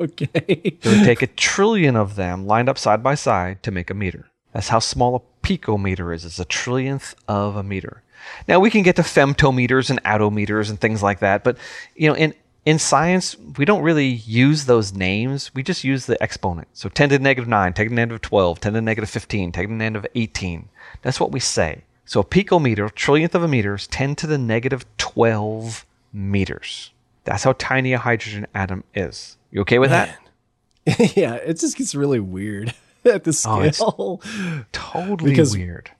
okay. 0.00 0.44
It 0.46 0.84
would 0.84 1.04
take 1.04 1.22
a 1.22 1.26
trillion 1.26 1.96
of 1.96 2.16
them 2.16 2.46
lined 2.46 2.68
up 2.68 2.78
side 2.78 3.02
by 3.02 3.14
side 3.14 3.62
to 3.64 3.70
make 3.70 3.90
a 3.90 3.94
meter. 3.94 4.30
That's 4.52 4.68
how 4.68 4.78
small 4.78 5.16
a 5.16 5.46
picometer 5.46 6.14
is. 6.14 6.24
It's 6.24 6.40
a 6.40 6.44
trillionth 6.44 7.14
of 7.28 7.56
a 7.56 7.62
meter. 7.62 8.02
Now 8.48 8.58
we 8.58 8.70
can 8.70 8.82
get 8.82 8.96
to 8.96 9.02
femtometers 9.02 9.90
and 9.90 10.02
attometers 10.02 10.70
and 10.70 10.80
things 10.80 11.02
like 11.02 11.18
that, 11.20 11.44
but 11.44 11.58
you 11.94 12.08
know, 12.08 12.16
in 12.16 12.34
in 12.64 12.80
science, 12.80 13.36
we 13.56 13.64
don't 13.64 13.82
really 13.82 14.08
use 14.08 14.64
those 14.64 14.92
names. 14.92 15.54
We 15.54 15.62
just 15.62 15.84
use 15.84 16.06
the 16.06 16.20
exponent. 16.20 16.66
So 16.72 16.88
10 16.88 17.10
to 17.10 17.18
the 17.18 17.22
negative 17.22 17.48
9, 17.48 17.72
10 17.72 17.86
to 17.86 17.90
the 17.90 17.94
negative 17.94 18.22
12, 18.22 18.58
10 18.58 18.72
to 18.72 18.76
the 18.78 18.82
negative 18.82 19.08
15, 19.08 19.52
10 19.52 19.62
to 19.62 19.68
the 19.68 19.74
negative 19.74 20.06
18. 20.16 20.68
That's 21.02 21.20
what 21.20 21.30
we 21.30 21.38
say. 21.38 21.84
So 22.04 22.20
a 22.20 22.24
picometer, 22.24 22.90
trillionth 22.90 23.36
of 23.36 23.44
a 23.44 23.48
meter, 23.48 23.76
is 23.76 23.86
10 23.86 24.16
to 24.16 24.26
the 24.26 24.36
negative 24.36 24.84
12 24.98 25.86
meters. 26.12 26.90
That's 27.26 27.44
how 27.44 27.52
tiny 27.54 27.92
a 27.92 27.98
hydrogen 27.98 28.46
atom 28.54 28.84
is. 28.94 29.36
You 29.50 29.60
okay 29.62 29.78
with 29.78 29.90
that? 29.90 30.16
yeah, 31.16 31.34
it 31.34 31.58
just 31.60 31.76
gets 31.76 31.94
really 31.94 32.20
weird 32.20 32.72
at 33.04 33.24
the 33.24 33.30
Oh, 33.46 33.70
scale. 33.70 34.22
Totally 34.72 35.30
Because- 35.30 35.56
weird. 35.56 35.90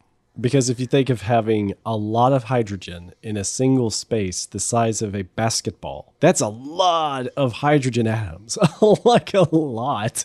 because 0.41 0.69
if 0.71 0.79
you 0.79 0.87
think 0.87 1.09
of 1.11 1.23
having 1.23 1.73
a 1.85 1.97
lot 1.97 2.33
of 2.33 2.45
hydrogen 2.45 3.13
in 3.23 3.37
a 3.37 3.43
single 3.45 3.91
space 3.91 4.47
the 4.47 4.61
size 4.61 5.03
of 5.03 5.15
a 5.15 5.23
basketball, 5.23 6.13
that's 6.21 6.41
a 6.41 6.49
lot 6.49 7.27
of 7.37 7.55
hydrogen 7.55 8.07
atoms. 8.07 8.57
like 9.05 9.35
a 9.35 9.49
lot. 9.55 10.25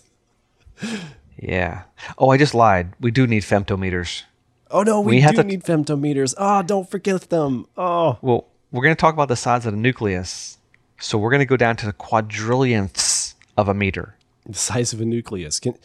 Yeah. 1.38 1.84
Oh, 2.18 2.30
I 2.30 2.38
just 2.38 2.54
lied. 2.54 2.94
We 3.00 3.12
do 3.12 3.26
need 3.28 3.44
femtometers. 3.44 4.24
Oh 4.70 4.84
no, 4.84 5.02
we, 5.02 5.16
We 5.16 5.22
do 5.22 5.32
to- 5.34 5.44
need 5.44 5.64
femtometers. 5.64 6.34
Oh, 6.38 6.62
don't 6.62 6.90
forget 6.90 7.30
them. 7.30 7.66
Oh. 7.78 8.18
Well, 8.22 8.46
we're 8.72 8.84
going 8.84 8.96
to 8.96 9.00
talk 9.00 9.14
about 9.14 9.28
the 9.28 9.36
size 9.36 9.66
of 9.66 9.74
the 9.74 9.78
nucleus. 9.80 10.58
So 11.02 11.18
we're 11.18 11.32
going 11.32 11.40
to 11.40 11.46
go 11.46 11.58
down 11.58 11.76
to 11.78 11.86
the 11.86 11.94
quadrillionths 11.94 13.34
of 13.58 13.68
a 13.68 13.74
meter. 13.74 14.16
The 14.46 14.54
size 14.54 14.94
of 14.94 15.02
a 15.02 15.06
nucleus. 15.06 15.60
Can, 15.60 15.76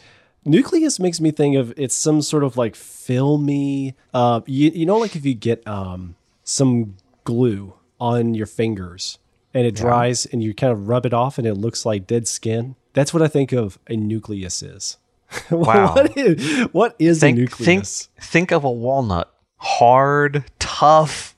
nucleus 0.45 0.99
makes 1.01 1.21
me 1.21 1.31
think 1.31 1.57
of 1.57 1.73
it's 1.77 1.95
some 1.97 2.23
sort 2.23 2.45
of 2.45 2.57
like 2.57 2.77
filmy. 2.77 3.95
Uh, 4.13 4.41
you, 4.47 4.71
you 4.75 4.87
know, 4.87 4.99
like 4.99 5.17
if 5.17 5.25
you 5.25 5.35
get 5.35 5.67
um, 5.67 6.17
some 6.45 6.97
glue 7.25 7.75
on 7.99 8.35
your 8.35 8.47
fingers 8.47 9.19
and 9.55 9.67
it 9.67 9.75
dries 9.75 10.27
and 10.27 10.43
you 10.43 10.55
kind 10.55 10.73
of 10.73 10.87
rub 10.89 11.07
it 11.07 11.15
off 11.15 11.39
and 11.39 11.47
it 11.47 11.55
looks 11.55 11.87
like 11.87 12.07
dead 12.07 12.29
skin. 12.29 12.77
That's 12.93 13.13
what 13.13 13.23
I 13.23 13.29
think 13.29 13.53
of 13.53 13.79
a 13.89 13.97
nucleus 13.97 14.63
is. 14.63 14.99
Wow. 15.51 15.95
what 15.95 16.17
is, 16.17 16.63
what 16.73 16.95
is 16.99 17.21
Think, 17.21 17.39
a 17.39 17.47
think, 17.47 17.51
nucleus? 17.81 18.09
think 18.21 18.53
of 18.53 18.63
a 18.65 18.71
walnut, 18.71 19.33
hard, 19.57 20.45
tough, 20.61 21.35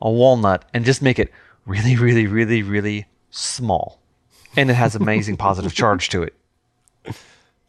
a 0.00 0.08
walnut, 0.10 0.64
and 0.72 0.84
just 0.84 1.02
make 1.02 1.18
it 1.18 1.32
really, 1.66 1.96
really, 1.96 2.26
really, 2.26 2.62
really 2.62 3.06
small. 3.30 4.00
And 4.56 4.70
it 4.70 4.74
has 4.74 4.94
amazing 4.96 5.36
positive 5.36 5.74
charge 5.74 6.08
to 6.10 6.22
it. 6.22 6.34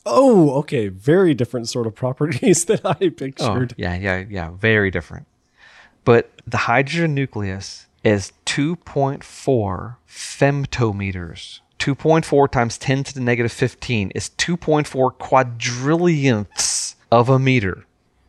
Oh, 0.05 0.51
okay. 0.60 0.88
Very 0.88 1.33
different 1.33 1.67
sort 1.67 1.86
of 1.88 1.93
properties 1.95 2.63
than 2.65 2.79
I 2.86 2.95
Oh, 3.01 3.10
pictured. 3.10 3.73
yeah, 3.77 3.95
yeah, 3.95 4.23
yeah. 4.29 4.51
Very 4.51 4.89
different. 4.89 5.25
But 6.05 6.31
the 6.47 6.57
hydrogen 6.57 7.13
nucleus 7.13 7.88
is 8.03 8.31
2.4 8.45 9.95
femtometers. 10.07 11.60
2.4 11.79 12.49
times 12.49 12.77
10 12.77 13.03
to 13.03 13.13
the 13.13 13.19
negative 13.19 13.51
15 13.51 14.12
is 14.15 14.29
2.4 14.38 15.17
quadrillionths 15.17 16.95
of 17.12 17.29
a 17.29 17.38
meter. 17.39 17.86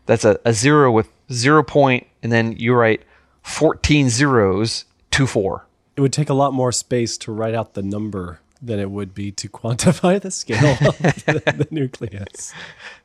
That's 0.06 0.24
a, 0.24 0.38
a 0.44 0.52
zero 0.52 0.90
with 0.90 1.08
zero 1.32 1.62
point, 1.62 2.06
and 2.22 2.32
then 2.32 2.52
you 2.52 2.74
write 2.74 3.02
14 3.42 4.10
zeros, 4.10 4.84
2 5.10 5.26
4. 5.26 5.66
It 5.96 6.00
would 6.00 6.12
take 6.12 6.30
a 6.30 6.34
lot 6.34 6.52
more 6.52 6.70
space 6.70 7.18
to 7.18 7.32
write 7.32 7.54
out 7.54 7.74
the 7.74 7.82
number 7.82 8.40
than 8.60 8.78
it 8.78 8.90
would 8.90 9.14
be 9.14 9.30
to 9.32 9.48
quantify 9.48 10.20
the 10.20 10.30
scale 10.30 10.72
of 10.72 10.98
the, 10.98 11.42
the 11.44 11.68
nucleus. 11.70 12.52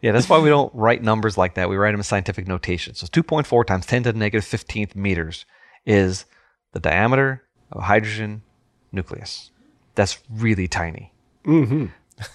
Yeah, 0.02 0.12
that's 0.12 0.30
why 0.30 0.40
we 0.40 0.50
don't 0.50 0.74
write 0.74 1.04
numbers 1.04 1.38
like 1.38 1.56
that. 1.56 1.70
We 1.70 1.76
write 1.76 1.92
them 1.92 2.00
in 2.00 2.04
scientific 2.04 2.48
notation. 2.48 2.96
So 2.96 3.08
2.4 3.08 3.66
times 3.66 3.86
10 3.86 4.04
to 4.04 4.12
the 4.12 4.20
negative 4.20 4.46
15th 4.46 4.96
meters 4.96 5.46
is 5.86 6.26
the 6.74 6.80
diameter 6.80 7.44
of 7.72 7.80
a 7.82 7.86
hydrogen 7.86 8.42
nucleus. 8.92 9.52
That's 9.96 10.20
really 10.30 10.68
tiny. 10.68 11.14
Mm-hmm. 11.46 11.86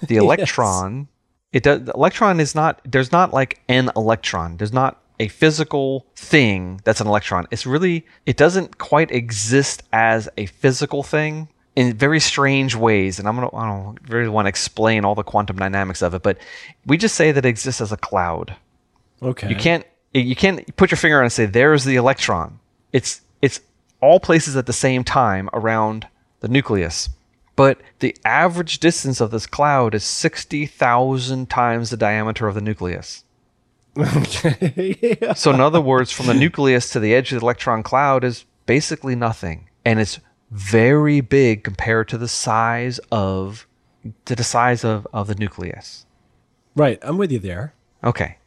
The 0.07 0.17
electron, 0.17 1.09
it 1.53 1.63
does. 1.63 1.85
The 1.85 1.93
electron 1.93 2.41
is 2.41 2.55
not. 2.55 2.81
There's 2.85 3.13
not 3.13 3.33
like 3.33 3.61
an 3.69 3.91
electron. 3.97 4.57
There's 4.57 4.73
not 4.73 5.03
a 5.21 5.29
physical 5.29 6.07
thing 6.17 6.81
that's 6.85 7.01
an 7.01 7.07
electron. 7.07 7.47
It's 7.51 7.67
really. 7.67 8.07
It 8.27 8.37
doesn't 8.37 8.79
quite 8.79 9.11
exist 9.11 9.83
as 9.93 10.29
a 10.37 10.47
physical 10.47 11.03
thing 11.03 11.49
in 11.77 11.95
very 11.95 12.21
strange 12.21 12.75
ways. 12.75 13.19
And 13.19 13.29
I'm 13.29 13.35
gonna. 13.35 13.55
I 13.55 13.67
don't 13.67 13.99
really 14.09 14.29
want 14.29 14.47
to 14.47 14.51
explain 14.51 15.05
all 15.05 15.15
the 15.15 15.23
quantum 15.23 15.57
dynamics 15.57 16.03
of 16.03 16.15
it, 16.15 16.23
but 16.23 16.39
we 16.87 16.97
just 16.97 17.15
say 17.15 17.33
that 17.33 17.45
it 17.45 17.49
exists 17.49 17.81
as 17.81 17.93
a 17.93 17.97
cloud. 17.97 18.55
Okay. 19.23 19.49
You 19.49 19.57
can't 19.57 19.85
you 20.15 20.37
can't 20.37 20.77
put 20.77 20.91
your 20.91 20.99
finger 20.99 21.19
on 21.19 21.25
and 21.25 21.33
say 21.33 21.47
there's 21.47 21.85
the 21.85 21.97
electron. 21.97 22.61
It's 22.93 23.21
it's 23.43 23.61
all 24.01 24.21
places 24.21 24.57
at 24.57 24.67
the 24.67 24.73
same 24.73 25.05
time 25.05 25.49
around 25.53 26.07
the 26.41 26.49
nucleus. 26.49 27.09
But 27.57 27.81
the 27.99 28.17
average 28.25 28.79
distance 28.79 29.21
of 29.21 29.33
this 29.33 29.47
cloud 29.47 29.93
is 29.93 30.05
60,000 30.05 31.51
times 31.51 31.91
the 31.91 31.97
diameter 31.97 32.47
of 32.47 32.55
the 32.55 32.61
nucleus. 32.61 33.25
Okay. 33.99 35.17
yeah. 35.21 35.33
So 35.35 35.53
in 35.53 35.61
other 35.61 35.81
words, 35.81 36.11
from 36.13 36.27
the 36.27 36.35
nucleus 36.35 36.91
to 36.91 37.01
the 37.01 37.15
edge 37.15 37.33
of 37.33 37.41
the 37.41 37.45
electron 37.45 37.83
cloud 37.83 38.25
is 38.25 38.45
basically 38.67 39.15
nothing. 39.17 39.69
And 39.85 39.99
it's 39.99 40.21
very 40.51 41.21
big 41.21 41.65
compared 41.65 42.09
to 42.09 42.19
the 42.19 42.29
size 42.29 43.01
of 43.11 43.67
to 44.25 44.35
the 44.37 44.45
size 44.45 44.85
of, 44.85 45.07
of 45.13 45.27
the 45.27 45.35
nucleus. 45.35 46.07
Right. 46.75 46.99
I'm 47.03 47.19
with 47.19 47.33
you 47.33 47.39
there. 47.39 47.75
Okay. 48.05 48.39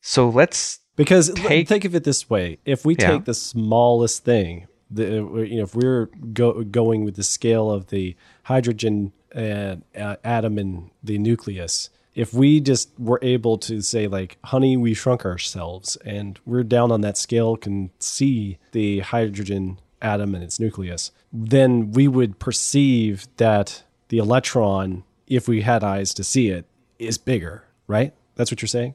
So 0.00 0.28
let's 0.28 0.78
Because 0.96 1.30
Take- 1.34 1.68
think 1.68 1.84
of 1.84 1.94
it 1.94 2.04
this 2.04 2.30
way: 2.30 2.58
if 2.64 2.84
we 2.84 2.94
Yeah. 2.98 3.10
take 3.12 3.24
the 3.24 3.34
smallest 3.34 4.24
thing, 4.24 4.66
the 4.90 5.04
you 5.06 5.56
know, 5.56 5.64
if 5.64 5.74
we're 5.74 6.06
go, 6.32 6.62
going 6.62 7.04
with 7.04 7.16
the 7.16 7.22
scale 7.22 7.70
of 7.70 7.88
the 7.88 8.16
hydrogen 8.44 9.12
uh, 9.34 9.76
uh, 9.96 10.16
atom 10.24 10.58
in 10.58 10.90
the 11.02 11.18
nucleus, 11.18 11.90
if 12.14 12.34
we 12.34 12.60
just 12.60 12.90
were 12.98 13.18
able 13.22 13.58
to 13.58 13.80
say 13.80 14.06
like, 14.06 14.38
"Honey, 14.44 14.76
we 14.76 14.94
shrunk 14.94 15.24
ourselves," 15.24 15.96
and 16.04 16.38
we're 16.44 16.64
down 16.64 16.90
on 16.92 17.00
that 17.02 17.16
scale, 17.16 17.56
can 17.56 17.90
see 17.98 18.58
the 18.72 19.00
hydrogen 19.00 19.78
atom 20.02 20.34
and 20.34 20.42
its 20.42 20.58
nucleus, 20.58 21.12
then 21.32 21.92
we 21.92 22.08
would 22.08 22.38
perceive 22.38 23.26
that 23.36 23.82
the 24.08 24.18
electron, 24.18 25.04
if 25.26 25.46
we 25.46 25.62
had 25.62 25.84
eyes 25.84 26.14
to 26.14 26.24
see 26.24 26.48
it, 26.48 26.66
is 26.98 27.18
bigger. 27.18 27.64
Right? 27.86 28.12
That's 28.36 28.50
what 28.50 28.62
you're 28.62 28.68
saying. 28.68 28.94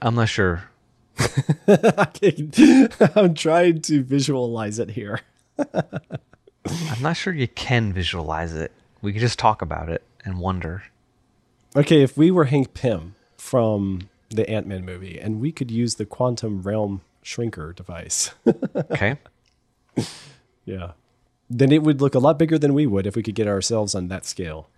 I'm 0.00 0.14
not 0.14 0.28
sure. 0.28 0.70
I'm 1.68 3.34
trying 3.34 3.80
to 3.82 4.02
visualize 4.02 4.78
it 4.78 4.90
here. 4.90 5.20
I'm 5.58 7.02
not 7.02 7.16
sure 7.16 7.32
you 7.32 7.48
can 7.48 7.92
visualize 7.92 8.54
it. 8.54 8.72
We 9.02 9.12
can 9.12 9.20
just 9.20 9.38
talk 9.38 9.62
about 9.62 9.88
it 9.88 10.02
and 10.24 10.38
wonder. 10.38 10.82
Okay, 11.76 12.02
if 12.02 12.16
we 12.16 12.30
were 12.30 12.44
Hank 12.46 12.72
Pym 12.74 13.14
from 13.36 14.08
the 14.30 14.48
Ant 14.48 14.66
Man 14.66 14.84
movie 14.84 15.18
and 15.20 15.40
we 15.40 15.52
could 15.52 15.70
use 15.70 15.96
the 15.96 16.06
quantum 16.06 16.62
realm 16.62 17.02
shrinker 17.24 17.74
device, 17.74 18.30
Okay. 18.90 19.16
yeah, 20.64 20.92
then 21.50 21.72
it 21.72 21.82
would 21.82 22.00
look 22.00 22.14
a 22.14 22.18
lot 22.18 22.38
bigger 22.38 22.58
than 22.58 22.74
we 22.74 22.86
would 22.86 23.06
if 23.06 23.16
we 23.16 23.22
could 23.22 23.34
get 23.34 23.46
ourselves 23.46 23.94
on 23.94 24.08
that 24.08 24.24
scale. 24.24 24.68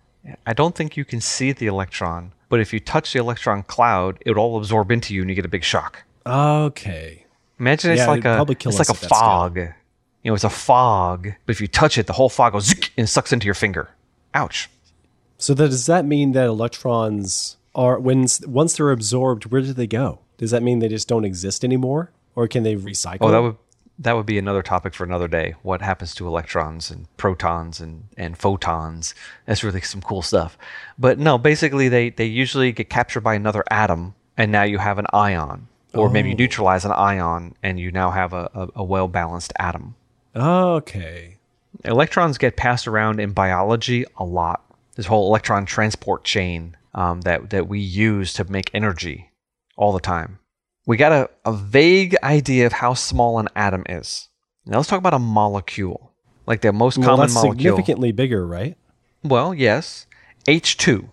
I 0.45 0.53
don't 0.53 0.75
think 0.75 0.97
you 0.97 1.05
can 1.05 1.21
see 1.21 1.51
the 1.53 1.67
electron, 1.67 2.33
but 2.49 2.59
if 2.59 2.73
you 2.73 2.79
touch 2.79 3.13
the 3.13 3.19
electron 3.19 3.63
cloud, 3.63 4.17
it 4.25 4.29
would 4.29 4.37
all 4.37 4.57
absorb 4.57 4.91
into 4.91 5.13
you 5.13 5.21
and 5.21 5.29
you 5.29 5.35
get 5.35 5.45
a 5.45 5.49
big 5.49 5.63
shock. 5.63 6.03
Okay. 6.25 7.25
Imagine 7.59 7.91
it's 7.91 7.99
Yeah, 7.99 8.07
like 8.07 8.25
a 8.25 8.45
it's 8.49 8.65
like 8.65 8.89
a 8.89 8.93
that 8.93 8.97
scale. 8.97 9.09
fog. 9.09 9.57
You 9.57 10.31
know, 10.31 10.33
it's 10.35 10.43
a 10.43 10.49
fog, 10.49 11.29
but 11.45 11.51
if 11.51 11.61
you 11.61 11.67
touch 11.67 11.97
it, 11.97 12.07
the 12.07 12.13
whole 12.13 12.29
fog 12.29 12.51
goes 12.53 12.73
and 12.97 13.07
sucks 13.07 13.31
into 13.31 13.45
your 13.45 13.53
finger. 13.53 13.89
Ouch. 14.33 14.69
So 15.39 15.53
that, 15.55 15.69
does 15.69 15.87
that 15.87 16.05
mean 16.05 16.33
that 16.33 16.45
electrons 16.45 17.57
are 17.73 17.97
when 17.97 18.27
once 18.45 18.77
they're 18.77 18.91
absorbed, 18.91 19.45
where 19.45 19.61
do 19.61 19.73
they 19.73 19.87
go? 19.87 20.19
Does 20.37 20.51
that 20.51 20.61
mean 20.61 20.79
they 20.79 20.87
just 20.87 21.07
don't 21.07 21.25
exist 21.25 21.63
anymore, 21.63 22.11
or 22.35 22.47
can 22.47 22.63
they 22.63 22.75
recycle? 22.75 23.17
Oh, 23.21 23.31
that 23.31 23.41
would 23.41 23.57
that 23.99 24.15
would 24.15 24.25
be 24.25 24.37
another 24.37 24.63
topic 24.63 24.93
for 24.93 25.03
another 25.03 25.27
day. 25.27 25.55
What 25.61 25.81
happens 25.81 26.15
to 26.15 26.27
electrons 26.27 26.89
and 26.89 27.05
protons 27.17 27.81
and, 27.81 28.05
and 28.15 28.37
photons? 28.37 29.13
That's 29.45 29.63
really 29.63 29.81
some 29.81 30.01
cool 30.01 30.21
stuff. 30.21 30.57
But 30.97 31.19
no, 31.19 31.37
basically 31.37 31.89
they, 31.89 32.09
they 32.09 32.25
usually 32.25 32.71
get 32.71 32.89
captured 32.89 33.21
by 33.21 33.35
another 33.35 33.63
atom 33.69 34.15
and 34.37 34.53
now 34.53 34.63
you 34.63 34.77
have 34.77 34.99
an 34.99 35.07
ion. 35.11 35.67
Or 35.93 36.09
maybe 36.09 36.29
you 36.29 36.35
oh. 36.35 36.37
neutralize 36.37 36.85
an 36.85 36.91
ion 36.91 37.55
and 37.61 37.79
you 37.79 37.91
now 37.91 38.11
have 38.11 38.31
a, 38.31 38.49
a, 38.53 38.69
a 38.75 38.83
well 38.83 39.09
balanced 39.09 39.51
atom. 39.59 39.95
okay. 40.33 41.35
Electrons 41.83 42.37
get 42.37 42.55
passed 42.55 42.87
around 42.87 43.19
in 43.19 43.33
biology 43.33 44.05
a 44.17 44.23
lot. 44.23 44.63
This 44.99 45.05
whole 45.05 45.29
electron 45.29 45.65
transport 45.65 46.25
chain 46.25 46.75
um, 46.93 47.21
that, 47.21 47.51
that 47.51 47.69
we 47.69 47.79
use 47.79 48.33
to 48.33 48.43
make 48.51 48.69
energy 48.73 49.31
all 49.77 49.93
the 49.93 50.01
time. 50.01 50.39
We 50.85 50.97
got 50.97 51.13
a, 51.13 51.29
a 51.45 51.53
vague 51.53 52.17
idea 52.21 52.65
of 52.65 52.73
how 52.73 52.95
small 52.95 53.39
an 53.39 53.47
atom 53.55 53.85
is. 53.87 54.27
Now 54.65 54.75
let's 54.75 54.89
talk 54.89 54.99
about 54.99 55.13
a 55.13 55.19
molecule. 55.19 56.11
Like 56.45 56.59
the 56.59 56.73
most 56.73 56.97
Well, 56.97 57.07
common 57.07 57.27
that's 57.27 57.35
molecule. 57.35 57.53
significantly 57.77 58.11
bigger, 58.11 58.45
right? 58.45 58.75
Well, 59.23 59.53
yes. 59.53 60.05
H2, 60.49 60.75
two 60.75 61.09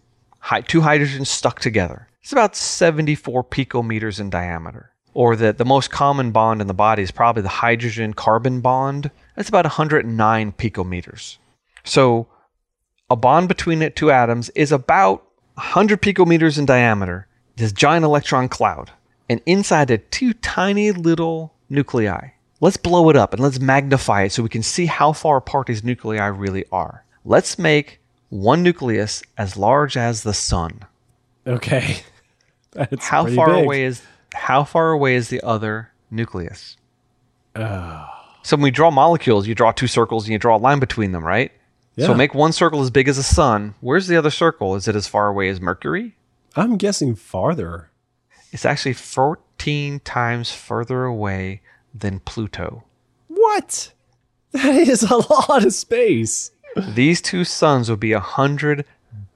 hydrogens 0.81 1.29
stuck 1.29 1.61
together. 1.61 2.09
It's 2.25 2.33
about 2.33 2.57
74 2.57 3.44
picometers 3.44 4.18
in 4.18 4.31
diameter. 4.31 4.90
Or 5.14 5.37
that 5.37 5.59
the 5.59 5.64
most 5.64 5.92
common 5.92 6.33
bond 6.33 6.61
in 6.61 6.66
the 6.66 6.75
body 6.75 7.05
is 7.05 7.12
probably 7.12 7.42
the 7.42 7.49
hydrogen 7.49 8.14
carbon 8.14 8.62
bond. 8.62 9.12
That's 9.37 9.49
about 9.49 9.64
109 9.64 10.53
picometers. 10.55 11.37
So 11.85 12.27
a 13.11 13.16
bond 13.16 13.49
between 13.49 13.79
the 13.79 13.90
two 13.90 14.11
atoms 14.11 14.51
is 14.51 14.73
about 14.73 15.25
100 15.55 16.03
picometers 16.03 16.59
in 16.59 16.66
diameter, 16.66 17.27
this 17.57 17.73
giant 17.73 18.05
electron 18.05 18.49
cloud. 18.49 18.90
And 19.29 19.40
inside 19.47 19.90
it, 19.90 20.11
two 20.11 20.33
tiny 20.35 20.92
little 20.92 21.52
nuclei. 21.69 22.31
Let's 22.61 22.77
blow 22.77 23.11
it 23.11 23.17
up 23.17 23.33
and 23.33 23.42
let's 23.42 23.61
magnify 23.61 24.23
it 24.25 24.33
so 24.33 24.42
we 24.42 24.48
can 24.48 24.63
see 24.63 24.87
how 24.87 25.13
far 25.13 25.37
apart 25.38 25.67
these 25.67 25.85
nuclei 25.85 26.25
really 26.27 26.65
are. 26.73 27.04
Let's 27.25 27.59
make 27.59 28.00
one 28.31 28.63
nucleus 28.63 29.23
as 29.37 29.57
large 29.57 29.96
as 29.96 30.23
the 30.23 30.33
sun. 30.35 30.81
Okay. 31.46 31.98
That's 32.73 33.07
How 33.07 33.27
far 33.27 33.54
big. 33.54 33.65
away 33.65 33.85
is 33.85 34.02
how 34.35 34.65
far 34.65 34.90
away 34.90 35.15
is 35.15 35.31
the 35.31 35.40
other 35.42 35.90
nucleus? 36.11 36.77
So 38.42 38.57
when 38.57 38.63
we 38.63 38.71
draw 38.71 38.90
molecules, 38.90 39.46
you 39.46 39.54
draw 39.54 39.73
two 39.73 39.87
circles 39.87 40.25
and 40.25 40.33
you 40.33 40.38
draw 40.38 40.57
a 40.57 40.59
line 40.59 40.79
between 40.79 41.13
them, 41.13 41.25
right? 41.25 41.52
So 41.99 42.15
make 42.15 42.35
one 42.35 42.53
circle 42.53 42.83
as 42.83 42.90
big 42.90 43.09
as 43.09 43.17
the 43.17 43.23
sun. 43.23 43.75
Where's 43.81 44.07
the 44.07 44.17
other 44.17 44.31
circle? 44.31 44.75
Is 44.75 44.87
it 44.87 44.94
as 44.97 45.09
far 45.09 45.29
away 45.29 45.49
as 45.49 45.61
Mercury? 45.61 46.17
I'm 46.55 46.77
guessing 46.77 47.15
farther. 47.15 47.90
It's 48.53 48.65
actually 48.65 48.92
14 48.92 50.01
times 50.01 50.53
further 50.53 51.05
away 51.05 51.63
than 51.94 52.21
Pluto. 52.21 52.85
What? 53.29 53.92
That 54.53 54.75
is 54.75 55.03
a 55.03 55.17
lot 55.17 55.65
of 55.65 55.75
space. 55.75 56.51
These 56.77 57.21
two 57.23 57.44
suns 57.44 57.90
would 57.90 58.01
be 58.01 58.13
100 58.15 58.85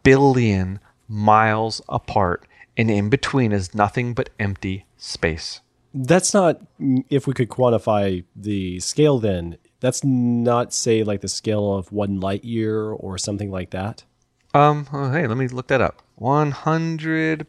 billion 0.02 0.80
miles 1.08 1.82
apart, 1.88 2.46
and 2.76 2.90
in 2.90 3.10
between 3.10 3.52
is 3.52 3.74
nothing 3.74 4.14
but 4.14 4.30
empty 4.38 4.86
space. 4.96 5.60
That's 5.92 6.32
not 6.32 6.60
if 7.08 7.26
we 7.26 7.34
could 7.34 7.48
quantify 7.48 8.24
the 8.36 8.80
scale 8.80 9.18
then. 9.18 9.58
That's 9.80 10.04
not 10.04 10.72
say 10.72 11.02
like 11.02 11.20
the 11.20 11.28
scale 11.28 11.74
of 11.74 11.90
1 11.92 12.20
light 12.20 12.44
year 12.44 12.90
or 12.90 13.18
something 13.18 13.50
like 13.50 13.70
that. 13.70 14.04
Um, 14.52 14.86
oh, 14.92 15.10
hey, 15.10 15.26
let 15.26 15.36
me 15.36 15.48
look 15.48 15.68
that 15.68 15.80
up. 15.80 16.02
100 16.16 17.46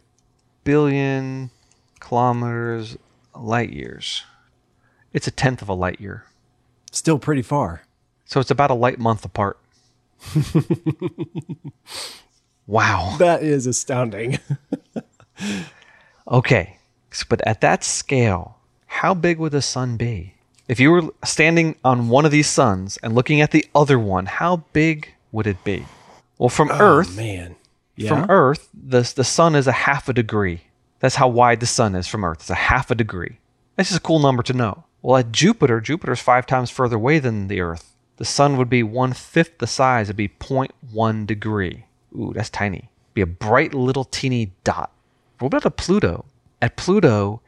billion 0.63 1.49
kilometers 1.99 2.97
light 3.35 3.71
years. 3.71 4.23
It's 5.13 5.27
a 5.27 5.31
tenth 5.31 5.61
of 5.61 5.69
a 5.69 5.73
light 5.73 5.99
year. 5.99 6.25
Still 6.91 7.19
pretty 7.19 7.41
far. 7.41 7.83
So 8.25 8.39
it's 8.39 8.51
about 8.51 8.71
a 8.71 8.75
light 8.75 8.99
month 8.99 9.25
apart. 9.25 9.59
wow. 12.67 13.15
That 13.19 13.43
is 13.43 13.67
astounding. 13.67 14.39
Okay. 16.27 16.77
But 17.27 17.41
at 17.45 17.61
that 17.61 17.83
scale, 17.83 18.57
how 18.85 19.13
big 19.13 19.37
would 19.37 19.51
the 19.51 19.61
sun 19.61 19.97
be? 19.97 20.35
If 20.71 20.79
you 20.79 20.89
were 20.89 21.09
standing 21.25 21.75
on 21.83 22.07
one 22.07 22.23
of 22.23 22.31
these 22.31 22.47
suns 22.47 22.95
and 23.03 23.13
looking 23.13 23.41
at 23.41 23.51
the 23.51 23.65
other 23.75 23.99
one, 23.99 24.25
how 24.25 24.63
big 24.71 25.13
would 25.33 25.45
it 25.45 25.61
be? 25.65 25.85
Well, 26.37 26.47
from 26.47 26.71
oh, 26.71 26.79
Earth, 26.79 27.09
Oh, 27.11 27.17
man. 27.17 27.57
Yeah. 27.97 28.07
from 28.07 28.31
Earth, 28.31 28.69
the 28.73 29.01
the 29.13 29.25
sun 29.25 29.53
is 29.53 29.67
a 29.67 29.73
half 29.73 30.07
a 30.07 30.13
degree. 30.13 30.61
That's 31.01 31.15
how 31.15 31.27
wide 31.27 31.59
the 31.59 31.65
sun 31.65 31.93
is 31.93 32.07
from 32.07 32.23
Earth. 32.23 32.39
It's 32.39 32.49
a 32.49 32.55
half 32.71 32.89
a 32.89 32.95
degree. 32.95 33.39
That's 33.75 33.89
just 33.89 33.99
a 33.99 34.07
cool 34.07 34.19
number 34.19 34.43
to 34.43 34.53
know. 34.53 34.85
Well, 35.01 35.17
at 35.17 35.33
Jupiter, 35.33 35.81
Jupiter's 35.81 36.21
five 36.21 36.45
times 36.45 36.71
further 36.71 36.95
away 36.95 37.19
than 37.19 37.49
the 37.49 37.59
Earth. 37.59 37.93
The 38.15 38.23
sun 38.23 38.55
would 38.55 38.69
be 38.69 38.81
one 38.81 39.11
fifth 39.11 39.57
the 39.57 39.67
size. 39.67 40.07
It'd 40.07 40.15
be 40.15 40.29
0.1 40.29 41.27
degree. 41.27 41.83
Ooh, 42.15 42.31
that's 42.33 42.49
tiny. 42.49 42.87
Be 43.13 43.19
a 43.19 43.25
bright 43.25 43.73
little 43.73 44.05
teeny 44.05 44.53
dot. 44.63 44.91
What 45.39 45.47
about 45.47 45.65
a 45.65 45.71
Pluto? 45.71 46.23
At 46.61 46.77
Pluto, 46.77 47.41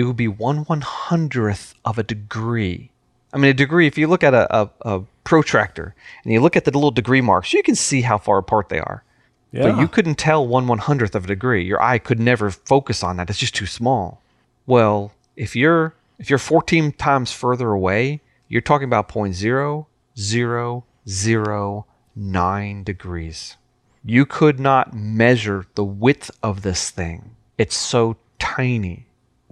it 0.00 0.04
would 0.04 0.16
be 0.16 0.28
one 0.28 0.58
one 0.64 0.80
hundredth 0.80 1.74
of 1.84 1.98
a 1.98 2.02
degree. 2.02 2.90
I 3.32 3.38
mean, 3.38 3.50
a 3.50 3.54
degree. 3.54 3.86
If 3.86 3.96
you 3.98 4.08
look 4.08 4.24
at 4.24 4.34
a, 4.34 4.44
a, 4.62 4.70
a 4.82 5.02
protractor 5.24 5.94
and 6.24 6.32
you 6.32 6.40
look 6.40 6.56
at 6.56 6.64
the 6.64 6.72
little 6.72 6.90
degree 6.90 7.20
marks, 7.20 7.52
you 7.52 7.62
can 7.62 7.74
see 7.76 8.00
how 8.02 8.18
far 8.18 8.38
apart 8.38 8.68
they 8.70 8.80
are. 8.80 9.04
yeah. 9.52 9.62
But 9.70 9.78
you 9.80 9.86
couldn't 9.88 10.16
tell 10.16 10.46
one 10.46 10.66
one 10.66 10.78
hundredth 10.78 11.14
of 11.14 11.24
a 11.24 11.28
degree. 11.28 11.64
Your 11.64 11.80
eye 11.82 11.98
could 11.98 12.18
never 12.18 12.50
focus 12.50 13.02
on 13.04 13.16
that. 13.18 13.30
It's 13.30 13.38
just 13.38 13.54
too 13.54 13.66
small. 13.66 14.22
Well, 14.66 15.12
if 15.36 15.54
you're 15.54 15.94
if 16.18 16.28
you're 16.30 16.38
14 16.38 16.92
times 16.92 17.32
further 17.32 17.70
away, 17.70 18.20
you're 18.48 18.60
talking 18.60 18.86
about 18.86 19.08
point 19.08 19.34
zero 19.34 19.86
zero 20.18 20.84
zero 21.08 21.86
nine 22.16 22.82
degrees. 22.84 23.56
You 24.04 24.24
could 24.26 24.58
not 24.58 24.94
measure 24.94 25.66
the 25.74 25.84
width 25.84 26.30
of 26.42 26.62
this 26.62 26.90
thing. 26.90 27.36
It's 27.58 27.76
so 27.76 28.16
tiny. 28.38 29.06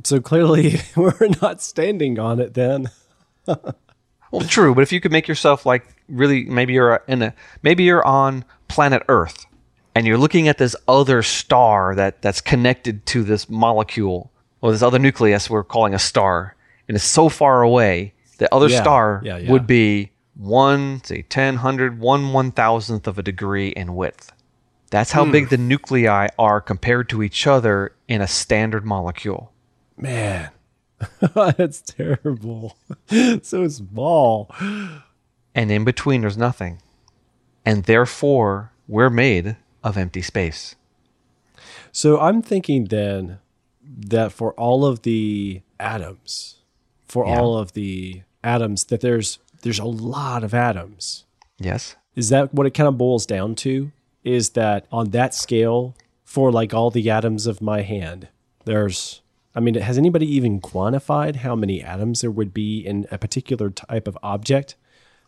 So 0.04 0.20
clearly 0.20 0.80
we're 0.96 1.28
not 1.42 1.60
standing 1.60 2.18
on 2.18 2.40
it 2.40 2.54
then. 2.54 2.90
Well, 4.30 4.42
true, 4.46 4.74
but 4.74 4.82
if 4.82 4.92
you 4.92 5.00
could 5.00 5.10
make 5.10 5.26
yourself 5.26 5.64
like 5.64 5.86
really, 6.06 6.44
maybe 6.44 6.74
you're 6.74 7.02
in 7.08 7.22
a, 7.22 7.34
maybe 7.62 7.84
you're 7.84 8.06
on 8.06 8.44
planet 8.68 9.02
Earth, 9.08 9.46
and 9.94 10.06
you're 10.06 10.18
looking 10.18 10.48
at 10.48 10.58
this 10.58 10.76
other 10.86 11.22
star 11.22 11.94
that 11.94 12.20
that's 12.20 12.42
connected 12.42 13.06
to 13.06 13.22
this 13.24 13.48
molecule 13.48 14.30
or 14.60 14.70
this 14.70 14.82
other 14.82 14.98
nucleus 14.98 15.48
we're 15.48 15.64
calling 15.64 15.94
a 15.94 15.98
star, 15.98 16.54
and 16.88 16.94
it's 16.94 17.06
so 17.06 17.30
far 17.30 17.62
away, 17.62 18.12
the 18.36 18.54
other 18.54 18.68
Yeah, 18.68 18.82
star 18.82 19.22
yeah, 19.24 19.38
yeah. 19.38 19.50
would 19.50 19.66
be 19.66 20.12
one, 20.36 21.02
say, 21.04 21.22
ten, 21.22 21.56
hundred, 21.56 21.98
one 21.98 22.34
one 22.34 22.50
thousandth 22.52 23.06
of 23.06 23.18
a 23.18 23.22
degree 23.22 23.68
in 23.68 23.94
width. 23.96 24.30
That's 24.90 25.12
Hmm. 25.12 25.18
how 25.20 25.32
big 25.32 25.48
the 25.48 25.56
nuclei 25.56 26.28
are 26.38 26.60
compared 26.60 27.08
to 27.08 27.22
each 27.22 27.46
other 27.46 27.92
in 28.08 28.20
a 28.20 28.28
standard 28.28 28.84
molecule. 28.84 29.52
Man. 29.98 30.50
That's 31.34 31.80
terrible. 31.80 32.76
so 33.42 33.68
small. 33.68 34.50
and 35.54 35.70
in 35.70 35.84
between 35.84 36.22
there's 36.22 36.36
nothing. 36.38 36.80
And 37.64 37.84
therefore, 37.84 38.72
we're 38.86 39.10
made 39.10 39.56
of 39.84 39.96
empty 39.96 40.22
space. 40.22 40.74
So 41.92 42.18
I'm 42.20 42.42
thinking 42.42 42.84
then 42.86 43.38
that 43.82 44.32
for 44.32 44.52
all 44.54 44.84
of 44.84 45.02
the 45.02 45.62
atoms, 45.78 46.56
for 47.06 47.26
Yeah. 47.26 47.38
all 47.40 47.56
of 47.58 47.72
the 47.72 48.22
atoms, 48.42 48.84
that 48.84 49.00
there's 49.00 49.38
there's 49.62 49.78
a 49.80 49.84
lot 49.84 50.44
of 50.44 50.54
atoms. 50.54 51.24
Yes? 51.58 51.96
Is 52.14 52.28
that 52.28 52.54
what 52.54 52.66
it 52.66 52.74
kind 52.74 52.86
of 52.88 52.96
boils 52.96 53.26
down 53.26 53.54
to? 53.56 53.90
Is 54.22 54.50
that 54.50 54.86
on 54.92 55.10
that 55.10 55.34
scale, 55.34 55.94
for 56.24 56.52
like 56.52 56.72
all 56.72 56.90
the 56.90 57.10
atoms 57.10 57.46
of 57.46 57.60
my 57.60 57.82
hand, 57.82 58.28
there's 58.64 59.20
I 59.54 59.60
mean, 59.60 59.74
has 59.74 59.98
anybody 59.98 60.26
even 60.34 60.60
quantified 60.60 61.36
how 61.36 61.56
many 61.56 61.82
atoms 61.82 62.20
there 62.20 62.30
would 62.30 62.54
be 62.54 62.80
in 62.80 63.06
a 63.10 63.18
particular 63.18 63.70
type 63.70 64.06
of 64.06 64.16
object? 64.22 64.76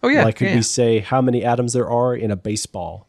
Oh, 0.02 0.08
yeah. 0.08 0.24
like, 0.24 0.36
could 0.36 0.48
yeah. 0.48 0.56
we 0.56 0.62
say 0.62 0.98
how 1.00 1.20
many 1.20 1.44
atoms 1.44 1.72
there 1.72 1.88
are 1.90 2.14
in 2.14 2.30
a 2.30 2.36
baseball? 2.36 3.08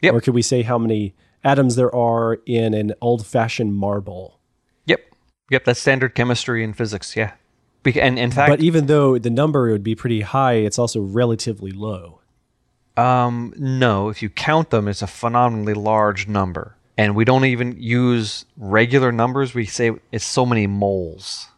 Yep. 0.00 0.14
Or 0.14 0.20
could 0.20 0.34
we 0.34 0.42
say 0.42 0.62
how 0.62 0.78
many 0.78 1.14
atoms 1.42 1.76
there 1.76 1.94
are 1.94 2.38
in 2.46 2.74
an 2.74 2.92
old 3.00 3.26
fashioned 3.26 3.74
marble? 3.74 4.40
Yep. 4.86 5.00
Yep. 5.50 5.64
That's 5.64 5.80
standard 5.80 6.14
chemistry 6.14 6.64
and 6.64 6.76
physics. 6.76 7.14
Yeah. 7.16 7.32
Bec- 7.82 7.96
And 7.96 8.18
in 8.18 8.30
fact, 8.30 8.50
But 8.50 8.60
even 8.60 8.86
though 8.86 9.18
the 9.18 9.30
number 9.30 9.70
would 9.70 9.82
be 9.84 9.94
pretty 9.94 10.22
high, 10.22 10.54
it's 10.54 10.78
also 10.78 11.00
relatively 11.00 11.70
low. 11.70 12.20
um, 12.96 13.52
no, 13.56 14.08
if 14.08 14.22
you 14.22 14.28
count 14.30 14.70
them, 14.70 14.88
it's 14.88 15.02
a 15.02 15.06
phenomenally 15.06 15.74
large 15.74 16.26
number. 16.28 16.73
And 16.96 17.16
we 17.16 17.24
don't 17.24 17.44
even 17.44 17.76
use 17.78 18.44
regular 18.56 19.10
numbers. 19.10 19.54
We 19.54 19.66
say 19.66 19.92
it's 20.12 20.24
so 20.24 20.46
many 20.46 20.66
moles. 20.66 21.48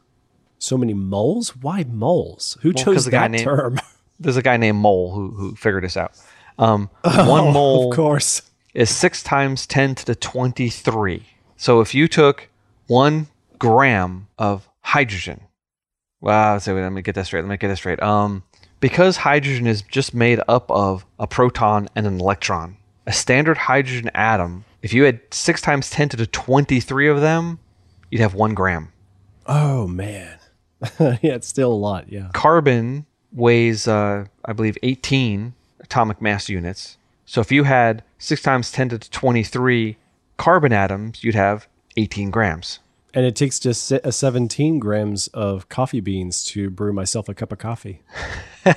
So 0.59 0.79
many 0.79 0.95
moles? 0.95 1.55
Why 1.57 1.85
moles? 1.85 2.57
Who 2.63 2.73
'cause 2.73 2.83
chose 2.85 3.05
the 3.05 3.11
that 3.13 3.31
named- 3.31 3.45
term? 3.45 3.79
There's 4.21 4.39
a 4.39 4.43
guy 4.43 4.57
named 4.57 4.79
Mole 4.79 5.13
who, 5.15 5.31
who 5.33 5.55
figured 5.57 5.85
this 5.85 5.95
out. 5.97 6.13
Um, 6.59 6.89
one 7.05 7.53
mole 7.53 7.91
of 7.91 7.97
course. 7.97 8.41
is 8.73 8.89
6 8.89 9.23
times 9.23 9.67
10 9.67 9.95
to 9.97 10.07
the 10.07 10.15
23. 10.15 11.23
So 11.59 11.83
if 11.83 11.95
you 11.95 12.09
took 12.09 12.49
one 12.87 13.27
gram 13.59 14.29
of 14.39 14.67
hydrogen, 14.81 15.43
well, 16.23 16.55
wait, 16.55 16.67
let 16.67 16.93
me 16.93 17.03
get 17.03 17.15
that 17.17 17.27
straight. 17.27 17.43
Let 17.43 17.51
me 17.51 17.59
get 17.59 17.69
this 17.69 17.79
straight. 17.81 18.03
Um, 18.03 18.43
because 18.81 19.19
hydrogen 19.19 19.67
is 19.67 19.83
just 19.83 20.15
made 20.15 20.41
up 20.49 20.71
of 20.71 21.05
a 21.19 21.27
proton 21.27 21.89
and 21.95 22.07
an 22.07 22.19
electron, 22.19 22.79
a 23.07 23.13
standard 23.13 23.59
hydrogen 23.59 24.11
atom, 24.15 24.65
if 24.87 24.95
you 24.95 25.03
had 25.03 25.19
6 25.33 25.61
times 25.63 25.91
10 25.91 26.11
to 26.11 26.17
the 26.17 26.29
23 26.29 27.09
of 27.09 27.21
them, 27.21 27.59
you'd 28.09 28.21
have 28.21 28.35
one 28.35 28.55
gram. 28.55 28.93
Oh 29.45 29.89
man. 29.89 30.39
yeah, 31.01 31.17
it's 31.23 31.49
still 31.49 31.73
a 31.73 31.75
lot. 31.75 32.09
Yeah. 32.09 32.29
Carbon 32.33 33.05
weighs, 33.33 33.89
uh, 33.89 34.27
I 34.45 34.53
believe, 34.53 34.79
18 34.85 35.55
atomic 35.81 36.23
mass 36.23 36.49
units. 36.49 36.99
So 37.25 37.41
if 37.41 37.51
you 37.51 37.65
had 37.65 38.05
6 38.19 38.41
times 38.43 38.71
10 38.71 38.91
to 38.91 38.99
the 38.99 39.07
23 39.07 39.97
carbon 40.37 40.73
atoms, 40.73 41.25
you'd 41.25 41.35
have 41.35 41.67
18 41.97 42.31
grams. 42.31 42.79
And 43.13 43.27
it 43.27 43.35
takes 43.35 43.59
just 43.59 43.91
uh, 43.91 44.09
17 44.09 44.79
grams 44.79 45.27
of 45.29 45.69
coffee 45.69 45.99
beans 45.99 46.45
to 46.45 46.71
brew 46.71 46.93
myself 46.93 47.29
a 47.29 47.35
cup 47.35 47.51
of 47.51 47.59
coffee. 47.59 48.03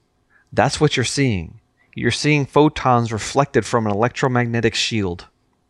That's 0.52 0.80
what 0.80 0.96
you're 0.96 1.04
seeing. 1.04 1.60
You're 1.94 2.10
seeing 2.10 2.44
photons 2.46 3.12
reflected 3.12 3.64
from 3.64 3.86
an 3.86 3.92
electromagnetic 3.92 4.74
shield. 4.74 5.26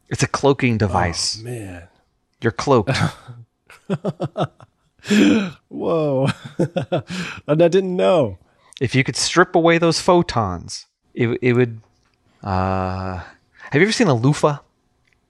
It's 0.08 0.22
a 0.22 0.26
cloaking 0.28 0.78
device. 0.78 1.38
Oh, 1.40 1.44
Man. 1.44 1.88
You're 2.40 2.52
cloaked. 2.52 2.96
Whoa. 5.68 6.28
and 7.46 7.62
I 7.62 7.68
didn't 7.68 7.96
know. 7.96 8.38
if 8.80 8.94
you 8.94 9.04
could 9.04 9.16
strip 9.16 9.54
away 9.54 9.78
those 9.78 10.00
photons, 10.00 10.86
it 11.14 11.38
it 11.42 11.52
would. 11.54 11.80
Uh, 12.42 13.20
have 13.70 13.74
you 13.76 13.82
ever 13.82 13.92
seen 13.92 14.08
a 14.08 14.14
loofah? 14.14 14.58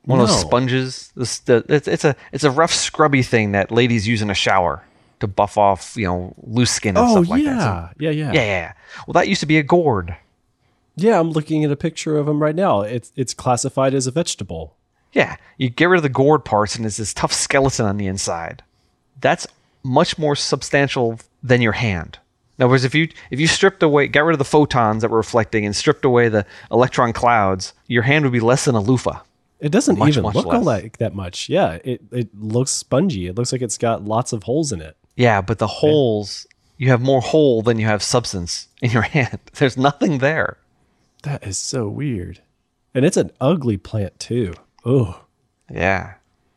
One 0.04 0.20
of 0.20 0.28
those 0.28 0.40
sponges. 0.40 1.12
This, 1.16 1.38
the, 1.40 1.64
it's, 1.68 1.88
it's 1.88 2.04
a 2.04 2.14
it's 2.32 2.44
a 2.44 2.50
rough 2.50 2.72
scrubby 2.72 3.22
thing 3.22 3.52
that 3.52 3.70
ladies 3.70 4.06
use 4.06 4.20
in 4.22 4.30
a 4.30 4.34
shower 4.34 4.84
to 5.20 5.26
buff 5.26 5.56
off 5.56 5.96
you 5.96 6.06
know 6.06 6.34
loose 6.42 6.70
skin 6.72 6.96
and 6.96 7.06
Oh, 7.06 7.10
stuff 7.22 7.28
like 7.30 7.42
yeah. 7.42 7.54
that. 7.54 7.60
So- 7.90 7.94
yeah. 8.00 8.10
Yeah. 8.10 8.32
yeah, 8.32 8.42
yeah. 8.42 8.72
Well, 9.06 9.12
that 9.14 9.28
used 9.28 9.40
to 9.40 9.46
be 9.46 9.58
a 9.58 9.62
gourd. 9.62 10.16
Yeah, 10.96 11.18
I'm 11.18 11.30
looking 11.30 11.64
at 11.64 11.70
a 11.70 11.76
picture 11.76 12.16
of 12.16 12.28
him 12.28 12.40
right 12.42 12.54
now. 12.54 12.82
It's 12.82 13.12
it's 13.16 13.34
classified 13.34 13.94
as 13.94 14.06
a 14.06 14.10
vegetable. 14.10 14.76
Yeah, 15.12 15.36
you 15.58 15.68
get 15.70 15.86
rid 15.88 15.98
of 15.98 16.02
the 16.02 16.08
gourd 16.08 16.44
parts 16.44 16.76
and 16.76 16.84
it's 16.86 16.96
this 16.96 17.14
tough 17.14 17.32
skeleton 17.32 17.86
on 17.86 17.96
the 17.96 18.06
inside. 18.06 18.62
That's 19.20 19.46
much 19.82 20.18
more 20.18 20.34
substantial 20.36 21.20
than 21.42 21.60
your 21.62 21.72
hand. 21.72 22.18
In 22.58 22.64
other 22.64 22.70
words, 22.70 22.84
if 22.84 22.94
you 22.94 23.08
if 23.30 23.40
you 23.40 23.46
stripped 23.46 23.82
away, 23.82 24.06
got 24.08 24.24
rid 24.24 24.34
of 24.34 24.38
the 24.38 24.44
photons 24.44 25.02
that 25.02 25.10
were 25.10 25.16
reflecting 25.16 25.64
and 25.66 25.74
stripped 25.74 26.04
away 26.04 26.28
the 26.28 26.46
electron 26.70 27.12
clouds, 27.12 27.72
your 27.86 28.02
hand 28.04 28.24
would 28.24 28.32
be 28.32 28.40
less 28.40 28.64
than 28.64 28.74
a 28.74 28.80
loofah. 28.80 29.20
It 29.60 29.70
doesn't 29.72 29.98
Much, 29.98 30.10
even 30.10 30.24
much 30.24 30.34
look 30.34 30.46
less. 30.46 30.64
like 30.64 30.98
that 30.98 31.14
much. 31.14 31.48
Yeah, 31.48 31.78
it 31.84 32.02
it 32.12 32.28
looks 32.38 32.70
spongy. 32.70 33.26
It 33.26 33.34
looks 33.36 33.50
like 33.52 33.62
it's 33.62 33.78
got 33.78 34.04
lots 34.04 34.32
of 34.32 34.42
holes 34.44 34.72
in 34.72 34.80
it. 34.82 34.96
Yeah, 35.16 35.40
but 35.40 35.58
the 35.58 35.66
holes, 35.68 36.46
you 36.76 36.88
have 36.90 37.00
more 37.00 37.20
hole 37.20 37.62
than 37.62 37.78
you 37.78 37.86
have 37.86 38.02
substance 38.02 38.68
in 38.82 38.90
your 38.90 39.02
hand. 39.16 39.38
There's 39.54 39.76
nothing 39.76 40.18
there. 40.18 40.58
That 41.24 41.46
is 41.46 41.58
so 41.58 41.88
weird. 41.88 42.40
And 42.94 43.04
it's 43.04 43.16
an 43.16 43.30
ugly 43.40 43.76
plant 43.76 44.18
too. 44.20 44.54
Oh. 44.84 45.20
Yeah. 45.70 46.14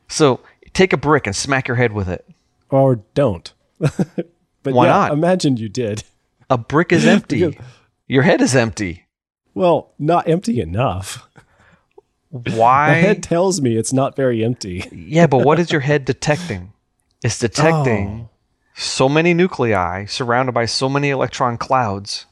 So 0.07 0.39
take 0.74 0.93
a 0.93 0.97
brick 0.97 1.26
and 1.26 1.36
smack 1.36 1.68
your 1.68 1.76
head 1.78 1.93
with 1.93 2.07
it. 2.07 2.28
Or 2.70 2.97
don't. 3.13 3.51
but 3.80 3.93
Why 4.63 4.86
yeah, 4.86 4.91
not? 4.91 5.11
Imagine 5.13 5.57
you 5.57 5.70
did. 5.70 6.03
A 6.49 6.57
brick 6.57 6.91
is 6.91 7.05
empty. 7.05 7.57
your 8.07 8.24
head 8.24 8.41
is 8.41 8.55
empty. 8.55 9.05
Well, 9.53 9.91
not 9.97 10.28
empty 10.30 10.59
enough. 10.61 11.28
Why? 12.30 12.43
My 12.89 12.93
head 12.93 13.24
tells 13.24 13.61
me 13.61 13.76
it's 13.76 13.93
not 13.93 14.15
very 14.15 14.43
empty. 14.43 14.88
Yeah, 14.91 15.28
but 15.28 15.45
what 15.45 15.59
is 15.59 15.72
your 15.72 15.82
head 15.82 16.05
detecting? 16.05 16.74
It's 17.24 17.39
detecting 17.39 18.28
Oh. 18.28 18.30
so 18.76 19.09
many 19.09 19.34
nuclei 19.34 20.05
surrounded 20.05 20.51
by 20.51 20.65
so 20.65 20.88
many 20.88 21.09
electron 21.09 21.57
clouds, 21.57 22.26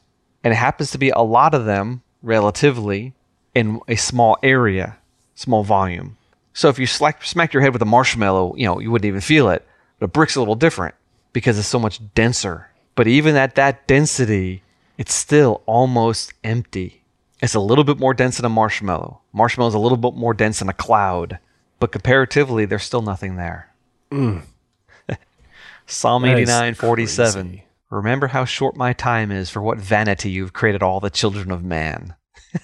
and 0.44 0.52
it 0.52 0.56
happens 0.56 0.92
to 0.92 0.98
be 0.98 1.10
a 1.10 1.20
lot 1.20 1.54
of 1.54 1.64
them 1.64 2.02
relatively 2.26 3.14
in 3.54 3.80
a 3.88 3.96
small 3.96 4.36
area, 4.42 4.98
small 5.34 5.64
volume. 5.64 6.18
So 6.52 6.68
if 6.68 6.78
you 6.78 6.86
slack, 6.86 7.24
smack 7.24 7.52
your 7.52 7.62
head 7.62 7.72
with 7.72 7.82
a 7.82 7.86
marshmallow, 7.86 8.54
you 8.56 8.66
know, 8.66 8.80
you 8.80 8.90
wouldn't 8.90 9.06
even 9.06 9.20
feel 9.20 9.48
it. 9.48 9.66
But 9.98 10.06
a 10.06 10.08
brick's 10.08 10.36
a 10.36 10.40
little 10.40 10.54
different 10.54 10.94
because 11.32 11.58
it's 11.58 11.68
so 11.68 11.78
much 11.78 12.00
denser. 12.14 12.70
But 12.94 13.06
even 13.06 13.36
at 13.36 13.54
that 13.54 13.86
density, 13.86 14.62
it's 14.98 15.14
still 15.14 15.62
almost 15.66 16.32
empty. 16.42 17.02
It's 17.40 17.54
a 17.54 17.60
little 17.60 17.84
bit 17.84 17.98
more 17.98 18.14
dense 18.14 18.36
than 18.36 18.46
a 18.46 18.50
marshmallow. 18.50 19.20
Marshmallow's 19.32 19.74
a 19.74 19.78
little 19.78 19.98
bit 19.98 20.14
more 20.14 20.34
dense 20.34 20.58
than 20.60 20.68
a 20.68 20.74
cloud. 20.74 21.38
But 21.78 21.92
comparatively, 21.92 22.64
there's 22.64 22.84
still 22.84 23.02
nothing 23.02 23.36
there. 23.36 23.70
Mm. 24.10 24.42
Psalm 25.86 26.22
89:47. 26.22 27.62
Remember 27.96 28.26
how 28.26 28.44
short 28.44 28.76
my 28.76 28.92
time 28.92 29.32
is, 29.32 29.48
for 29.48 29.62
what 29.62 29.78
vanity 29.78 30.30
you've 30.30 30.52
created 30.52 30.82
all 30.82 31.00
the 31.00 31.10
children 31.10 31.50
of 31.50 31.64
man. 31.64 32.14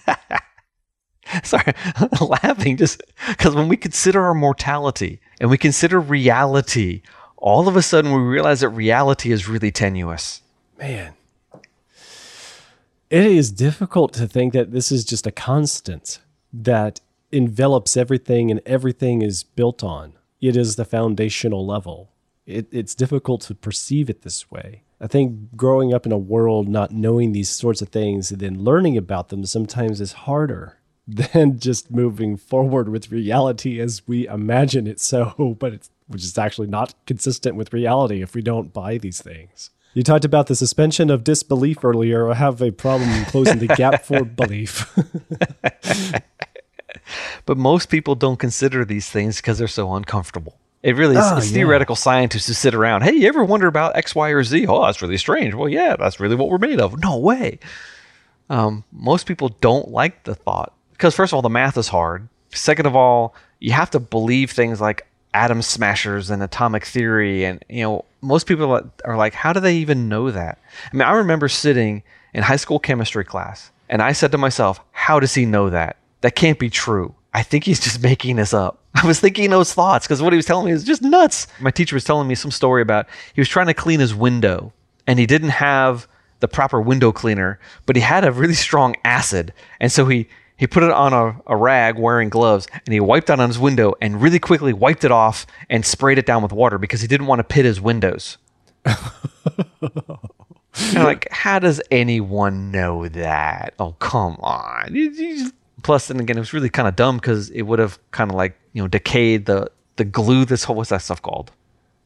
Sorry, 1.42 1.72
I'm 1.96 2.10
laughing 2.42 2.76
just 2.76 3.02
because 3.28 3.54
when 3.54 3.68
we 3.68 3.78
consider 3.78 4.22
our 4.22 4.34
mortality 4.34 5.20
and 5.40 5.50
we 5.50 5.56
consider 5.56 5.98
reality, 5.98 7.00
all 7.38 7.66
of 7.66 7.76
a 7.76 7.82
sudden 7.82 8.12
we 8.12 8.20
realize 8.20 8.60
that 8.60 8.68
reality 8.68 9.32
is 9.32 9.48
really 9.48 9.70
tenuous. 9.70 10.42
Man. 10.78 11.14
It 13.08 13.26
is 13.26 13.50
difficult 13.50 14.12
to 14.14 14.26
think 14.26 14.52
that 14.52 14.72
this 14.72 14.92
is 14.92 15.04
just 15.04 15.26
a 15.26 15.32
constant 15.32 16.18
that 16.52 17.00
envelops 17.30 17.96
everything 17.96 18.50
and 18.50 18.60
everything 18.66 19.22
is 19.22 19.42
built 19.42 19.82
on. 19.82 20.12
It 20.40 20.56
is 20.56 20.76
the 20.76 20.84
foundational 20.84 21.66
level. 21.66 22.10
It, 22.46 22.68
it's 22.72 22.94
difficult 22.94 23.40
to 23.42 23.54
perceive 23.54 24.10
it 24.10 24.22
this 24.22 24.50
way. 24.50 24.82
I 25.03 25.09
think 25.09 25.57
growing 25.57 25.92
up 25.92 26.07
in 26.07 26.12
a 26.12 26.18
world 26.18 26.68
not 26.68 26.92
knowing 26.92 27.32
these 27.32 27.50
sorts 27.50 27.82
of 27.82 27.88
things 27.88 28.30
and 28.30 28.40
then 28.40 28.62
learning 28.62 28.96
about 28.96 29.30
them 29.30 29.44
sometimes 29.44 30.00
is 30.00 30.12
harder 30.12 30.78
than 31.09 31.59
just 31.59 31.90
moving 31.90 32.36
forward 32.36 32.88
with 32.88 33.11
reality 33.11 33.80
as 33.80 34.07
we 34.07 34.28
imagine 34.28 34.86
it 34.86 35.00
so, 35.00 35.57
but 35.61 35.72
it's 35.72 35.90
which 36.07 36.24
is 36.24 36.38
actually 36.38 36.66
not 36.66 36.94
consistent 37.07 37.57
with 37.57 37.72
reality 37.72 38.22
if 38.22 38.34
we 38.34 38.42
don't 38.42 38.72
buy 38.72 38.98
these 38.98 39.20
things. 39.20 39.70
You 39.94 40.03
talked 40.03 40.24
about 40.24 40.46
the 40.46 40.55
suspension 40.55 41.11
of 41.11 41.24
disbelief 41.24 41.84
earlier. 41.84 42.30
I 42.30 42.34
have 42.34 42.62
a 42.62 42.70
problem 42.70 43.24
closing 43.26 43.59
the 43.59 43.66
gap 43.66 44.05
for 44.05 44.24
belief. 44.24 44.90
But 47.44 47.59
most 47.59 47.88
people 47.88 48.14
don't 48.14 48.38
consider 48.38 48.84
these 48.84 49.09
things 49.09 49.36
because 49.36 49.59
they're 49.59 49.68
so 49.68 49.94
uncomfortable. 49.94 50.59
It 50.82 50.96
really 50.96 51.16
is 51.16 51.22
Oh, 51.24 51.36
it's 51.36 51.50
yeah. 51.50 51.54
theoretical 51.58 51.94
scientists 51.94 52.46
who 52.48 52.54
sit 52.54 52.74
around. 52.74 53.02
Hey, 53.02 53.12
you 53.12 53.28
ever 53.28 53.44
wonder 53.44 53.66
about 53.68 53.96
X, 53.96 54.14
Y, 54.14 54.30
or 54.30 54.42
Z? 54.42 54.66
Oh, 54.66 54.84
that's 54.84 55.00
really 55.00 55.16
strange. 55.16 55.54
Well, 55.54 55.68
yeah, 55.68 55.94
that's 55.96 56.18
really 56.18 56.34
what 56.34 56.48
we're 56.48 56.58
made 56.58 56.80
of. 56.80 56.98
No 57.00 57.16
way. 57.18 57.58
Um, 58.50 58.84
most 58.92 59.26
people 59.26 59.48
don't 59.60 59.88
like 59.90 60.24
the 60.24 60.34
thought 60.34 60.72
because, 60.92 61.14
first 61.14 61.32
of 61.32 61.36
all, 61.36 61.42
the 61.42 61.48
math 61.48 61.76
is 61.78 61.88
hard. 61.88 62.28
Second 62.50 62.86
of 62.86 62.96
all, 62.96 63.34
you 63.60 63.72
have 63.72 63.90
to 63.90 64.00
believe 64.00 64.50
things 64.50 64.80
like 64.80 65.06
atom 65.32 65.62
smashers 65.62 66.30
and 66.30 66.42
atomic 66.42 66.84
theory. 66.84 67.44
And, 67.44 67.64
you 67.68 67.82
know, 67.84 68.04
most 68.20 68.46
people 68.46 68.70
are- 68.74 68.84
are 69.04 69.16
like, 69.16 69.34
how 69.34 69.52
do 69.52 69.60
they 69.60 69.76
even 69.76 70.08
know 70.08 70.30
that? 70.30 70.58
I 70.92 70.96
mean, 70.96 71.06
I 71.08 71.12
remember 71.12 71.48
sitting 71.48 72.02
in 72.34 72.42
high 72.42 72.56
school 72.56 72.78
chemistry 72.78 73.24
class 73.24 73.70
and 73.88 74.02
I 74.02 74.12
said 74.12 74.32
to 74.32 74.38
myself, 74.38 74.80
how 74.90 75.20
does 75.20 75.34
he 75.34 75.46
know 75.46 75.70
that? 75.70 75.96
That 76.20 76.34
can't 76.34 76.58
be 76.58 76.68
true. 76.70 77.14
I 77.34 77.42
think 77.42 77.64
he's 77.64 77.80
just 77.80 78.02
making 78.10 78.36
this 78.36 78.52
up. 78.54 78.78
I 78.94 79.06
was 79.06 79.20
thinking 79.20 79.50
those 79.50 79.72
thoughts 79.72 80.06
because 80.06 80.20
what 80.22 80.32
he 80.32 80.36
was 80.36 80.46
telling 80.46 80.66
me 80.66 80.72
is 80.72 80.84
just 80.84 81.02
nuts. 81.02 81.46
My 81.60 81.70
teacher 81.70 81.96
was 81.96 82.04
telling 82.04 82.28
me 82.28 82.34
some 82.34 82.50
story 82.50 82.82
about 82.82 83.06
he 83.34 83.40
was 83.40 83.48
trying 83.48 83.66
to 83.68 83.74
clean 83.74 84.00
his 84.00 84.14
window 84.14 84.72
and 85.06 85.18
he 85.18 85.26
didn't 85.26 85.48
have 85.50 86.06
the 86.40 86.48
proper 86.48 86.80
window 86.80 87.12
cleaner, 87.12 87.58
but 87.86 87.96
he 87.96 88.02
had 88.02 88.24
a 88.24 88.32
really 88.32 88.54
strong 88.54 88.94
acid. 89.04 89.52
And 89.80 89.90
so 89.92 90.06
he, 90.06 90.28
he 90.56 90.66
put 90.66 90.82
it 90.82 90.90
on 90.90 91.12
a, 91.12 91.40
a 91.46 91.56
rag 91.56 91.98
wearing 91.98 92.28
gloves 92.28 92.66
and 92.84 92.92
he 92.92 93.00
wiped 93.00 93.30
it 93.30 93.38
on 93.40 93.48
his 93.48 93.58
window 93.58 93.94
and 94.00 94.20
really 94.20 94.38
quickly 94.38 94.72
wiped 94.72 95.04
it 95.04 95.10
off 95.10 95.46
and 95.70 95.86
sprayed 95.86 96.18
it 96.18 96.26
down 96.26 96.42
with 96.42 96.52
water 96.52 96.78
because 96.78 97.00
he 97.00 97.06
didn't 97.06 97.26
want 97.28 97.38
to 97.38 97.44
pit 97.44 97.64
his 97.64 97.80
windows. 97.80 98.38
Like, 100.94 101.28
how 101.30 101.58
does 101.58 101.82
anyone 101.90 102.70
know 102.70 103.06
that? 103.08 103.74
Oh, 103.78 103.92
come 103.98 104.36
on. 104.40 104.94
You- 104.94 105.10
you 105.10 105.38
just- 105.38 105.54
Plus, 105.82 106.08
then 106.08 106.20
again, 106.20 106.36
it 106.36 106.40
was 106.40 106.52
really 106.52 106.70
kind 106.70 106.88
of 106.88 106.96
dumb 106.96 107.16
because 107.16 107.50
it 107.50 107.62
would 107.62 107.78
have 107.78 107.98
kind 108.10 108.30
of 108.30 108.36
like, 108.36 108.58
you 108.72 108.82
know, 108.82 108.88
decayed 108.88 109.46
the, 109.46 109.70
the 109.96 110.04
glue, 110.04 110.44
this 110.44 110.64
whole, 110.64 110.76
what's 110.76 110.90
that 110.90 111.02
stuff 111.02 111.20
called? 111.22 111.52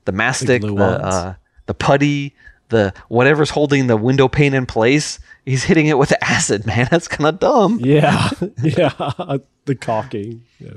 The 0.05 0.13
mastic, 0.13 0.63
the, 0.63 0.69
gluons. 0.69 1.01
uh, 1.03 1.35
the 1.67 1.75
putty, 1.75 2.35
the 2.69 2.93
whatever's 3.09 3.51
holding 3.51 3.87
the 3.87 3.97
window 3.97 4.29
pane 4.29 4.55
in 4.55 4.67
place. 4.67 5.19
He's 5.45 5.65
hitting 5.65 5.87
it 5.87 5.99
with 5.99 6.13
acid, 6.23 6.67
man. 6.67 6.89
That's 6.91 7.09
kind 7.09 7.27
of 7.29 7.39
dumb. 7.39 7.81
yeah, 7.83 8.31
yeah, 8.63 9.39
the 9.65 9.75
caulking. 9.75 10.45
Yeah. 10.59 10.75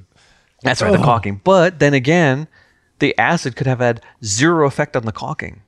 That's 0.61 0.81
right, 0.81 0.91
the 0.91 0.97
caulking. 0.97 1.39
But 1.43 1.79
then 1.79 1.93
again, 1.93 2.47
the 2.99 3.17
acid 3.17 3.55
could 3.55 3.67
have 3.67 3.79
had 3.79 4.01
zero 4.23 4.67
effect 4.67 4.95
on 4.95 5.05
the 5.05 5.11
caulking. 5.11 5.61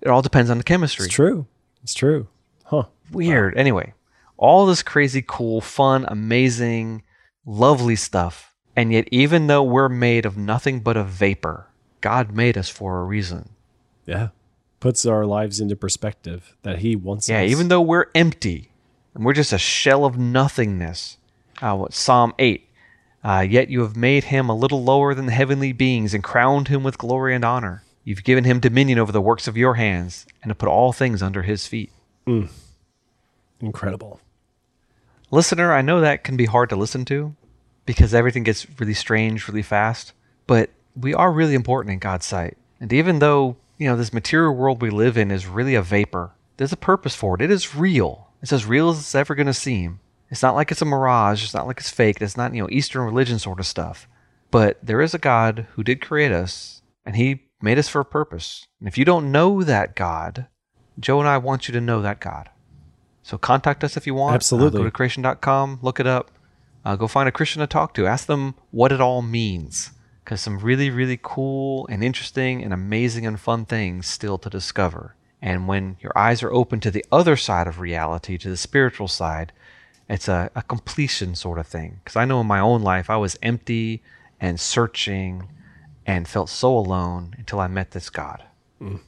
It 0.00 0.08
all 0.08 0.22
depends 0.22 0.50
on 0.50 0.58
the 0.58 0.64
chemistry. 0.64 1.06
It's 1.06 1.14
true. 1.14 1.46
It's 1.82 1.94
true. 1.94 2.28
Huh. 2.64 2.84
Weird. 3.10 3.56
Anyway, 3.56 3.92
all 4.36 4.66
this 4.66 4.82
crazy, 4.82 5.22
cool, 5.26 5.60
fun, 5.60 6.04
amazing, 6.08 7.02
lovely 7.44 7.96
stuff. 7.96 8.54
And 8.74 8.92
yet, 8.92 9.08
even 9.10 9.46
though 9.46 9.62
we're 9.62 9.88
made 9.88 10.26
of 10.26 10.36
nothing 10.36 10.80
but 10.80 10.96
a 10.96 11.04
vapor, 11.04 11.68
God 12.00 12.32
made 12.32 12.58
us 12.58 12.68
for 12.68 13.00
a 13.00 13.04
reason. 13.04 13.50
Yeah. 14.04 14.28
Puts 14.80 15.06
our 15.06 15.24
lives 15.24 15.60
into 15.60 15.74
perspective 15.74 16.54
that 16.62 16.80
he 16.80 16.94
wants 16.94 17.26
us. 17.26 17.30
Yeah, 17.30 17.42
us. 17.42 17.50
even 17.50 17.68
though 17.68 17.80
we're 17.80 18.06
empty 18.14 18.70
and 19.14 19.24
we're 19.24 19.32
just 19.32 19.52
a 19.52 19.58
shell 19.58 20.04
of 20.04 20.18
nothingness. 20.18 21.16
Uh, 21.62 21.74
what 21.74 21.94
Psalm 21.94 22.34
8. 22.38 22.68
Uh, 23.24 23.40
yet 23.48 23.70
you 23.70 23.80
have 23.80 23.96
made 23.96 24.24
him 24.24 24.50
a 24.50 24.54
little 24.54 24.84
lower 24.84 25.14
than 25.14 25.26
the 25.26 25.32
heavenly 25.32 25.72
beings 25.72 26.12
and 26.12 26.22
crowned 26.22 26.68
him 26.68 26.82
with 26.84 26.98
glory 26.98 27.34
and 27.34 27.44
honor. 27.44 27.82
You've 28.04 28.22
given 28.22 28.44
him 28.44 28.60
dominion 28.60 28.98
over 28.98 29.10
the 29.10 29.22
works 29.22 29.48
of 29.48 29.56
your 29.56 29.74
hands 29.74 30.26
and 30.42 30.50
to 30.50 30.54
put 30.54 30.68
all 30.68 30.92
things 30.92 31.22
under 31.22 31.42
his 31.42 31.66
feet. 31.66 31.90
Mm. 32.26 32.50
Incredible. 33.60 34.20
Listener, 35.30 35.72
I 35.72 35.82
know 35.82 36.00
that 36.00 36.22
can 36.22 36.36
be 36.36 36.46
hard 36.46 36.68
to 36.70 36.76
listen 36.76 37.04
to 37.06 37.34
because 37.84 38.14
everything 38.14 38.44
gets 38.44 38.66
really 38.78 38.94
strange 38.94 39.48
really 39.48 39.62
fast, 39.62 40.12
but 40.46 40.70
we 40.94 41.14
are 41.14 41.32
really 41.32 41.54
important 41.54 41.92
in 41.92 41.98
God's 41.98 42.26
sight. 42.26 42.56
And 42.80 42.92
even 42.92 43.18
though, 43.18 43.56
you 43.76 43.88
know, 43.88 43.96
this 43.96 44.12
material 44.12 44.54
world 44.54 44.80
we 44.80 44.90
live 44.90 45.16
in 45.16 45.30
is 45.30 45.46
really 45.46 45.74
a 45.74 45.82
vapor, 45.82 46.32
there's 46.56 46.72
a 46.72 46.76
purpose 46.76 47.14
for 47.14 47.34
it. 47.34 47.42
It 47.42 47.50
is 47.50 47.74
real. 47.74 48.28
It's 48.40 48.52
as 48.52 48.66
real 48.66 48.90
as 48.90 48.98
it's 48.98 49.14
ever 49.14 49.34
going 49.34 49.46
to 49.46 49.54
seem. 49.54 50.00
It's 50.30 50.42
not 50.42 50.54
like 50.54 50.70
it's 50.70 50.82
a 50.82 50.86
mirage. 50.86 51.44
It's 51.44 51.54
not 51.54 51.66
like 51.66 51.78
it's 51.78 51.90
fake. 51.90 52.20
It's 52.20 52.36
not, 52.36 52.54
you 52.54 52.62
know, 52.62 52.68
Eastern 52.70 53.02
religion 53.02 53.38
sort 53.38 53.60
of 53.60 53.66
stuff. 53.66 54.08
But 54.50 54.78
there 54.82 55.00
is 55.00 55.14
a 55.14 55.18
God 55.18 55.66
who 55.72 55.82
did 55.82 56.00
create 56.00 56.32
us, 56.32 56.82
and 57.04 57.16
he 57.16 57.42
made 57.60 57.78
us 57.78 57.88
for 57.88 58.00
a 58.00 58.04
purpose. 58.04 58.66
And 58.78 58.88
if 58.88 58.96
you 58.96 59.04
don't 59.04 59.32
know 59.32 59.62
that 59.62 59.96
God, 59.96 60.46
Joe 60.98 61.20
and 61.20 61.28
I 61.28 61.38
want 61.38 61.68
you 61.68 61.72
to 61.72 61.80
know 61.80 62.00
that 62.02 62.20
God. 62.20 62.48
So 63.26 63.36
contact 63.36 63.82
us 63.82 63.96
if 63.96 64.06
you 64.06 64.14
want. 64.14 64.36
Absolutely. 64.36 64.78
Uh, 64.78 64.82
go 64.82 64.84
to 64.84 64.90
creation.com, 64.92 65.80
look 65.82 65.98
it 65.98 66.06
up. 66.06 66.30
Uh, 66.84 66.94
go 66.94 67.08
find 67.08 67.28
a 67.28 67.32
Christian 67.32 67.58
to 67.58 67.66
talk 67.66 67.92
to. 67.94 68.06
Ask 68.06 68.26
them 68.26 68.54
what 68.70 68.92
it 68.92 69.00
all 69.00 69.20
means. 69.20 69.90
Because 70.22 70.40
some 70.40 70.60
really, 70.60 70.90
really 70.90 71.18
cool 71.20 71.88
and 71.90 72.04
interesting 72.04 72.62
and 72.62 72.72
amazing 72.72 73.26
and 73.26 73.40
fun 73.40 73.64
things 73.64 74.06
still 74.06 74.38
to 74.38 74.48
discover. 74.48 75.16
And 75.42 75.66
when 75.66 75.96
your 75.98 76.16
eyes 76.16 76.40
are 76.44 76.52
open 76.52 76.78
to 76.78 76.90
the 76.92 77.04
other 77.10 77.36
side 77.36 77.66
of 77.66 77.80
reality, 77.80 78.38
to 78.38 78.48
the 78.48 78.56
spiritual 78.56 79.08
side, 79.08 79.50
it's 80.08 80.28
a, 80.28 80.52
a 80.54 80.62
completion 80.62 81.34
sort 81.34 81.58
of 81.58 81.66
thing. 81.66 81.98
Because 82.04 82.14
I 82.14 82.26
know 82.26 82.40
in 82.40 82.46
my 82.46 82.60
own 82.60 82.82
life, 82.82 83.10
I 83.10 83.16
was 83.16 83.36
empty 83.42 84.04
and 84.40 84.60
searching 84.60 85.48
and 86.06 86.28
felt 86.28 86.48
so 86.48 86.78
alone 86.78 87.34
until 87.38 87.58
I 87.58 87.66
met 87.66 87.90
this 87.90 88.08
God. 88.08 88.44
Mm. 88.80 89.00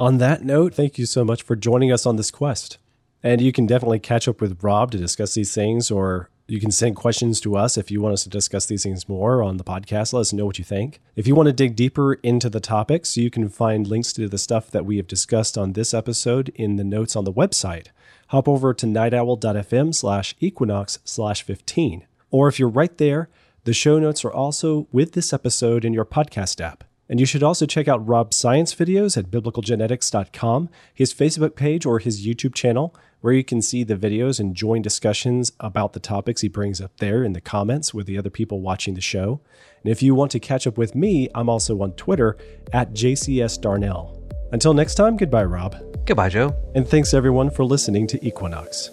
On 0.00 0.16
that 0.16 0.42
note, 0.42 0.72
thank 0.72 0.96
you 0.96 1.04
so 1.04 1.26
much 1.26 1.42
for 1.42 1.54
joining 1.54 1.92
us 1.92 2.06
on 2.06 2.16
this 2.16 2.30
quest. 2.30 2.78
And 3.22 3.42
you 3.42 3.52
can 3.52 3.66
definitely 3.66 3.98
catch 3.98 4.26
up 4.26 4.40
with 4.40 4.64
Rob 4.64 4.90
to 4.92 4.96
discuss 4.96 5.34
these 5.34 5.54
things, 5.54 5.90
or 5.90 6.30
you 6.46 6.58
can 6.58 6.70
send 6.70 6.96
questions 6.96 7.38
to 7.42 7.54
us 7.54 7.76
if 7.76 7.90
you 7.90 8.00
want 8.00 8.14
us 8.14 8.22
to 8.22 8.30
discuss 8.30 8.64
these 8.64 8.82
things 8.82 9.10
more 9.10 9.42
on 9.42 9.58
the 9.58 9.62
podcast. 9.62 10.14
Let 10.14 10.20
us 10.20 10.32
know 10.32 10.46
what 10.46 10.58
you 10.58 10.64
think. 10.64 11.02
If 11.16 11.26
you 11.26 11.34
want 11.34 11.48
to 11.48 11.52
dig 11.52 11.76
deeper 11.76 12.14
into 12.14 12.48
the 12.48 12.60
topics, 12.60 13.18
you 13.18 13.28
can 13.28 13.50
find 13.50 13.86
links 13.86 14.14
to 14.14 14.26
the 14.26 14.38
stuff 14.38 14.70
that 14.70 14.86
we 14.86 14.96
have 14.96 15.06
discussed 15.06 15.58
on 15.58 15.74
this 15.74 15.92
episode 15.92 16.48
in 16.54 16.76
the 16.76 16.84
notes 16.84 17.14
on 17.14 17.24
the 17.24 17.32
website. 17.32 17.88
Hop 18.28 18.48
over 18.48 18.72
to 18.72 18.86
nightowl.fm 18.86 19.94
slash 19.94 20.34
equinox 20.40 20.98
slash 21.04 21.42
15. 21.42 22.06
Or 22.30 22.48
if 22.48 22.58
you're 22.58 22.70
right 22.70 22.96
there, 22.96 23.28
the 23.64 23.74
show 23.74 23.98
notes 23.98 24.24
are 24.24 24.32
also 24.32 24.88
with 24.92 25.12
this 25.12 25.34
episode 25.34 25.84
in 25.84 25.92
your 25.92 26.06
podcast 26.06 26.58
app. 26.58 26.84
And 27.10 27.18
you 27.18 27.26
should 27.26 27.42
also 27.42 27.66
check 27.66 27.88
out 27.88 28.06
Rob's 28.06 28.36
science 28.36 28.72
videos 28.72 29.18
at 29.18 29.32
biblicalgenetics.com, 29.32 30.70
his 30.94 31.12
Facebook 31.12 31.56
page, 31.56 31.84
or 31.84 31.98
his 31.98 32.24
YouTube 32.24 32.54
channel, 32.54 32.94
where 33.20 33.34
you 33.34 33.42
can 33.42 33.60
see 33.60 33.82
the 33.82 33.96
videos 33.96 34.38
and 34.38 34.54
join 34.54 34.80
discussions 34.80 35.50
about 35.58 35.92
the 35.92 36.00
topics 36.00 36.40
he 36.40 36.48
brings 36.48 36.80
up 36.80 36.96
there 36.98 37.24
in 37.24 37.32
the 37.32 37.40
comments 37.40 37.92
with 37.92 38.06
the 38.06 38.16
other 38.16 38.30
people 38.30 38.60
watching 38.60 38.94
the 38.94 39.00
show. 39.00 39.40
And 39.82 39.90
if 39.90 40.04
you 40.04 40.14
want 40.14 40.30
to 40.30 40.38
catch 40.38 40.68
up 40.68 40.78
with 40.78 40.94
me, 40.94 41.28
I'm 41.34 41.48
also 41.48 41.82
on 41.82 41.92
Twitter 41.94 42.38
at 42.72 42.92
JCSDarnell. 42.92 44.16
Until 44.52 44.72
next 44.72 44.94
time, 44.94 45.16
goodbye, 45.16 45.44
Rob. 45.44 45.76
Goodbye, 46.06 46.28
Joe. 46.28 46.54
And 46.76 46.86
thanks 46.86 47.12
everyone 47.12 47.50
for 47.50 47.64
listening 47.64 48.06
to 48.06 48.24
Equinox. 48.24 48.90